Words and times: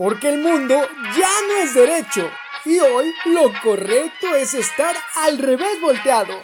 Porque 0.00 0.30
el 0.30 0.38
mundo 0.38 0.74
ya 1.18 1.30
no 1.46 1.56
es 1.62 1.74
derecho 1.74 2.30
y 2.64 2.78
hoy 2.78 3.12
lo 3.26 3.52
correcto 3.62 4.34
es 4.34 4.54
estar 4.54 4.96
al 5.16 5.36
revés 5.36 5.78
volteado. 5.78 6.40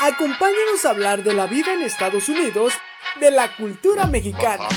Acompáñanos 0.00 0.84
a 0.84 0.90
hablar 0.90 1.24
de 1.24 1.32
la 1.32 1.46
vida 1.46 1.72
en 1.72 1.80
Estados 1.80 2.28
Unidos, 2.28 2.74
de 3.18 3.30
la 3.30 3.56
cultura 3.56 4.04
mexicana, 4.04 4.68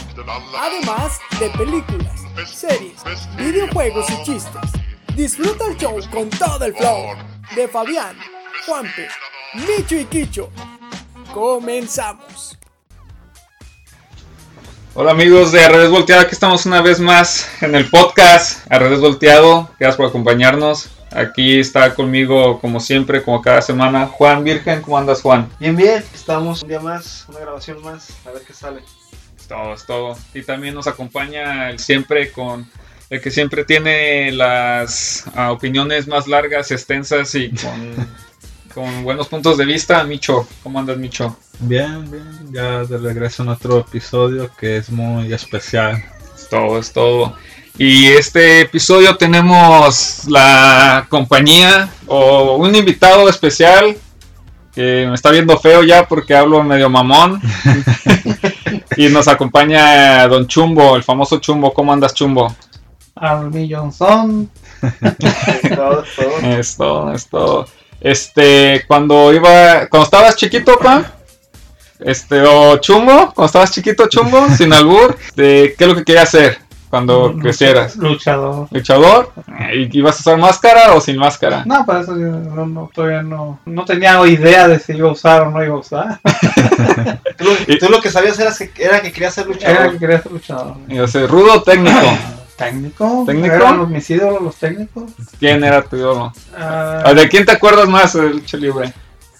además 0.57 1.19
de 1.37 1.49
películas, 1.49 2.21
series, 2.49 3.03
videojuegos 3.35 4.09
y 4.09 4.23
chistes. 4.23 4.71
Disfruta 5.17 5.65
el 5.65 5.75
show 5.75 5.99
con 6.09 6.29
todo 6.29 6.63
el 6.63 6.73
flow 6.77 7.17
de 7.57 7.67
Fabián, 7.67 8.17
Juanpe, 8.65 9.09
Micho 9.53 9.95
y 9.95 10.05
Quicho. 10.05 10.49
Comenzamos. 11.33 12.57
Hola 14.95 15.09
amigos 15.09 15.51
de 15.51 15.67
Redes 15.67 15.89
Volteado, 15.89 16.21
aquí 16.21 16.33
estamos 16.33 16.67
una 16.67 16.79
vez 16.79 16.99
más 16.99 17.49
en 17.63 17.73
el 17.73 17.89
podcast 17.89 18.71
A 18.71 18.77
Redes 18.77 18.99
Volteado. 18.99 19.67
Gracias 19.79 19.97
por 19.97 20.05
acompañarnos. 20.05 20.91
Aquí 21.09 21.59
está 21.59 21.95
conmigo, 21.95 22.59
como 22.59 22.79
siempre, 22.79 23.23
como 23.23 23.41
cada 23.41 23.63
semana, 23.63 24.05
Juan 24.05 24.43
Virgen. 24.43 24.83
¿Cómo 24.83 24.99
andas, 24.99 25.23
Juan? 25.23 25.49
Bien, 25.59 25.75
bien. 25.75 26.03
Estamos 26.13 26.61
un 26.61 26.69
día 26.69 26.79
más, 26.79 27.25
una 27.27 27.39
grabación 27.39 27.81
más. 27.81 28.11
A 28.23 28.29
ver 28.33 28.43
qué 28.45 28.53
sale. 28.53 28.81
Es 29.35 29.47
todo, 29.47 29.73
es 29.73 29.83
todo. 29.87 30.15
Y 30.35 30.43
también 30.43 30.75
nos 30.75 30.85
acompaña 30.85 31.71
el 31.71 31.79
siempre 31.79 32.31
con 32.31 32.69
el 33.09 33.19
que 33.19 33.31
siempre 33.31 33.65
tiene 33.65 34.31
las 34.31 35.25
ah, 35.33 35.51
opiniones 35.51 36.07
más 36.07 36.27
largas, 36.27 36.69
extensas 36.69 37.33
y 37.33 37.49
con, 37.49 37.95
con 38.73 39.03
buenos 39.03 39.27
puntos 39.27 39.57
de 39.57 39.65
vista. 39.65 40.03
Micho, 40.03 40.47
¿cómo 40.61 40.79
andas, 40.79 40.97
Micho? 40.97 41.37
Bien, 41.59 42.09
bien, 42.09 42.51
ya 42.51 42.83
de 42.83 42.97
regreso 42.97 43.43
en 43.43 43.49
otro 43.49 43.79
episodio 43.79 44.49
que 44.57 44.77
es 44.77 44.89
muy 44.89 45.31
especial. 45.33 46.03
Es 46.35 46.49
todo, 46.49 46.79
es 46.79 46.91
todo. 46.91 47.35
Y 47.77 48.07
este 48.07 48.61
episodio 48.61 49.15
tenemos 49.15 50.25
la 50.27 51.05
compañía 51.09 51.89
o 52.07 52.57
un 52.57 52.75
invitado 52.75 53.27
especial 53.29 53.97
que 54.73 55.05
me 55.07 55.13
está 55.13 55.31
viendo 55.31 55.57
feo 55.57 55.83
ya 55.83 56.07
porque 56.07 56.35
hablo 56.35 56.63
medio 56.63 56.89
mamón. 56.89 57.41
y 58.97 59.07
nos 59.09 59.27
acompaña 59.27 60.27
Don 60.27 60.47
Chumbo, 60.47 60.95
el 60.95 61.03
famoso 61.03 61.39
Chumbo. 61.39 61.73
¿Cómo 61.73 61.93
andas, 61.93 62.13
Chumbo? 62.13 62.55
al 63.15 63.51
Millonzón. 63.51 64.49
Es 64.81 65.75
todo, 65.75 66.03
es 66.03 66.15
todo. 66.15 66.39
Es 66.41 66.77
todo, 66.77 67.13
es 67.13 67.27
todo. 67.27 67.67
Este, 68.03 68.83
cuando 68.87 69.33
iba, 69.33 69.87
cuando 69.87 70.03
estabas 70.03 70.35
chiquito, 70.35 70.77
pa, 70.77 71.13
este, 71.99 72.41
o 72.41 72.77
chumbo, 72.77 73.31
cuando 73.33 73.45
estabas 73.45 73.71
chiquito, 73.71 74.07
chumbo, 74.09 74.47
sin 74.57 74.73
albur, 74.73 75.17
de 75.35 75.73
qué 75.77 75.83
es 75.85 75.89
lo 75.89 75.95
que 75.95 76.03
querías 76.03 76.27
hacer 76.27 76.57
cuando 76.89 77.33
crecieras. 77.41 77.95
Luchador. 77.95 78.67
¿Luchador? 78.69 79.31
¿Y 79.73 79.97
ibas 79.97 80.17
a 80.17 80.19
usar 80.19 80.37
máscara 80.37 80.93
o 80.93 81.01
sin 81.01 81.17
máscara? 81.17 81.63
No, 81.65 81.83
para 81.87 82.01
eso 82.01 82.11
yo 82.19 82.27
no, 82.27 82.67
no, 82.67 82.91
todavía 82.93 83.23
no, 83.23 83.59
no 83.65 83.83
tenía 83.85 84.19
idea 84.27 84.67
de 84.67 84.77
si 84.79 84.91
iba 84.93 85.09
a 85.09 85.13
usar 85.13 85.41
o 85.43 85.49
no 85.49 85.63
iba 85.63 85.73
a 85.75 85.79
usar. 85.79 86.19
Tú, 87.37 87.45
lo- 87.45 87.77
tú 87.79 87.89
lo 87.89 87.99
que 87.99 88.11
sabías 88.11 88.37
era 88.37 88.53
que, 88.55 88.71
era 88.83 89.01
que 89.01 89.11
querías 89.11 89.33
ser 89.33 89.45
Era 89.45 89.53
luchador. 89.55 89.91
que 89.93 89.97
quería 89.99 90.21
ser 90.21 90.31
luchador. 90.31 90.75
Ser 91.09 91.27
rudo 91.29 91.63
técnico. 91.63 91.97
¿Técnico? 92.57 93.23
¿Técnico? 93.25 93.55
Eran 93.55 93.77
los, 93.79 93.89
mis 93.89 94.09
ídolos 94.09 94.41
los 94.41 94.55
técnicos. 94.55 95.11
¿Quién 95.39 95.63
era 95.63 95.81
tu 95.81 95.95
ídolo? 95.95 96.31
Ah, 96.55 97.13
¿De 97.15 97.27
quién 97.27 97.45
te 97.45 97.51
acuerdas 97.53 97.87
más 97.87 98.13
del 98.13 98.31
lucha 98.33 98.57
libre? 98.57 98.93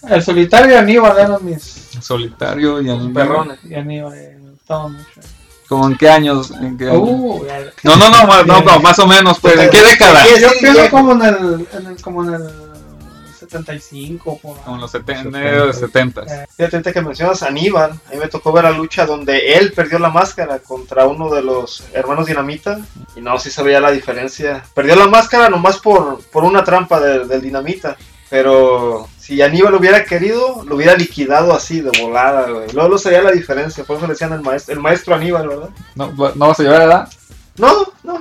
el 0.09 0.22
solitario 0.22 0.73
y 0.73 0.75
Aníbal 0.75 1.17
eran 1.17 1.45
mis 1.45 1.64
Solitario 2.02 2.81
y 2.81 2.89
el 2.89 3.14
Perrones. 3.14 3.59
y 3.64 3.75
Aníbal. 3.75 4.14
eh, 4.17 4.38
me 4.41 4.50
gustaban 4.52 4.94
mucho. 4.94 5.22
¿Cómo 5.69 5.88
en 5.88 5.95
qué 5.97 6.09
años? 6.09 6.52
¿En 6.52 6.78
qué 6.78 6.89
años? 6.89 7.00
Uh, 7.03 7.45
No, 7.84 7.95
no, 7.95 8.09
no, 8.09 8.28
más, 8.28 8.45
no, 8.45 8.61
no, 8.61 8.80
más 8.80 9.00
o 9.00 9.08
menos, 9.08 9.39
pues, 9.39 9.58
¿en 9.58 9.69
qué 9.69 9.81
década? 9.81 10.23
Yo 10.39 10.50
pienso 10.59 10.89
como 10.91 11.14
en 11.14 11.22
el, 11.22 11.67
en 11.72 11.88
el, 11.88 12.02
como 12.02 12.23
en 12.25 12.34
el 12.34 12.50
75. 13.54 14.40
Por. 14.40 14.58
Como 14.62 14.78
los 14.78 14.92
70, 14.92 15.30
medio 15.30 15.68
de 15.68 15.73
70. 15.73 16.22
Eh, 16.23 16.46
Fíjate 16.58 16.91
que 16.94 17.02
mencionas 17.02 17.41
a 17.44 17.47
Aníbal. 17.47 17.91
A 17.91 18.12
mí 18.12 18.18
me 18.19 18.28
tocó 18.28 18.52
ver 18.52 18.64
la 18.66 18.72
lucha 18.72 19.06
donde 19.06 19.53
él 19.56 19.72
perdió 19.74 20.00
la 20.00 20.09
máscara 20.09 20.59
contra 20.59 21.06
uno 21.06 21.30
de 21.34 21.41
los 21.41 21.84
hermanos 21.94 22.25
Dinamita. 22.28 22.80
Y 23.16 23.22
no, 23.22 23.38
sí 23.40 23.50
se 23.52 23.64
veía 23.64 23.80
la 23.80 23.91
diferencia. 23.91 24.64
Perdió 24.74 24.96
la 24.96 25.08
máscara 25.08 25.50
nomás 25.50 25.78
por, 25.80 26.19
por 26.31 26.44
una 26.44 26.64
trampa 26.64 27.00
del- 27.00 27.28
del 27.28 27.41
Dinamita. 27.41 27.96
Pero 28.30 29.08
si 29.19 29.41
Aníbal 29.44 29.75
hubiera 29.75 30.03
querido, 30.06 30.64
lo 30.66 30.75
hubiera 30.75 30.96
liquidado 30.96 31.53
así 31.53 31.81
de 31.81 31.91
volada, 32.02 32.50
güey. 32.50 32.72
Luego 32.74 32.90
lo 32.90 32.97
sabía 32.97 33.22
la 33.22 33.31
diferencia. 33.31 33.84
Por 33.84 33.97
eso 33.97 34.08
le 34.08 34.14
decían 34.14 34.34
el 34.34 34.41
maestro, 34.41 34.74
el 34.74 34.80
maestro 34.80 35.14
Aníbal, 35.14 35.47
¿verdad? 35.47 35.70
¿No, 35.94 36.12
no 36.12 36.47
vas 36.47 36.59
a 36.59 36.64
llevar 36.64 36.81
edad? 36.81 37.09
No, 37.58 37.85
no. 38.03 38.20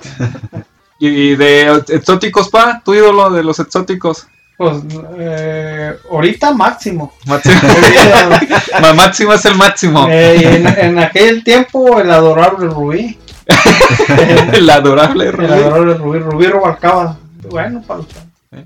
¿Y 0.99 1.35
de 1.35 1.83
exóticos, 1.89 2.49
pa? 2.51 2.81
¿Tu 2.85 2.95
ídolo 2.95 3.31
de 3.31 3.43
los 3.43 3.59
exóticos? 3.59 4.27
Pues 4.57 4.79
eh, 5.19 5.97
ahorita 6.11 6.53
máximo. 6.53 7.13
Máximo, 7.27 7.57
máximo 8.97 9.33
es 9.33 9.45
el 9.45 9.57
máximo. 9.57 10.07
Eh, 10.09 10.57
en, 10.57 10.67
en 10.67 10.99
aquel 10.99 11.43
tiempo 11.43 11.99
el 12.01 12.11
adorable 12.11 12.67
Rubí. 12.69 13.19
El 14.53 14.71
adorable 14.71 15.27
El 15.27 15.33
Rubí. 15.33 15.47
adorable 15.53 15.95
Rubí, 15.95 16.19
Rubí 16.21 16.47
Rubalcaba. 16.47 17.17
Bueno, 17.51 17.83
para 17.83 18.01
luchar. 18.01 18.23
¿Eh? 18.53 18.65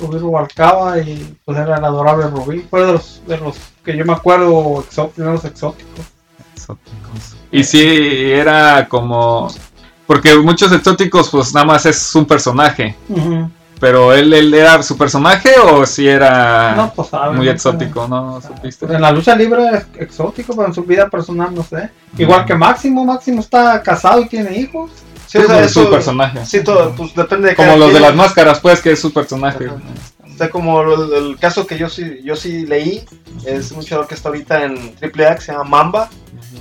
Rubí 0.00 0.18
Rubalcaba 0.18 0.98
y 0.98 1.36
pues 1.44 1.58
era 1.58 1.76
el 1.76 1.84
adorable 1.84 2.28
Rubí. 2.28 2.60
Fue 2.70 2.86
de 2.86 2.92
los, 2.92 3.20
de 3.26 3.36
los 3.38 3.56
que 3.84 3.96
yo 3.96 4.04
me 4.06 4.14
acuerdo 4.14 4.82
exó- 4.82 5.10
primeros 5.10 5.44
exóticos. 5.44 6.06
Exóticos. 6.54 7.36
Y 7.52 7.64
sí, 7.64 8.30
era 8.32 8.86
como... 8.88 9.48
Porque 10.06 10.34
muchos 10.38 10.72
exóticos, 10.72 11.28
pues 11.28 11.52
nada 11.52 11.66
más 11.66 11.84
es 11.84 12.14
un 12.14 12.24
personaje. 12.24 12.96
Pero 13.80 14.12
él, 14.12 14.32
él 14.32 14.52
era 14.52 14.82
su 14.82 14.96
personaje 14.96 15.50
o 15.58 15.86
si 15.86 16.08
era 16.08 16.74
No, 16.74 16.92
pues 16.94 17.08
muy 17.32 17.48
exótico, 17.48 18.08
¿no? 18.08 18.40
¿Supiste? 18.40 18.86
Pues 18.86 18.96
en 18.96 19.02
la 19.02 19.12
lucha 19.12 19.36
libre 19.36 19.64
es 19.72 19.86
exótico, 20.00 20.54
pero 20.54 20.68
en 20.68 20.74
su 20.74 20.82
vida 20.82 21.08
personal 21.08 21.54
no 21.54 21.62
sé. 21.62 21.90
Igual 22.16 22.44
que 22.44 22.54
Máximo, 22.54 23.04
Máximo 23.04 23.40
está 23.40 23.82
casado 23.82 24.20
y 24.20 24.28
tiene 24.28 24.58
hijos. 24.58 24.90
Sí, 25.26 25.38
o 25.38 25.46
sea, 25.46 25.62
es 25.62 25.72
su 25.72 25.90
personaje. 25.90 26.44
Sí, 26.46 26.64
todo, 26.64 26.92
pues 26.96 27.14
depende 27.14 27.50
de 27.50 27.54
Como 27.54 27.76
los 27.76 27.92
de 27.92 28.00
las 28.00 28.14
máscaras, 28.14 28.60
pues, 28.60 28.80
que 28.80 28.92
es 28.92 29.00
su 29.00 29.12
personaje. 29.12 29.66
Ajá. 29.66 29.76
O 30.38 30.38
sea, 30.38 30.50
como 30.50 30.80
el, 30.82 31.12
el 31.12 31.38
caso 31.38 31.66
que 31.66 31.76
yo 31.76 31.88
sí, 31.88 32.20
yo 32.22 32.36
sí 32.36 32.64
leí, 32.64 33.04
es 33.44 33.72
un 33.72 33.78
luchador 33.78 34.06
que 34.06 34.14
está 34.14 34.28
ahorita 34.28 34.64
en 34.64 34.94
AAA, 35.02 35.34
que 35.34 35.40
se 35.40 35.50
llama 35.50 35.64
Mamba. 35.64 36.10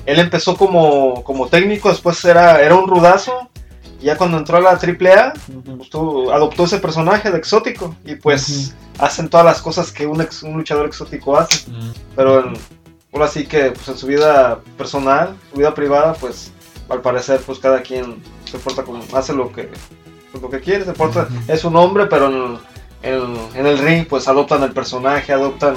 Él 0.05 0.17
empezó 0.17 0.57
como, 0.57 1.23
como 1.23 1.47
técnico, 1.47 1.87
después 1.89 2.25
era, 2.25 2.59
era 2.59 2.73
un 2.73 2.87
rudazo. 2.87 3.49
Y 4.01 4.05
ya 4.05 4.17
cuando 4.17 4.37
entró 4.37 4.57
a 4.57 4.61
la 4.61 4.77
AAA, 4.77 5.33
pues, 5.77 5.89
tuvo- 5.89 6.31
adoptó 6.31 6.65
ese 6.65 6.77
personaje 6.79 7.31
de 7.31 7.37
exótico. 7.37 7.95
Y 8.05 8.15
pues 8.15 8.75
hacen 8.99 9.27
todas 9.29 9.45
las 9.45 9.61
cosas 9.61 9.91
que 9.91 10.05
un, 10.07 10.21
ex- 10.21 10.43
un 10.43 10.53
luchador 10.53 10.85
exótico 10.85 11.37
hace. 11.37 11.69
Pero 12.15 12.39
en, 12.47 12.53
ahora 13.13 13.27
sí 13.27 13.45
que 13.45 13.71
pues, 13.71 13.87
en 13.87 13.97
su 13.97 14.07
vida 14.07 14.59
personal, 14.77 15.35
su 15.51 15.57
vida 15.59 15.73
privada, 15.73 16.13
pues 16.13 16.51
al 16.89 17.01
parecer 17.01 17.41
pues 17.45 17.59
cada 17.59 17.81
quien 17.81 18.21
se 18.45 18.57
porta 18.59 18.83
como, 18.83 19.03
hace 19.13 19.33
lo 19.33 19.51
que, 19.51 19.69
pues, 20.31 20.41
lo 20.43 20.49
que 20.49 20.59
quiere, 20.59 20.85
se 20.85 20.93
porta, 20.93 21.27
es 21.47 21.65
un 21.65 21.75
hombre, 21.75 22.05
pero 22.05 22.27
en, 22.27 22.57
en- 23.03 23.37
en 23.55 23.65
el 23.65 23.77
ring 23.79 24.05
pues 24.07 24.27
adoptan 24.27 24.61
el 24.63 24.71
personaje, 24.73 25.33
adoptan 25.33 25.75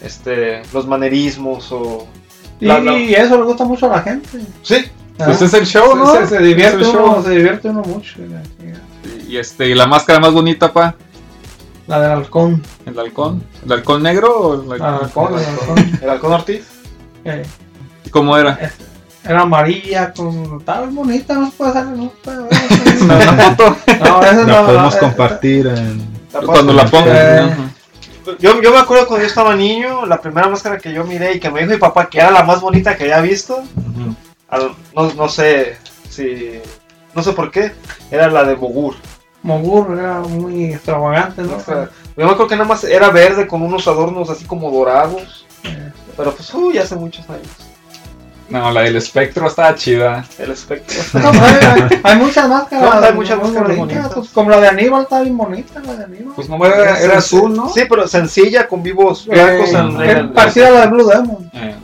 este 0.00 0.62
los 0.72 0.86
manerismos 0.86 1.70
o... 1.72 2.06
Y, 2.60 2.66
La- 2.66 2.80
la- 2.80 2.98
eso 2.98 3.36
le 3.36 3.42
gusta 3.44 3.64
mucho 3.64 3.86
a 3.86 3.96
la 3.96 4.02
gente. 4.02 4.28
Sí, 4.62 4.76
Pues 5.18 5.40
es 5.42 5.54
el 5.54 5.66
show, 5.66 5.96
¿no? 5.96 6.14
Se, 6.14 6.26
se 6.26 6.38
divierte 6.40 6.76
el 6.82 6.88
uno, 6.88 6.92
show. 7.14 7.22
se 7.24 7.30
divierte 7.30 7.68
uno 7.70 7.82
mucho. 7.82 8.16
Y 9.28 9.36
este, 9.38 9.68
y 9.68 9.74
la 9.74 9.86
máscara 9.86 10.20
más 10.20 10.32
bonita, 10.32 10.72
pa, 10.72 10.94
La 11.86 12.00
del 12.00 12.10
halcón. 12.12 12.62
el 12.84 12.98
halcón. 12.98 13.42
¿El 13.64 13.72
halcón 13.72 14.02
negro 14.02 14.36
o 14.38 14.54
el 14.74 14.78
La 14.80 14.92
del 14.92 15.02
halcón, 15.04 15.36
del 15.36 15.44
halcón. 15.46 15.98
el 16.02 16.10
halcón 16.10 16.32
Ortiz. 16.32 16.66
Eh, 17.24 17.42
¿Cómo 18.10 18.36
era? 18.36 18.58
era 19.24 19.40
amarilla, 19.42 20.12
con, 20.12 20.58
estaba 20.60 20.86
bonita, 20.86 21.34
no 21.34 21.46
se 21.50 21.56
puede 21.56 21.70
hacer, 21.70 21.86
no. 21.86 22.12
Una, 23.02 23.18
foto. 23.56 23.76
No, 23.98 24.22
esa 24.22 24.30
es 24.42 24.46
La 24.46 24.60
la- 24.60 24.66
podemos 24.66 24.94
la- 24.94 25.00
compartir 25.00 25.66
en... 25.66 26.16
Cuando 26.44 26.72
la 26.74 26.84
pongan. 26.86 27.08
Eh. 27.16 27.38
Ajá. 27.52 27.70
Yo, 28.38 28.60
yo 28.60 28.70
me 28.72 28.78
acuerdo 28.78 29.06
cuando 29.06 29.22
yo 29.24 29.28
estaba 29.28 29.54
niño, 29.56 30.04
la 30.06 30.20
primera 30.20 30.48
máscara 30.48 30.78
que 30.78 30.92
yo 30.92 31.04
miré 31.04 31.34
y 31.34 31.40
que 31.40 31.48
me 31.50 31.60
dijo 31.60 31.72
mi 31.72 31.78
papá 31.78 32.08
que 32.08 32.18
era 32.18 32.30
la 32.30 32.42
más 32.44 32.60
bonita 32.60 32.96
que 32.96 33.04
había 33.04 33.20
visto, 33.20 33.62
no, 34.94 35.12
no 35.14 35.28
sé 35.28 35.76
si... 36.08 36.60
No 37.14 37.22
sé 37.22 37.32
por 37.32 37.50
qué, 37.50 37.72
era 38.10 38.28
la 38.30 38.44
de 38.44 38.54
Bogur. 38.54 38.94
Mogur 39.42 39.98
era 39.98 40.20
muy 40.20 40.66
extravagante, 40.74 41.42
¿no? 41.42 41.56
O 41.56 41.60
sea, 41.60 41.84
yo 41.84 41.90
me 42.16 42.24
acuerdo 42.24 42.48
que 42.48 42.56
nada 42.56 42.68
más 42.68 42.84
era 42.84 43.10
verde 43.10 43.46
con 43.46 43.62
unos 43.62 43.86
adornos 43.88 44.28
así 44.28 44.44
como 44.44 44.70
dorados. 44.70 45.46
Eh, 45.64 45.92
Pero 46.16 46.34
pues, 46.34 46.52
uy, 46.52 46.76
hace 46.78 46.94
muchos 46.96 47.28
años. 47.30 47.46
No, 48.48 48.70
la 48.70 48.82
del 48.82 48.96
espectro 48.96 49.46
estaba 49.48 49.74
chida. 49.74 50.24
El 50.38 50.50
espectro. 50.52 50.96
no, 51.20 51.30
hay, 51.30 51.54
hay- 51.64 52.00
hay 52.02 52.16
muchas 52.16 52.48
máscaras. 52.48 53.00
No, 53.00 53.06
hay 53.06 53.12
muchas 53.14 53.38
máscaras 53.42 53.76
bonitas, 53.76 54.12
pues, 54.14 54.28
como 54.30 54.50
la 54.50 54.60
de 54.60 54.68
Aníbal 54.68 55.02
está 55.02 55.20
bien 55.22 55.36
bonita, 55.36 55.80
la 55.80 55.94
de 55.96 56.04
Aníbal. 56.04 56.34
Pues 56.36 56.48
no 56.48 56.64
era, 56.66 57.00
era 57.00 57.18
azul, 57.18 57.56
¿no? 57.56 57.68
Sí, 57.70 57.82
pero 57.88 58.06
sencilla 58.06 58.68
con 58.68 58.82
vivos 58.82 59.26
Eh, 59.26 59.30
blancos 59.30 59.70
en, 59.70 60.00
en 60.02 60.16
el- 60.18 60.30
parecida 60.32 60.68
a 60.68 60.70
la 60.72 60.80
de 60.82 60.86
Blue 60.88 61.06
Demon. 61.08 61.50
Eh, 61.54 61.74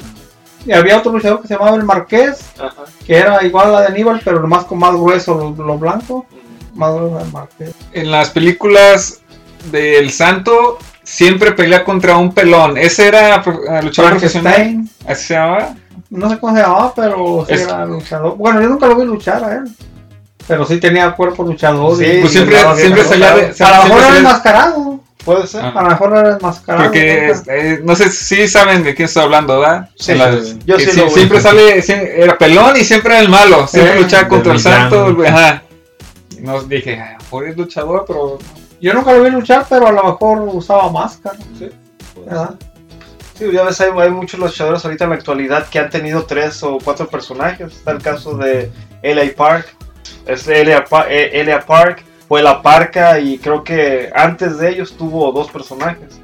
Y 0.64 0.72
había 0.72 0.98
otro 0.98 1.12
luchador 1.12 1.40
que 1.42 1.48
se 1.48 1.54
llamaba 1.54 1.76
el 1.76 1.82
Marqués, 1.84 2.40
Ajá. 2.58 2.82
que 3.04 3.16
era 3.16 3.42
igual 3.44 3.68
a 3.68 3.70
la 3.72 3.80
de 3.82 3.86
Aníbal, 3.88 4.20
pero 4.24 4.40
nomás 4.40 4.64
con 4.64 4.78
más 4.78 4.92
grueso 4.94 5.34
lo, 5.56 5.64
lo 5.64 5.78
blanco. 5.78 6.26
Más 6.74 6.94
grueso 6.94 7.20
el 7.20 7.32
Marqués. 7.32 7.74
En 7.92 8.10
las 8.10 8.30
películas 8.30 9.20
del 9.70 10.10
Santo 10.12 10.78
siempre 11.02 11.52
pelea 11.52 11.84
contra 11.84 12.16
un 12.16 12.32
pelón. 12.32 12.76
Ese 12.78 13.08
era 13.08 13.36
eh, 13.36 13.82
luchador 13.82 14.12
profesional. 14.12 14.82
¿Así 15.06 15.24
se 15.26 15.34
llamaba? 15.34 15.74
no 16.10 16.28
sé 16.30 16.38
cómo 16.38 16.54
se 16.56 16.62
llamaba, 16.62 16.92
pero 16.94 17.44
sí 17.48 17.54
Es- 17.54 17.62
era 17.62 17.84
luchador. 17.86 18.36
Bueno, 18.36 18.60
yo 18.60 18.68
nunca 18.68 18.86
lo 18.86 18.94
vi 18.96 19.04
luchar 19.04 19.42
a 19.44 19.54
él. 19.54 19.64
Pero 20.46 20.64
sí 20.66 20.78
tenía 20.78 21.10
cuerpo 21.12 21.42
luchador. 21.42 21.96
Sí, 21.96 22.04
y- 22.04 22.20
Pues 22.20 22.32
siempre, 22.32 22.56
siempre 22.76 23.04
salía 23.04 23.34
de. 23.34 23.54
a 23.64 23.78
lo 23.78 23.84
mejor 23.84 24.02
era 24.02 24.16
enmascarado. 24.18 24.91
Puede 25.24 25.46
ser. 25.46 25.64
Ah. 25.64 25.72
A 25.76 25.82
lo 25.84 25.88
mejor 25.90 26.16
era 26.18 26.32
enmascarado. 26.36 26.84
Porque 26.84 27.32
nunca. 27.34 27.54
eh, 27.56 27.80
no 27.84 27.94
sé 27.94 28.10
si 28.10 28.48
saben 28.48 28.82
de 28.82 28.94
quién 28.94 29.06
estoy 29.06 29.22
hablando, 29.22 29.60
¿verdad? 29.60 29.88
Sí, 29.96 30.12
En 30.12 30.18
las- 30.18 30.46
sí, 30.48 30.58
yo 30.66 30.78
sí 30.78 30.90
sí- 30.90 31.00
lo 31.00 31.08
siempre 31.10 31.40
sale, 31.40 31.80
sie- 31.82 32.10
era 32.16 32.36
pelón 32.36 32.76
y 32.76 32.84
siempre 32.84 33.12
era 33.14 33.22
el 33.22 33.28
malo, 33.28 33.66
siempre 33.68 33.94
Eh, 33.98 34.02
luchaba 34.02 34.28
contra 34.28 34.52
el 34.52 34.60
santo, 34.60 35.14
güey, 35.14 35.28
ajá. 35.28 35.62
Y 36.36 36.40
Nos 36.42 36.68
dije, 36.68 36.98
"Ah, 37.00 37.18
por 37.30 37.46
es 37.46 37.56
luchador, 37.56 38.04
pero 38.06 38.38
Yo 38.80 38.92
nunca 38.94 39.12
lo 39.12 39.22
vi 39.22 39.30
luchar, 39.30 39.64
pero 39.68 39.86
a 39.86 39.92
lo 39.92 40.02
mejor 40.02 40.40
usaba 40.40 40.90
máscara. 40.90 41.36
Sí. 41.56 41.68
¿verdad? 42.26 42.54
Sí, 43.38 43.44
ya 43.52 43.62
ves, 43.62 43.80
hay, 43.80 43.90
hay 43.96 44.10
muchos 44.10 44.40
luchadores 44.40 44.84
ahorita 44.84 45.04
en 45.04 45.10
la 45.10 45.16
actualidad 45.16 45.68
que 45.68 45.78
han 45.78 45.88
tenido 45.88 46.24
tres 46.24 46.60
o 46.64 46.78
cuatro 46.82 47.08
personajes. 47.08 47.72
Está 47.72 47.92
el 47.92 48.02
caso 48.02 48.36
de 48.36 48.72
L.A. 49.02 49.36
Park. 49.36 49.72
Es 50.26 50.48
L.A. 50.48 50.84
Pa- 50.84 51.06
eh, 51.08 51.30
L.A. 51.42 51.60
Park, 51.60 52.02
fue 52.32 52.42
la 52.42 52.62
Parca 52.62 53.20
y 53.20 53.36
creo 53.36 53.62
que 53.62 54.08
antes 54.14 54.56
de 54.56 54.70
ellos 54.70 54.96
tuvo 54.96 55.32
dos 55.32 55.50
personajes. 55.50 56.18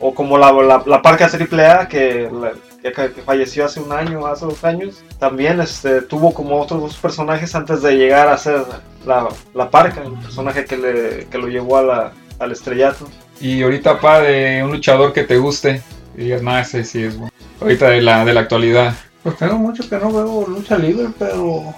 O 0.00 0.12
como 0.12 0.36
la, 0.36 0.50
la, 0.50 0.82
la 0.84 1.00
Parca 1.00 1.26
AAA 1.30 1.86
que, 1.86 2.28
la- 2.32 2.54
que, 2.82 2.90
que 3.12 3.22
falleció 3.22 3.64
hace 3.66 3.78
un 3.78 3.92
año, 3.92 4.26
hace 4.26 4.44
dos 4.44 4.64
años. 4.64 5.04
También 5.20 5.60
este, 5.60 6.02
tuvo 6.02 6.34
como 6.34 6.60
otros 6.60 6.80
dos 6.80 6.96
personajes 6.96 7.54
antes 7.54 7.80
de 7.80 7.92
llegar 7.96 8.26
a 8.26 8.36
ser 8.38 8.64
la, 9.06 9.28
la 9.54 9.70
Parca, 9.70 10.02
el 10.02 10.14
personaje 10.14 10.64
que, 10.64 10.76
le, 10.76 11.26
que 11.30 11.38
lo 11.38 11.46
llevó 11.46 11.76
a 11.78 11.82
la, 11.82 12.12
al 12.40 12.50
estrellato. 12.50 13.06
Y 13.40 13.62
ahorita, 13.62 14.00
pa, 14.00 14.18
de 14.20 14.64
un 14.64 14.72
luchador 14.72 15.12
que 15.12 15.22
te 15.22 15.38
guste. 15.38 15.80
Y 16.16 16.22
digas, 16.24 16.42
no, 16.42 16.58
ese 16.58 16.82
sí 16.84 17.04
es 17.04 17.16
bueno. 17.16 17.32
Ahorita 17.60 17.88
de 17.90 18.02
la, 18.02 18.24
de 18.24 18.34
la 18.34 18.40
actualidad. 18.40 18.94
Pues 19.22 19.36
tengo 19.36 19.58
mucho 19.58 19.88
que 19.88 19.96
no 19.96 20.10
veo 20.12 20.44
lucha 20.48 20.76
libre, 20.76 21.06
pero 21.20 21.72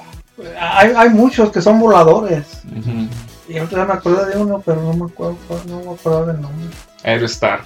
hay, 0.58 0.90
hay 0.96 1.10
muchos 1.10 1.52
que 1.52 1.60
son 1.60 1.78
voladores. 1.78 2.62
Ujú. 2.74 3.08
Y 3.48 3.58
ahorita 3.58 3.84
me 3.84 3.92
acuerdo 3.94 4.24
de 4.26 4.36
uno, 4.38 4.62
pero 4.64 4.80
no 4.82 4.94
me 4.94 5.04
acuerdo, 5.04 5.36
no 5.66 5.80
me 5.80 5.90
acuerdo 5.92 6.26
del 6.26 6.40
nombre. 6.40 6.68
Aerostar. 7.02 7.60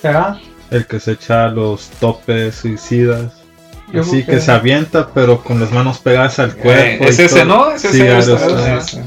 ¿Será? 0.00 0.38
El 0.70 0.86
que 0.86 0.98
se 1.00 1.12
echa 1.12 1.48
los 1.48 1.88
topes 2.00 2.54
suicidas. 2.56 3.32
Yo 3.92 4.00
Así 4.00 4.24
que 4.24 4.32
que- 4.32 4.40
se 4.40 4.50
avienta, 4.50 5.08
pero 5.12 5.42
con 5.44 5.60
las 5.60 5.70
manos 5.70 5.98
pegadas 5.98 6.38
al 6.38 6.50
Eh, 6.50 6.54
cuerpo. 6.54 7.04
es 7.04 7.18
ese, 7.18 7.40
todo. 7.40 7.44
¿no? 7.44 7.70
Es 7.72 7.84
ese 7.84 7.92
Sí, 7.98 8.00
Aerostar. 8.00 8.50
Aerostar. 8.58 9.04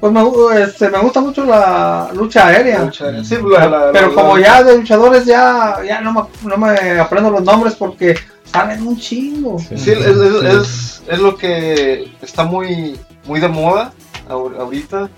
Pues 0.00 0.12
me, 0.12 0.62
este, 0.62 0.90
me 0.90 0.98
gusta 0.98 1.20
mucho 1.20 1.44
la 1.46 2.10
lucha 2.12 2.48
aérea. 2.48 2.90
Sí, 2.92 3.36
la- 3.48 3.68
la- 3.68 3.92
pero 3.92 4.08
la- 4.08 4.14
como 4.14 4.36
la- 4.36 4.42
ya 4.44 4.62
de 4.64 4.76
luchadores 4.76 5.24
ya, 5.24 5.78
ya 5.86 6.00
no, 6.00 6.12
me, 6.12 6.22
no 6.50 6.56
me 6.58 6.98
aprendo 6.98 7.30
los 7.30 7.42
nombres 7.44 7.74
porque 7.76 8.16
salen 8.44 8.84
un 8.86 8.98
chingo. 8.98 9.58
Sí. 9.60 9.78
Sí, 9.78 9.90
es, 9.92 9.98
es- 10.04 10.44
es- 10.44 11.02
es 11.08 11.18
lo 11.20 11.36
que 11.36 12.12
está 12.20 12.44
muy, 12.44 12.98
muy 13.24 13.38
de 13.40 13.48
moda 13.48 13.92
ahorita, 14.28 15.08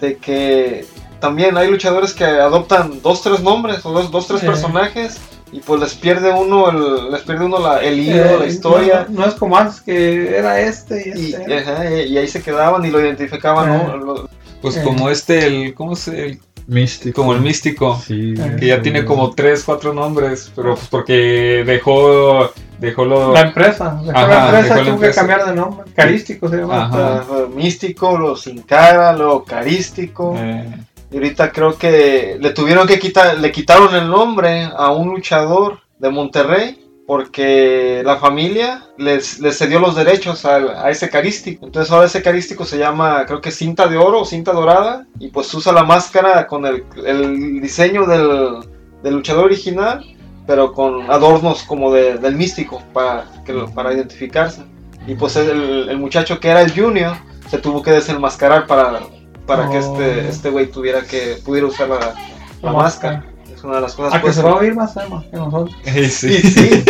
de 0.00 0.16
que 0.16 0.84
también 1.20 1.56
hay 1.56 1.70
luchadores 1.70 2.12
que 2.14 2.24
adoptan 2.24 3.00
dos, 3.02 3.22
tres 3.22 3.40
nombres 3.40 3.84
o 3.84 3.92
dos, 3.92 4.10
dos 4.10 4.26
tres 4.28 4.40
personajes 4.42 5.18
y 5.50 5.60
pues 5.60 5.80
les 5.80 5.94
pierde 5.94 6.30
uno 6.30 6.68
el, 6.70 7.10
les 7.10 7.22
pierde 7.22 7.46
uno 7.46 7.58
la, 7.58 7.78
el 7.82 7.98
hilo, 7.98 8.16
Eh, 8.24 8.36
la 8.40 8.46
historia. 8.46 9.06
No, 9.08 9.20
no 9.20 9.26
es 9.26 9.34
como 9.34 9.56
antes 9.56 9.80
que 9.80 10.36
era 10.36 10.60
este 10.60 11.12
y 11.16 11.20
Y, 11.30 11.32
este. 11.34 11.58
ajá, 11.58 11.90
y- 11.90 12.18
ahí 12.18 12.28
se 12.28 12.42
quedaban 12.42 12.84
y 12.84 12.90
lo 12.90 13.00
identificaban, 13.00 13.68
¿no? 13.68 14.16
Eh. 14.16 14.20
Pues 14.60 14.76
Eh. 14.76 14.82
como 14.84 15.08
este, 15.08 15.46
el, 15.46 15.74
¿cómo 15.74 15.96
se? 15.96 16.26
El- 16.26 16.40
Místico. 16.68 17.22
como 17.22 17.32
el 17.32 17.40
místico. 17.40 17.98
Sí, 18.06 18.34
Que 18.60 18.66
ya 18.68 18.76
sí. 18.76 18.82
tiene 18.82 19.04
como 19.04 19.30
tres, 19.34 19.64
cuatro 19.64 19.92
nombres. 19.94 20.52
Pero 20.54 20.74
pues 20.74 20.86
porque 20.88 21.64
dejó, 21.66 22.50
dejó 22.78 23.04
lo... 23.06 23.32
La 23.32 23.40
empresa, 23.40 23.98
dejó 24.04 24.16
Ajá, 24.18 24.28
la 24.28 24.44
empresa 24.60 24.74
dejó 24.74 24.84
la 24.84 24.90
tuvo 24.96 25.00
que 25.00 25.10
cambiar 25.14 25.46
de 25.46 25.54
nombre. 25.54 25.90
Carístico 25.94 26.48
se 26.48 26.56
llama. 26.58 26.84
Ajá. 26.84 27.24
místico, 27.54 28.18
lo 28.18 28.36
sin 28.36 28.62
cara, 28.62 29.12
lo 29.14 29.44
carístico. 29.44 30.34
eh, 30.36 30.68
Y 31.10 31.16
ahorita 31.16 31.50
creo 31.52 31.78
que 31.78 32.36
le 32.38 32.50
tuvieron 32.50 32.86
que 32.86 32.98
quitar, 32.98 33.38
le 33.38 33.50
quitaron 33.50 33.94
el 33.94 34.08
nombre 34.08 34.68
a 34.76 34.90
un 34.92 35.08
luchador 35.08 35.80
de 35.98 36.10
Monterrey 36.10 36.84
porque 37.08 38.02
la 38.04 38.18
familia 38.18 38.84
les, 38.98 39.40
les 39.40 39.56
cedió 39.56 39.80
los 39.80 39.96
derechos 39.96 40.44
al- 40.44 40.76
a, 40.76 40.90
ese 40.90 41.08
carístico. 41.08 41.64
Entonces 41.64 41.90
ahora 41.90 42.04
ese 42.06 42.20
carístico 42.22 42.66
se 42.66 42.76
llama, 42.76 43.24
creo 43.26 43.40
que 43.40 43.50
cinta 43.50 43.88
de 43.88 43.96
oro 43.96 44.20
o 44.20 44.24
cinta 44.26 44.52
dorada 44.52 45.06
y 45.18 45.28
pues 45.28 45.52
usa 45.54 45.72
la 45.72 45.84
máscara 45.84 46.46
con 46.46 46.66
el, 46.66 46.84
el 47.06 47.62
diseño 47.62 48.04
del, 48.06 48.58
del 49.02 49.14
luchador 49.14 49.46
original, 49.46 50.04
pero 50.46 50.74
con 50.74 51.10
adornos 51.10 51.62
como 51.62 51.90
de- 51.94 52.18
del 52.18 52.36
místico 52.36 52.82
para, 52.92 53.24
que 53.46 53.54
para 53.74 53.94
identificarse. 53.94 54.62
Y 55.06 55.14
pues 55.14 55.34
el, 55.36 55.88
el 55.88 55.98
muchacho 55.98 56.38
que 56.38 56.48
era 56.48 56.60
el 56.60 56.78
junior 56.78 57.16
se 57.48 57.56
tuvo 57.56 57.82
que 57.82 57.90
desenmascarar 57.92 58.66
para, 58.66 59.00
para 59.46 59.70
que 59.70 59.78
Oh. 59.78 59.80
este 59.80 60.28
este 60.28 60.50
güey 60.50 60.66
tuviera 60.66 61.00
que 61.00 61.38
pudiera 61.42 61.66
usar 61.68 61.88
la, 61.88 62.14
la 62.60 62.72
máscara. 62.72 63.24
Es 63.58 63.64
una 63.64 63.74
de 63.74 63.80
las 63.80 63.94
cosas 63.94 64.14
A 64.14 64.18
que 64.18 64.22
pues, 64.22 64.36
se 64.36 64.42
va 64.42 64.52
a 64.52 64.54
oír 64.54 64.72
más 64.72 64.94
tema 64.94 65.24
que 65.28 65.36
nosotros. 65.36 65.74
sí. 65.84 66.10
Sí, 66.10 66.42
sí. 66.42 66.84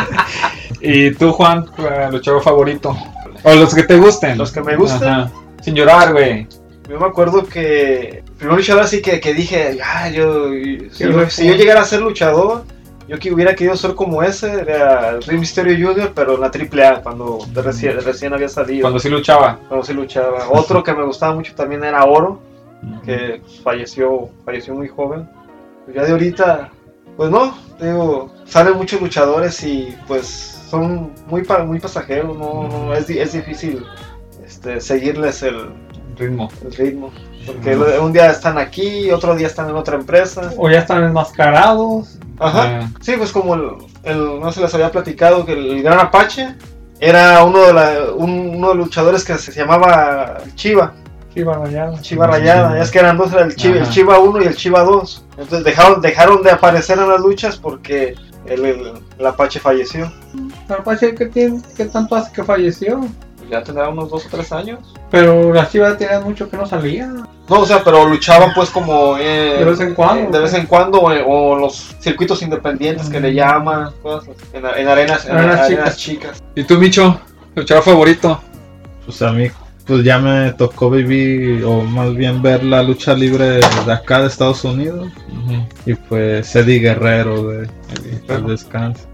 ¿Y 0.80 1.10
tú, 1.10 1.32
Juan, 1.32 1.66
eh, 1.76 2.08
luchador 2.10 2.42
favorito? 2.42 2.96
O 3.42 3.54
los 3.54 3.74
que 3.74 3.82
te 3.82 3.98
gusten. 3.98 4.38
Los 4.38 4.52
que 4.52 4.62
me 4.62 4.74
gustan. 4.74 5.20
Ajá. 5.20 5.32
Sin 5.60 5.74
llorar, 5.74 6.12
güey. 6.12 6.48
Yo 6.88 6.98
me 6.98 7.04
acuerdo 7.04 7.44
que 7.44 8.22
el 8.26 8.32
primer 8.38 8.56
luchador 8.56 8.84
así 8.84 9.02
que, 9.02 9.20
que 9.20 9.34
dije, 9.34 9.78
ah, 9.84 10.08
yo, 10.08 10.48
si, 10.90 11.46
yo 11.46 11.54
llegara 11.54 11.82
a 11.82 11.84
ser 11.84 12.00
luchador, 12.00 12.64
yo 13.06 13.18
que 13.18 13.30
hubiera 13.30 13.54
querido 13.54 13.76
ser 13.76 13.94
como 13.94 14.22
ese, 14.22 14.50
era 14.62 15.10
el 15.10 15.22
Rey 15.22 15.36
Mysterio 15.36 15.88
Jr., 15.88 16.12
pero 16.14 16.36
en 16.36 16.40
la 16.40 16.46
AAA, 16.46 17.02
cuando 17.02 17.38
de 17.52 17.62
recién 17.62 18.32
había 18.32 18.48
salido, 18.48 18.80
Cuando 18.84 18.98
sí 18.98 19.10
luchaba. 19.10 19.58
cuando 19.68 19.84
sí 19.84 19.92
luchaba. 19.92 20.48
Otro 20.48 20.82
que 20.82 20.94
me 20.94 21.04
gustaba 21.04 21.34
mucho 21.34 21.54
también 21.54 21.84
era 21.84 22.02
Oro, 22.04 22.40
que 23.04 23.42
falleció, 23.62 24.30
falleció 24.46 24.74
muy 24.74 24.88
joven. 24.88 25.28
Pues 25.84 25.96
ya 25.96 26.04
de 26.04 26.12
ahorita, 26.12 26.70
pues 27.16 27.30
no, 27.30 27.56
digo, 27.80 28.32
salen 28.46 28.76
muchos 28.76 29.00
luchadores 29.00 29.62
y 29.64 29.94
pues 30.06 30.26
son 30.70 31.12
muy, 31.26 31.42
muy 31.66 31.78
pasajeros, 31.80 32.36
no, 32.36 32.68
no, 32.68 32.94
es, 32.94 33.08
es 33.10 33.32
difícil 33.32 33.84
este, 34.44 34.80
seguirles 34.80 35.42
el, 35.42 35.70
Ritmo. 36.16 36.50
el 36.64 36.72
ritmo. 36.74 37.10
Porque 37.44 37.74
un 37.74 38.12
día 38.12 38.30
están 38.30 38.56
aquí, 38.58 39.10
otro 39.10 39.34
día 39.34 39.48
están 39.48 39.68
en 39.68 39.74
otra 39.76 39.96
empresa. 39.96 40.52
O 40.56 40.70
ya 40.70 40.78
están 40.78 41.02
enmascarados. 41.02 42.18
Ajá. 42.38 42.80
Ah, 42.82 42.88
Sí, 43.00 43.14
pues 43.18 43.32
como 43.32 43.54
el, 43.54 43.70
el- 44.04 44.38
no 44.40 44.52
se 44.52 44.60
les 44.60 44.72
había 44.74 44.90
platicado 44.92 45.44
que 45.44 45.52
el, 45.54 45.66
el 45.72 45.82
Gran 45.82 45.98
Apache 45.98 46.54
era 47.00 47.42
uno 47.42 47.58
de, 47.66 47.72
la, 47.72 47.94
un- 48.14 48.54
uno 48.56 48.68
de 48.68 48.74
los 48.76 48.86
luchadores 48.86 49.24
que 49.24 49.36
se 49.38 49.50
llamaba 49.52 50.38
Chiva, 50.54 50.92
Chiva 51.34 51.54
rayada. 51.56 52.00
Chiva 52.00 52.26
Rayada. 52.26 52.80
Es 52.82 52.90
que 52.90 52.98
eran 52.98 53.16
dos, 53.16 53.32
era 53.32 53.42
el 53.44 53.56
Chiva, 53.56 53.78
el. 53.78 53.88
Chiva 53.88 54.18
1 54.18 54.42
y 54.42 54.46
el 54.46 54.56
Chiva 54.56 54.82
2. 54.82 55.24
Entonces 55.38 55.64
dejaron, 55.64 56.00
dejaron 56.02 56.42
de 56.42 56.50
aparecer 56.50 56.98
en 56.98 57.08
las 57.08 57.20
luchas 57.20 57.56
porque 57.56 58.14
el, 58.46 58.64
el- 58.64 58.92
el 59.18 59.26
Apache 59.26 59.58
falleció. 59.60 60.12
El 60.68 60.74
Apache, 60.74 61.14
¿qué, 61.14 61.26
tiene, 61.26 61.60
¿qué 61.76 61.86
tanto 61.86 62.16
hace 62.16 62.32
que 62.32 62.44
falleció? 62.44 63.00
Pues 63.38 63.50
ya 63.50 63.62
tendrá 63.62 63.88
unos 63.88 64.10
dos 64.10 64.26
o 64.26 64.28
tres 64.30 64.52
años. 64.52 64.80
Pero 65.10 65.52
las 65.52 65.70
chivas 65.72 65.96
tenían 65.98 66.22
mucho 66.22 66.48
que 66.50 66.56
no 66.56 66.66
salía. 66.66 67.06
No, 67.06 67.60
o 67.60 67.66
sea, 67.66 67.82
pero 67.82 68.06
luchaban 68.06 68.50
pues 68.54 68.70
como... 68.70 69.16
eh, 69.18 69.56
De 69.58 69.64
vez 69.64 69.80
en 69.80 69.94
cuando. 69.94 70.30
De 70.36 70.44
vez 70.44 70.54
en 70.54 70.66
cuando, 70.66 71.00
o, 71.00 71.10
o 71.10 71.58
los 71.58 71.94
circuitos 72.00 72.40
independientes 72.42 73.08
que 73.08 73.20
le 73.20 73.32
llaman, 73.34 73.90
cosas 74.02 74.28
en, 74.52 74.64
en 74.66 74.88
arenas, 74.88 75.24
en 75.26 75.32
Arenas 75.36 75.60
arenas, 75.60 75.66
chicas. 75.68 75.96
chicas. 75.96 76.42
¿Y 76.54 76.64
tú, 76.64 76.78
Micho? 76.78 77.20
¿Luchador 77.54 77.82
favorito? 77.84 78.40
Pues 79.04 79.20
a 79.22 79.32
mí, 79.32 79.50
pues 79.86 80.04
ya 80.04 80.18
me 80.18 80.52
tocó 80.52 80.90
vivir, 80.90 81.64
o 81.64 81.82
más 81.82 82.14
bien 82.14 82.42
ver 82.42 82.64
la 82.64 82.82
lucha 82.82 83.14
libre 83.14 83.60
de 83.60 83.92
acá 83.92 84.20
de 84.20 84.28
Estados 84.28 84.64
Unidos. 84.64 85.08
Y 85.86 85.94
pues 85.94 86.54
Eddie 86.54 86.80
Guerrero 86.80 87.48
de 87.48 87.68
Paz 88.26 88.46
Descanse. 88.46 89.11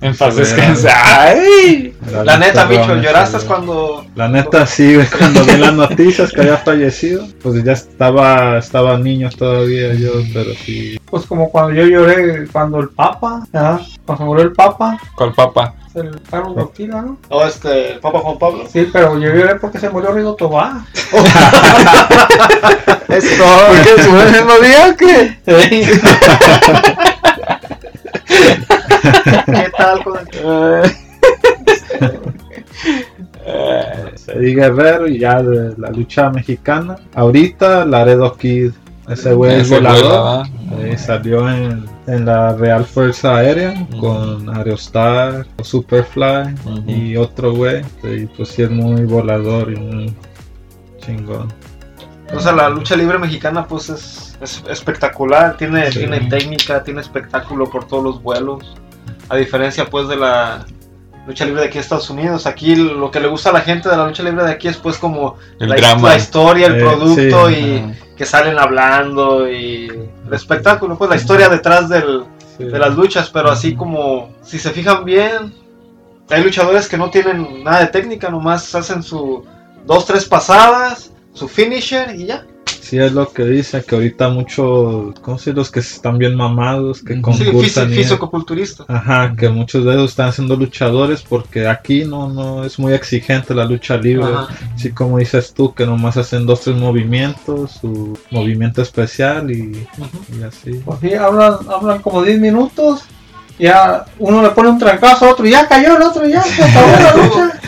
En 0.00 0.16
paz 0.16 0.34
Sí, 0.34 0.40
descansa. 0.40 0.90
¡Ay! 0.94 1.94
La 2.24 2.38
neta, 2.38 2.66
ese, 2.70 3.00
¿lloraste 3.02 3.38
cuando...? 3.46 4.06
La 4.14 4.28
neta 4.28 4.64
sí, 4.66 4.96
cuando 5.18 5.44
vi 5.44 5.56
las 5.58 5.74
noticias 5.74 6.32
que 6.32 6.40
había 6.40 6.56
fallecido, 6.56 7.26
pues 7.42 7.62
ya 7.62 7.72
estaba, 7.72 8.56
estaba 8.58 8.96
niño 8.98 9.28
todavía 9.36 9.92
yo, 9.94 10.12
pero 10.32 10.54
sí. 10.54 10.98
Pues 11.10 11.26
como 11.26 11.50
cuando 11.50 11.74
yo 11.74 11.84
lloré 11.86 12.46
cuando 12.50 12.80
el 12.80 12.88
Papa, 12.88 13.46
¿verdad? 13.52 13.80
Cuando 14.06 14.24
murió 14.24 14.44
el 14.44 14.52
Papa, 14.52 14.98
¿Cuál 15.14 15.34
papa? 15.34 15.74
el 15.94 16.18
Carlos 16.30 16.54
Boquila, 16.54 17.02
¿no? 17.02 17.18
No, 17.28 17.44
este, 17.44 17.92
el 17.94 18.00
Papa 18.00 18.20
Juan 18.20 18.38
Pablo. 18.38 18.64
Sí, 18.72 18.88
pero 18.92 19.18
yo 19.18 19.34
lloré 19.34 19.56
porque 19.56 19.78
se 19.78 19.90
murió 19.90 20.12
Rigo 20.12 20.34
Tobar. 20.34 20.72
Esto. 23.08 23.44
¿Por 23.66 23.82
qué? 23.82 24.02
¿Su 24.02 24.12
mismo 24.12 24.58
día 24.62 24.88
o 24.88 24.96
qué? 24.96 25.36
¿Qué 29.46 29.70
tal 29.76 30.04
con 30.04 30.18
el... 30.18 30.26
Eddie 34.28 34.54
Guerrero 34.54 35.08
y 35.08 35.18
ya 35.18 35.42
de 35.42 35.74
la 35.76 35.90
lucha 35.90 36.30
mexicana. 36.30 36.96
Ahorita 37.14 37.84
Laredo 37.84 38.36
Kid. 38.36 38.72
Ese 39.08 39.32
güey 39.34 39.60
es 39.60 39.70
volador. 39.70 40.46
Eh, 40.78 40.96
salió 40.96 41.50
en, 41.50 41.84
en 42.06 42.26
la 42.26 42.54
Real 42.54 42.84
Fuerza 42.84 43.38
Aérea 43.38 43.74
con 43.98 44.48
Aerostar, 44.56 45.46
Superfly 45.64 46.54
y 46.86 47.16
otro 47.16 47.52
güey. 47.54 47.82
Y 48.04 48.26
pues 48.26 48.50
sí 48.50 48.62
es 48.62 48.70
muy 48.70 49.02
volador 49.04 49.72
y 49.72 49.76
muy 49.76 50.14
chingón. 51.04 51.52
O 52.32 52.38
sea, 52.38 52.52
la 52.52 52.70
lucha 52.70 52.94
libre 52.94 53.18
mexicana 53.18 53.66
pues 53.66 53.88
es, 53.88 54.38
es 54.40 54.62
espectacular, 54.70 55.56
tiene, 55.56 55.90
Sí. 55.90 55.98
tiene 56.00 56.20
técnica, 56.28 56.84
tiene 56.84 57.00
espectáculo 57.00 57.68
por 57.68 57.88
todos 57.88 58.04
los 58.04 58.22
vuelos. 58.22 58.76
A 59.30 59.36
diferencia 59.36 59.86
pues 59.88 60.08
de 60.08 60.16
la 60.16 60.66
lucha 61.26 61.44
libre 61.44 61.60
de 61.62 61.66
aquí 61.68 61.74
de 61.74 61.80
Estados 61.82 62.10
Unidos, 62.10 62.46
aquí 62.46 62.74
lo 62.74 63.10
que 63.10 63.20
le 63.20 63.28
gusta 63.28 63.50
a 63.50 63.52
la 63.52 63.60
gente 63.60 63.88
de 63.88 63.96
la 63.96 64.06
lucha 64.06 64.22
libre 64.22 64.44
de 64.44 64.50
aquí 64.52 64.68
es 64.68 64.76
pues 64.76 64.98
como 64.98 65.36
El 65.60 65.68
la, 65.68 65.76
drama. 65.76 66.08
la 66.08 66.16
historia, 66.16 66.66
el 66.66 66.76
Eh, 66.76 66.80
producto 66.80 67.48
sí, 67.48 67.54
y 67.54 67.78
Ajá. 67.78 67.94
que 68.16 68.26
salen 68.26 68.58
hablando 68.58 69.48
y 69.48 69.86
el 70.26 70.32
espectáculo, 70.34 70.98
pues 70.98 71.08
la 71.10 71.16
historia 71.16 71.48
detrás 71.48 71.88
del, 71.88 72.24
Sí. 72.58 72.64
de 72.64 72.78
las 72.78 72.94
luchas, 72.94 73.30
pero 73.30 73.50
así 73.50 73.74
como 73.76 74.30
si 74.42 74.58
se 74.58 74.70
fijan 74.70 75.04
bien, 75.04 75.54
hay 76.28 76.42
luchadores 76.42 76.88
que 76.88 76.98
no 76.98 77.08
tienen 77.10 77.62
nada 77.64 77.80
de 77.80 77.86
técnica, 77.86 78.28
nomás 78.30 78.74
hacen 78.74 79.02
su 79.02 79.44
dos, 79.86 80.04
tres 80.06 80.24
pasadas, 80.24 81.12
su 81.32 81.46
finisher 81.48 82.14
y 82.16 82.26
ya. 82.26 82.44
Sí, 82.90 82.98
es 82.98 83.12
lo 83.12 83.32
que 83.32 83.44
dice, 83.44 83.84
que 83.84 83.94
ahorita 83.94 84.28
muchos, 84.30 85.14
¿cómo 85.20 85.38
se? 85.38 85.52
Los 85.52 85.70
que 85.70 85.78
están 85.80 86.18
bien 86.18 86.34
mamados, 86.34 87.02
que. 87.02 87.14
Sí, 87.14 87.20
concursan 87.20 87.88
fisi- 87.88 87.92
y- 87.92 87.96
fisicoculturista. 88.02 88.84
Ajá, 88.88 89.32
que 89.38 89.48
muchos 89.48 89.84
de 89.84 89.92
ellos 89.92 90.10
están 90.10 90.32
siendo 90.32 90.56
luchadores 90.56 91.22
porque 91.22 91.68
aquí 91.68 92.04
no, 92.04 92.28
no 92.28 92.64
es 92.64 92.78
muy 92.78 92.92
exigente 92.92 93.54
la 93.54 93.64
lucha 93.64 93.96
libre. 93.96 94.24
Ajá. 94.26 94.48
Así 94.74 94.90
como 94.90 95.18
dices 95.18 95.54
tú, 95.54 95.72
que 95.72 95.86
nomás 95.86 96.16
hacen 96.16 96.46
dos, 96.46 96.62
tres 96.62 96.76
movimientos, 96.76 97.70
su 97.80 98.18
movimiento 98.30 98.82
especial 98.82 99.50
y, 99.50 99.86
y 100.38 100.42
así. 100.42 100.80
Pues 100.84 100.98
sí, 101.00 101.14
hablan, 101.14 101.54
hablan 101.68 102.02
como 102.02 102.22
10 102.22 102.40
minutos. 102.40 103.02
Ya 103.60 104.04
uno 104.18 104.42
le 104.42 104.50
pone 104.50 104.70
un 104.70 104.78
trancazo 104.78 105.26
a 105.26 105.30
otro 105.30 105.46
y 105.46 105.50
ya 105.50 105.68
cayó 105.68 105.96
el 105.96 106.02
otro 106.02 106.26
y 106.26 106.32
ya 106.32 106.42
se 106.42 106.62
acabó 106.64 106.86
la 106.92 107.14
lucha. 107.14 107.58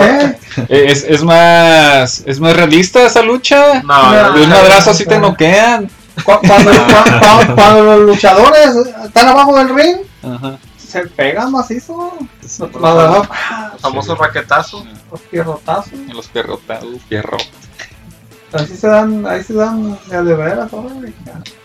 Eh, 0.00 0.38
Eh, 0.68 0.86
Es, 0.88 1.04
es 1.04 1.22
más 1.22 2.22
es 2.26 2.40
más 2.40 2.56
realista 2.56 3.04
esa 3.04 3.22
lucha. 3.22 3.82
No, 3.82 4.12
No, 4.12 4.32
De 4.32 4.42
un 4.42 4.48
madrazo 4.48 4.90
así 4.90 5.04
te 5.04 5.16
no. 5.18 5.28
noquean. 5.28 5.90
cu- 6.24 6.32
cuando, 6.46 6.70
cu- 6.70 6.76
cuando- 7.20 7.54
cuando 7.54 7.82
los 7.84 8.00
luchadores 8.00 8.74
están 9.04 9.28
abajo 9.28 9.54
del 9.58 9.68
ring, 9.74 9.96
Ajá. 10.22 10.56
se 10.78 11.00
pegan 11.08 11.52
macizo. 11.52 12.14
Famosos- 12.72 13.28
el 13.74 13.78
famoso 13.80 14.14
raquetazo. 14.14 14.86
los 15.10 15.20
pierrotazos. 15.20 15.92
Los 16.14 16.28
perrotados, 16.28 16.88
pierro. 17.08 17.36
Así 18.52 18.76
se 18.76 18.86
dan, 18.88 19.26
ahí 19.26 19.42
se 19.42 19.52
dan 19.52 19.98
de, 20.06 20.22
de 20.22 20.34
veras. 20.34 20.70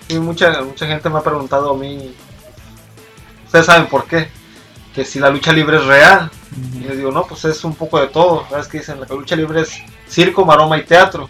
Sí, 0.09 0.19
mucha, 0.19 0.61
mucha 0.63 0.85
gente 0.87 1.09
me 1.09 1.19
ha 1.19 1.21
preguntado 1.21 1.71
a 1.71 1.77
mí, 1.77 2.13
ustedes 3.51 3.65
saben 3.65 3.87
por 3.87 4.05
qué, 4.05 4.29
que 4.95 5.03
si 5.03 5.19
la 5.19 5.29
lucha 5.29 5.51
libre 5.51 5.75
es 5.75 5.85
real. 5.85 6.31
Y 6.73 6.83
yo 6.83 6.95
digo, 6.95 7.11
no, 7.11 7.25
pues 7.25 7.43
es 7.43 7.61
un 7.65 7.75
poco 7.75 7.99
de 7.99 8.07
todo. 8.07 8.45
¿Sabes 8.49 8.69
que 8.69 8.77
dicen? 8.77 9.01
La 9.01 9.07
lucha 9.07 9.35
libre 9.35 9.59
es 9.59 9.73
circo, 10.07 10.45
maroma 10.45 10.77
y 10.77 10.83
teatro. 10.83 11.29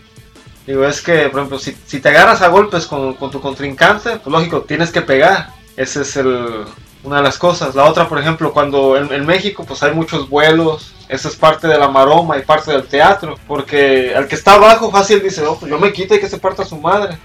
Digo, 0.67 0.85
es 0.85 1.01
que, 1.01 1.29
por 1.29 1.39
ejemplo, 1.39 1.57
si, 1.57 1.75
si 1.87 1.99
te 1.99 2.09
agarras 2.09 2.43
a 2.43 2.49
golpes 2.49 2.85
con, 2.85 3.15
con 3.15 3.31
tu 3.31 3.41
contrincante, 3.41 4.17
pues 4.17 4.27
lógico, 4.27 4.61
tienes 4.61 4.91
que 4.91 5.01
pegar. 5.01 5.49
Esa 5.75 6.01
es 6.01 6.15
el, 6.15 6.63
una 7.03 7.17
de 7.17 7.23
las 7.23 7.39
cosas. 7.39 7.73
La 7.73 7.85
otra, 7.85 8.07
por 8.07 8.19
ejemplo, 8.19 8.53
cuando 8.53 8.95
en, 8.97 9.11
en 9.11 9.25
México 9.25 9.63
pues 9.67 9.81
hay 9.81 9.91
muchos 9.91 10.29
vuelos, 10.29 10.93
eso 11.09 11.27
es 11.27 11.35
parte 11.35 11.67
de 11.67 11.79
la 11.79 11.87
maroma 11.87 12.37
y 12.37 12.43
parte 12.43 12.71
del 12.71 12.83
teatro. 12.83 13.35
Porque 13.47 14.13
al 14.15 14.27
que 14.27 14.35
está 14.35 14.53
abajo 14.53 14.91
fácil 14.91 15.23
dice, 15.23 15.43
oh, 15.43 15.57
pues 15.57 15.71
yo 15.71 15.79
me 15.79 15.91
quito 15.91 16.13
y 16.13 16.19
que 16.19 16.29
se 16.29 16.37
parta 16.37 16.65
su 16.65 16.77
madre. 16.77 17.17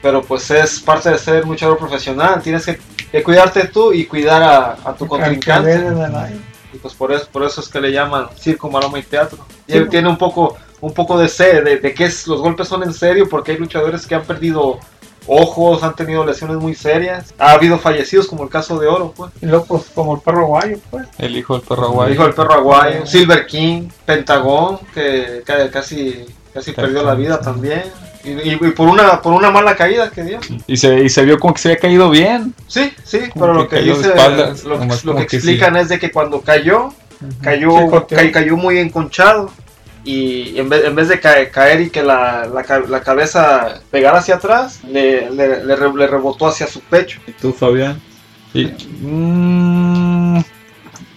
Pero 0.00 0.22
pues 0.22 0.48
es 0.52 0.78
parte 0.78 1.10
de 1.10 1.18
ser 1.18 1.44
luchador 1.44 1.76
profesional. 1.76 2.40
Tienes 2.40 2.66
que, 2.66 2.78
que 3.18 3.22
cuidarte 3.22 3.66
tú 3.68 3.92
y 3.92 4.06
cuidar 4.06 4.42
a, 4.42 4.76
a 4.84 4.94
tu 4.94 5.06
contrincante. 5.06 5.84
Y 6.72 6.78
pues 6.78 6.94
por 6.94 7.12
eso, 7.12 7.26
por 7.30 7.44
eso 7.44 7.60
es 7.60 7.68
que 7.68 7.80
le 7.80 7.92
llaman 7.92 8.26
circo, 8.36 8.68
maroma 8.68 8.98
y 8.98 9.02
teatro. 9.04 9.38
Y 9.66 9.72
Sí, 9.72 9.78
él 9.78 9.84
pues. 9.84 9.90
tiene 9.92 10.08
un 10.08 10.18
poco, 10.18 10.56
un 10.80 10.92
poco 10.92 11.16
de 11.18 11.28
sed, 11.28 11.62
de, 11.64 11.76
de 11.78 11.94
que 11.94 12.06
es, 12.06 12.26
los 12.26 12.40
golpes 12.40 12.66
son 12.66 12.82
en 12.82 12.92
serio, 12.92 13.28
porque 13.28 13.52
hay 13.52 13.58
luchadores 13.58 14.06
que 14.06 14.16
han 14.16 14.24
perdido 14.24 14.80
ojos, 15.26 15.82
han 15.84 15.94
tenido 15.94 16.24
lesiones 16.26 16.56
muy 16.56 16.74
serias. 16.74 17.32
Ha 17.38 17.52
habido 17.52 17.78
fallecidos, 17.78 18.26
como 18.26 18.42
el 18.42 18.50
caso 18.50 18.78
de 18.80 18.88
Oro, 18.88 19.14
pues. 19.16 19.30
Y 19.40 19.46
luego, 19.46 19.64
pues, 19.66 19.84
como 19.94 20.16
el 20.16 20.20
perro 20.20 20.46
guayo, 20.48 20.78
pues. 20.90 21.06
El 21.18 21.36
hijo 21.36 21.56
del 21.56 21.66
perro 21.66 21.86
El 21.86 21.92
guay. 21.92 22.12
hijo 22.14 22.24
del 22.24 22.34
perro 22.34 22.54
aguayo, 22.54 23.06
Silver 23.06 23.46
King, 23.46 23.88
Pentagón, 24.04 24.80
que 24.92 25.42
ca- 25.46 25.70
casi, 25.70 26.26
casi 26.52 26.72
perdió 26.72 27.04
la 27.04 27.14
vida 27.14 27.40
también. 27.40 27.84
Y, 28.24 28.30
y- 28.30 28.52
y 28.60 28.70
por 28.70 28.88
una 28.88 29.20
por 29.20 29.34
una 29.34 29.50
mala 29.50 29.76
caída 29.76 30.10
que 30.10 30.22
dio. 30.24 30.40
Y 30.66 30.76
se, 30.76 31.04
y 31.04 31.08
se 31.08 31.24
vio 31.24 31.38
como 31.38 31.54
que 31.54 31.60
se 31.60 31.68
había 31.68 31.80
caído 31.80 32.08
bien. 32.10 32.54
Sí, 32.66 32.92
sí, 33.04 33.20
Como 33.32 33.44
pero 33.46 33.68
que 33.68 33.82
lo 33.82 33.92
que 33.94 33.98
dice, 33.98 34.08
espaldas, 34.10 34.64
lo, 34.64 34.78
lo 34.78 35.16
que 35.16 35.26
que 35.26 35.36
explican 35.36 35.76
es 35.76 35.88
de 35.88 35.98
que 35.98 36.10
cuando 36.10 36.40
cayó, 36.40 36.88
cayó, 37.42 37.70
Sí, 38.08 38.30
cayó 38.32 38.56
muy 38.56 38.78
enconchado 38.78 39.50
y 40.06 40.58
en 40.58 40.68
vez, 40.68 40.84
en 40.84 40.94
vez 40.94 41.08
de 41.08 41.18
ca- 41.20 41.48
caer 41.50 41.80
y 41.82 41.90
que 41.90 42.02
la, 42.02 42.46
la 42.88 43.00
cabeza 43.02 43.80
pegara 43.90 44.18
hacia 44.18 44.34
atrás, 44.36 44.80
le, 44.90 45.30
le- 45.30 45.64
le 45.64 45.76
re- 45.76 45.94
le 45.94 46.06
rebotó 46.06 46.46
hacia 46.46 46.66
su 46.66 46.80
pecho. 46.80 47.20
¿Y 47.26 47.32
tú, 47.32 47.52
Fabián? 47.52 48.00
Y, 48.52 48.66
mm, 49.00 50.42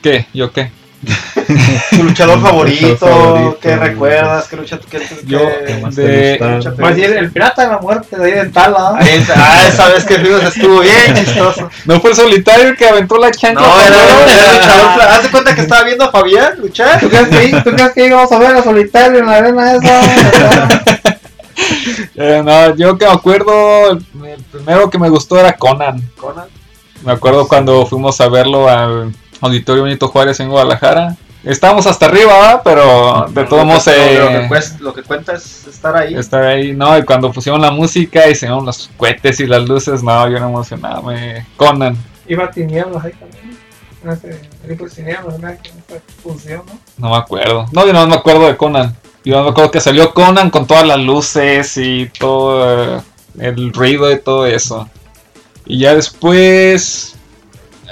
¿Qué? 0.01 0.25
¿Yo 0.33 0.51
qué? 0.51 0.71
Tu 1.91 2.03
luchador 2.03 2.41
favorito, 2.41 2.97
favorito, 2.97 3.57
¿qué 3.61 3.75
recuerdas? 3.77 4.47
¿Qué 4.47 4.55
lucha 4.57 4.79
que, 4.79 4.99
Yo, 5.25 5.39
que- 5.39 5.65
¿Qué 5.65 5.77
más 5.81 5.95
De- 5.95 6.37
te 6.37 6.55
gusta? 6.55 6.71
Va 6.83 6.87
a 6.89 6.91
decir 6.91 7.15
el 7.17 7.31
pirata 7.31 7.61
de 7.63 7.67
la 7.69 7.77
muerte 7.79 8.17
de 8.17 8.25
ahí 8.25 8.31
de 8.45 8.49
Tala. 8.49 8.95
Ah, 8.99 9.67
esa 9.67 9.87
vez 9.89 10.03
que 10.03 10.19
fuimos 10.19 10.43
estuvo 10.43 10.79
bien 10.81 11.15
chistoso. 11.15 11.69
¿No 11.85 11.99
fue 12.01 12.09
el 12.11 12.15
solitario 12.15 12.67
el 12.69 12.75
que 12.77 12.87
aventó 12.89 13.17
la 13.17 13.31
chancla? 13.31 13.65
No, 13.65 13.81
era, 13.81 13.95
era 13.95 14.53
luchador. 14.53 15.01
Haz 15.09 15.23
de 15.23 15.29
cuenta 15.29 15.55
que 15.55 15.61
estaba 15.61 15.83
viendo 15.83 16.03
a 16.03 16.11
Fabián 16.11 16.53
luchar. 16.59 16.99
¿Tú 16.99 17.09
crees, 17.09 17.27
que, 17.29 17.61
¿Tú 17.63 17.71
crees 17.71 17.91
que 17.93 18.05
íbamos 18.07 18.31
a 18.31 18.39
ver 18.39 18.55
a 18.57 18.63
solitario 18.63 19.19
en 19.19 19.25
la 19.25 19.35
arena 19.37 19.73
esa? 19.73 20.67
Eh, 22.15 22.41
no, 22.43 22.75
yo 22.75 22.97
que 22.97 23.05
me 23.05 23.11
acuerdo, 23.11 23.91
el, 23.91 23.97
el 24.25 24.43
primero 24.51 24.89
que 24.89 24.99
me 24.99 25.09
gustó 25.09 25.39
era 25.39 25.53
Conan. 25.53 26.01
Conan. 26.17 26.45
Me 27.03 27.11
acuerdo 27.13 27.47
cuando 27.47 27.85
fuimos 27.85 28.19
a 28.21 28.27
verlo 28.27 28.67
al 28.69 29.13
Auditorio 29.41 29.83
Benito 29.83 30.07
Juárez 30.07 30.39
en 30.39 30.49
Guadalajara. 30.49 31.15
Estábamos 31.43 31.85
hasta 31.87 32.07
arriba, 32.07 32.33
¿verdad? 32.33 32.61
pero 32.63 33.25
de 33.29 33.45
todos 33.45 33.65
modos 33.65 33.85
lo, 33.87 33.93
que 33.93 34.37
eh, 34.37 34.45
cuesta- 34.49 34.77
lo 34.81 34.93
que 34.93 35.03
cuenta 35.03 35.33
es 35.33 35.65
estar 35.67 35.95
ahí. 35.95 36.15
estar 36.15 36.43
ahí, 36.43 36.73
¿no? 36.73 36.97
Y 36.97 37.03
cuando 37.03 37.31
pusieron 37.31 37.61
la 37.61 37.71
música 37.71 38.27
y 38.27 38.35
se 38.35 38.47
dieron 38.47 38.65
los 38.65 38.89
cohetes 38.97 39.39
y 39.39 39.45
las 39.45 39.63
luces, 39.67 40.03
no, 40.03 40.27
yo 40.29 40.39
no 40.39 40.47
emocionaba. 40.49 41.01
Me... 41.01 41.45
Conan. 41.55 41.95
Iba 42.27 42.45
a 42.45 42.51
tinieblas 42.51 43.05
ahí 43.05 43.13
también. 43.13 43.57
En 44.03 44.09
ese 44.11 44.41
grupo 44.65 44.85
de 44.85 44.89
tinieblas, 44.91 45.39
¿no? 45.39 45.47
No 46.97 47.09
me 47.11 47.15
acuerdo. 47.17 47.65
No, 47.71 47.85
yo 47.85 47.93
no 47.93 48.07
me 48.07 48.15
acuerdo 48.15 48.47
de 48.47 48.57
Conan. 48.57 48.95
Yo 49.23 49.41
me 49.43 49.49
acuerdo 49.49 49.71
que 49.71 49.79
salió 49.81 50.13
Conan 50.13 50.49
con 50.49 50.67
todas 50.67 50.85
las 50.85 50.99
luces 50.99 51.77
y 51.77 52.09
todo 52.17 52.97
eh, 52.97 53.01
el 53.39 53.71
ruido 53.73 54.11
y 54.11 54.19
todo 54.19 54.45
eso. 54.45 54.89
Y 55.65 55.79
ya 55.79 55.95
después. 55.95 57.13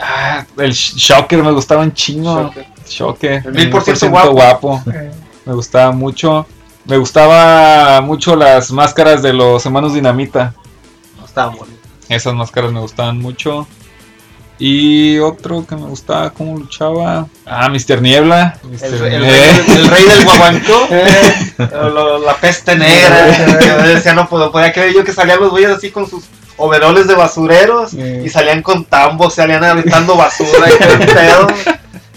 Ah, 0.02 0.46
el 0.58 0.72
Sh- 0.72 0.96
Shocker 0.96 1.42
me 1.44 1.52
gustaba 1.52 1.82
un 1.82 1.94
chingo. 1.94 2.52
Shocker. 2.88 3.42
El 3.46 3.54
mil 3.54 3.70
por 3.70 3.84
ciento 3.84 4.08
1000% 4.08 4.32
guapo. 4.32 4.84
Eh, 4.94 5.12
Me 5.46 5.54
gustaba 5.54 5.92
mucho. 5.92 6.46
Me 6.86 6.98
gustaba 6.98 8.02
mucho 8.02 8.36
las 8.36 8.72
máscaras 8.72 9.22
de 9.24 9.34
los 9.34 9.66
hermanos 9.66 9.94
Dinamita. 9.94 10.54
No 11.18 11.26
estaba 11.26 11.50
bonito. 11.56 11.80
Esas 12.10 12.34
máscaras 12.34 12.72
me 12.72 12.80
gustaban 12.80 13.20
mucho. 13.20 13.68
Y 14.58 15.18
otro 15.20 15.66
que 15.68 15.76
me 15.76 15.82
gustaba 15.88 16.30
cómo 16.30 16.58
luchaba. 16.58 17.28
Ah, 17.46 17.68
Mr. 17.70 18.02
Niebla. 18.02 18.58
El, 18.64 18.70
Mr. 18.70 19.06
el 19.08 19.24
el 19.26 19.88
rey 19.88 20.04
del 20.06 20.24
guaguancó. 20.24 20.88
eh, 20.92 21.34
la 22.26 22.36
peste 22.40 22.76
negra. 22.76 23.26
decía, 23.86 24.14
no 24.14 24.30
puedo, 24.30 24.52
podía 24.52 24.72
creer 24.72 24.94
yo 24.94 25.04
que 25.04 25.12
salían 25.12 25.40
los 25.42 25.50
güeyes 25.52 25.72
así 25.72 25.92
con 25.92 26.10
sus 26.10 26.24
overoles 26.58 27.08
de 27.08 27.16
basureros 27.16 27.94
y 27.94 28.30
salían 28.30 28.62
con 28.62 28.86
tambos, 28.86 29.36
salían 29.36 29.64
aventando 29.64 30.16
basura 30.16 30.68
y 30.70 30.78
todo 30.78 31.00
pedo. 31.14 31.48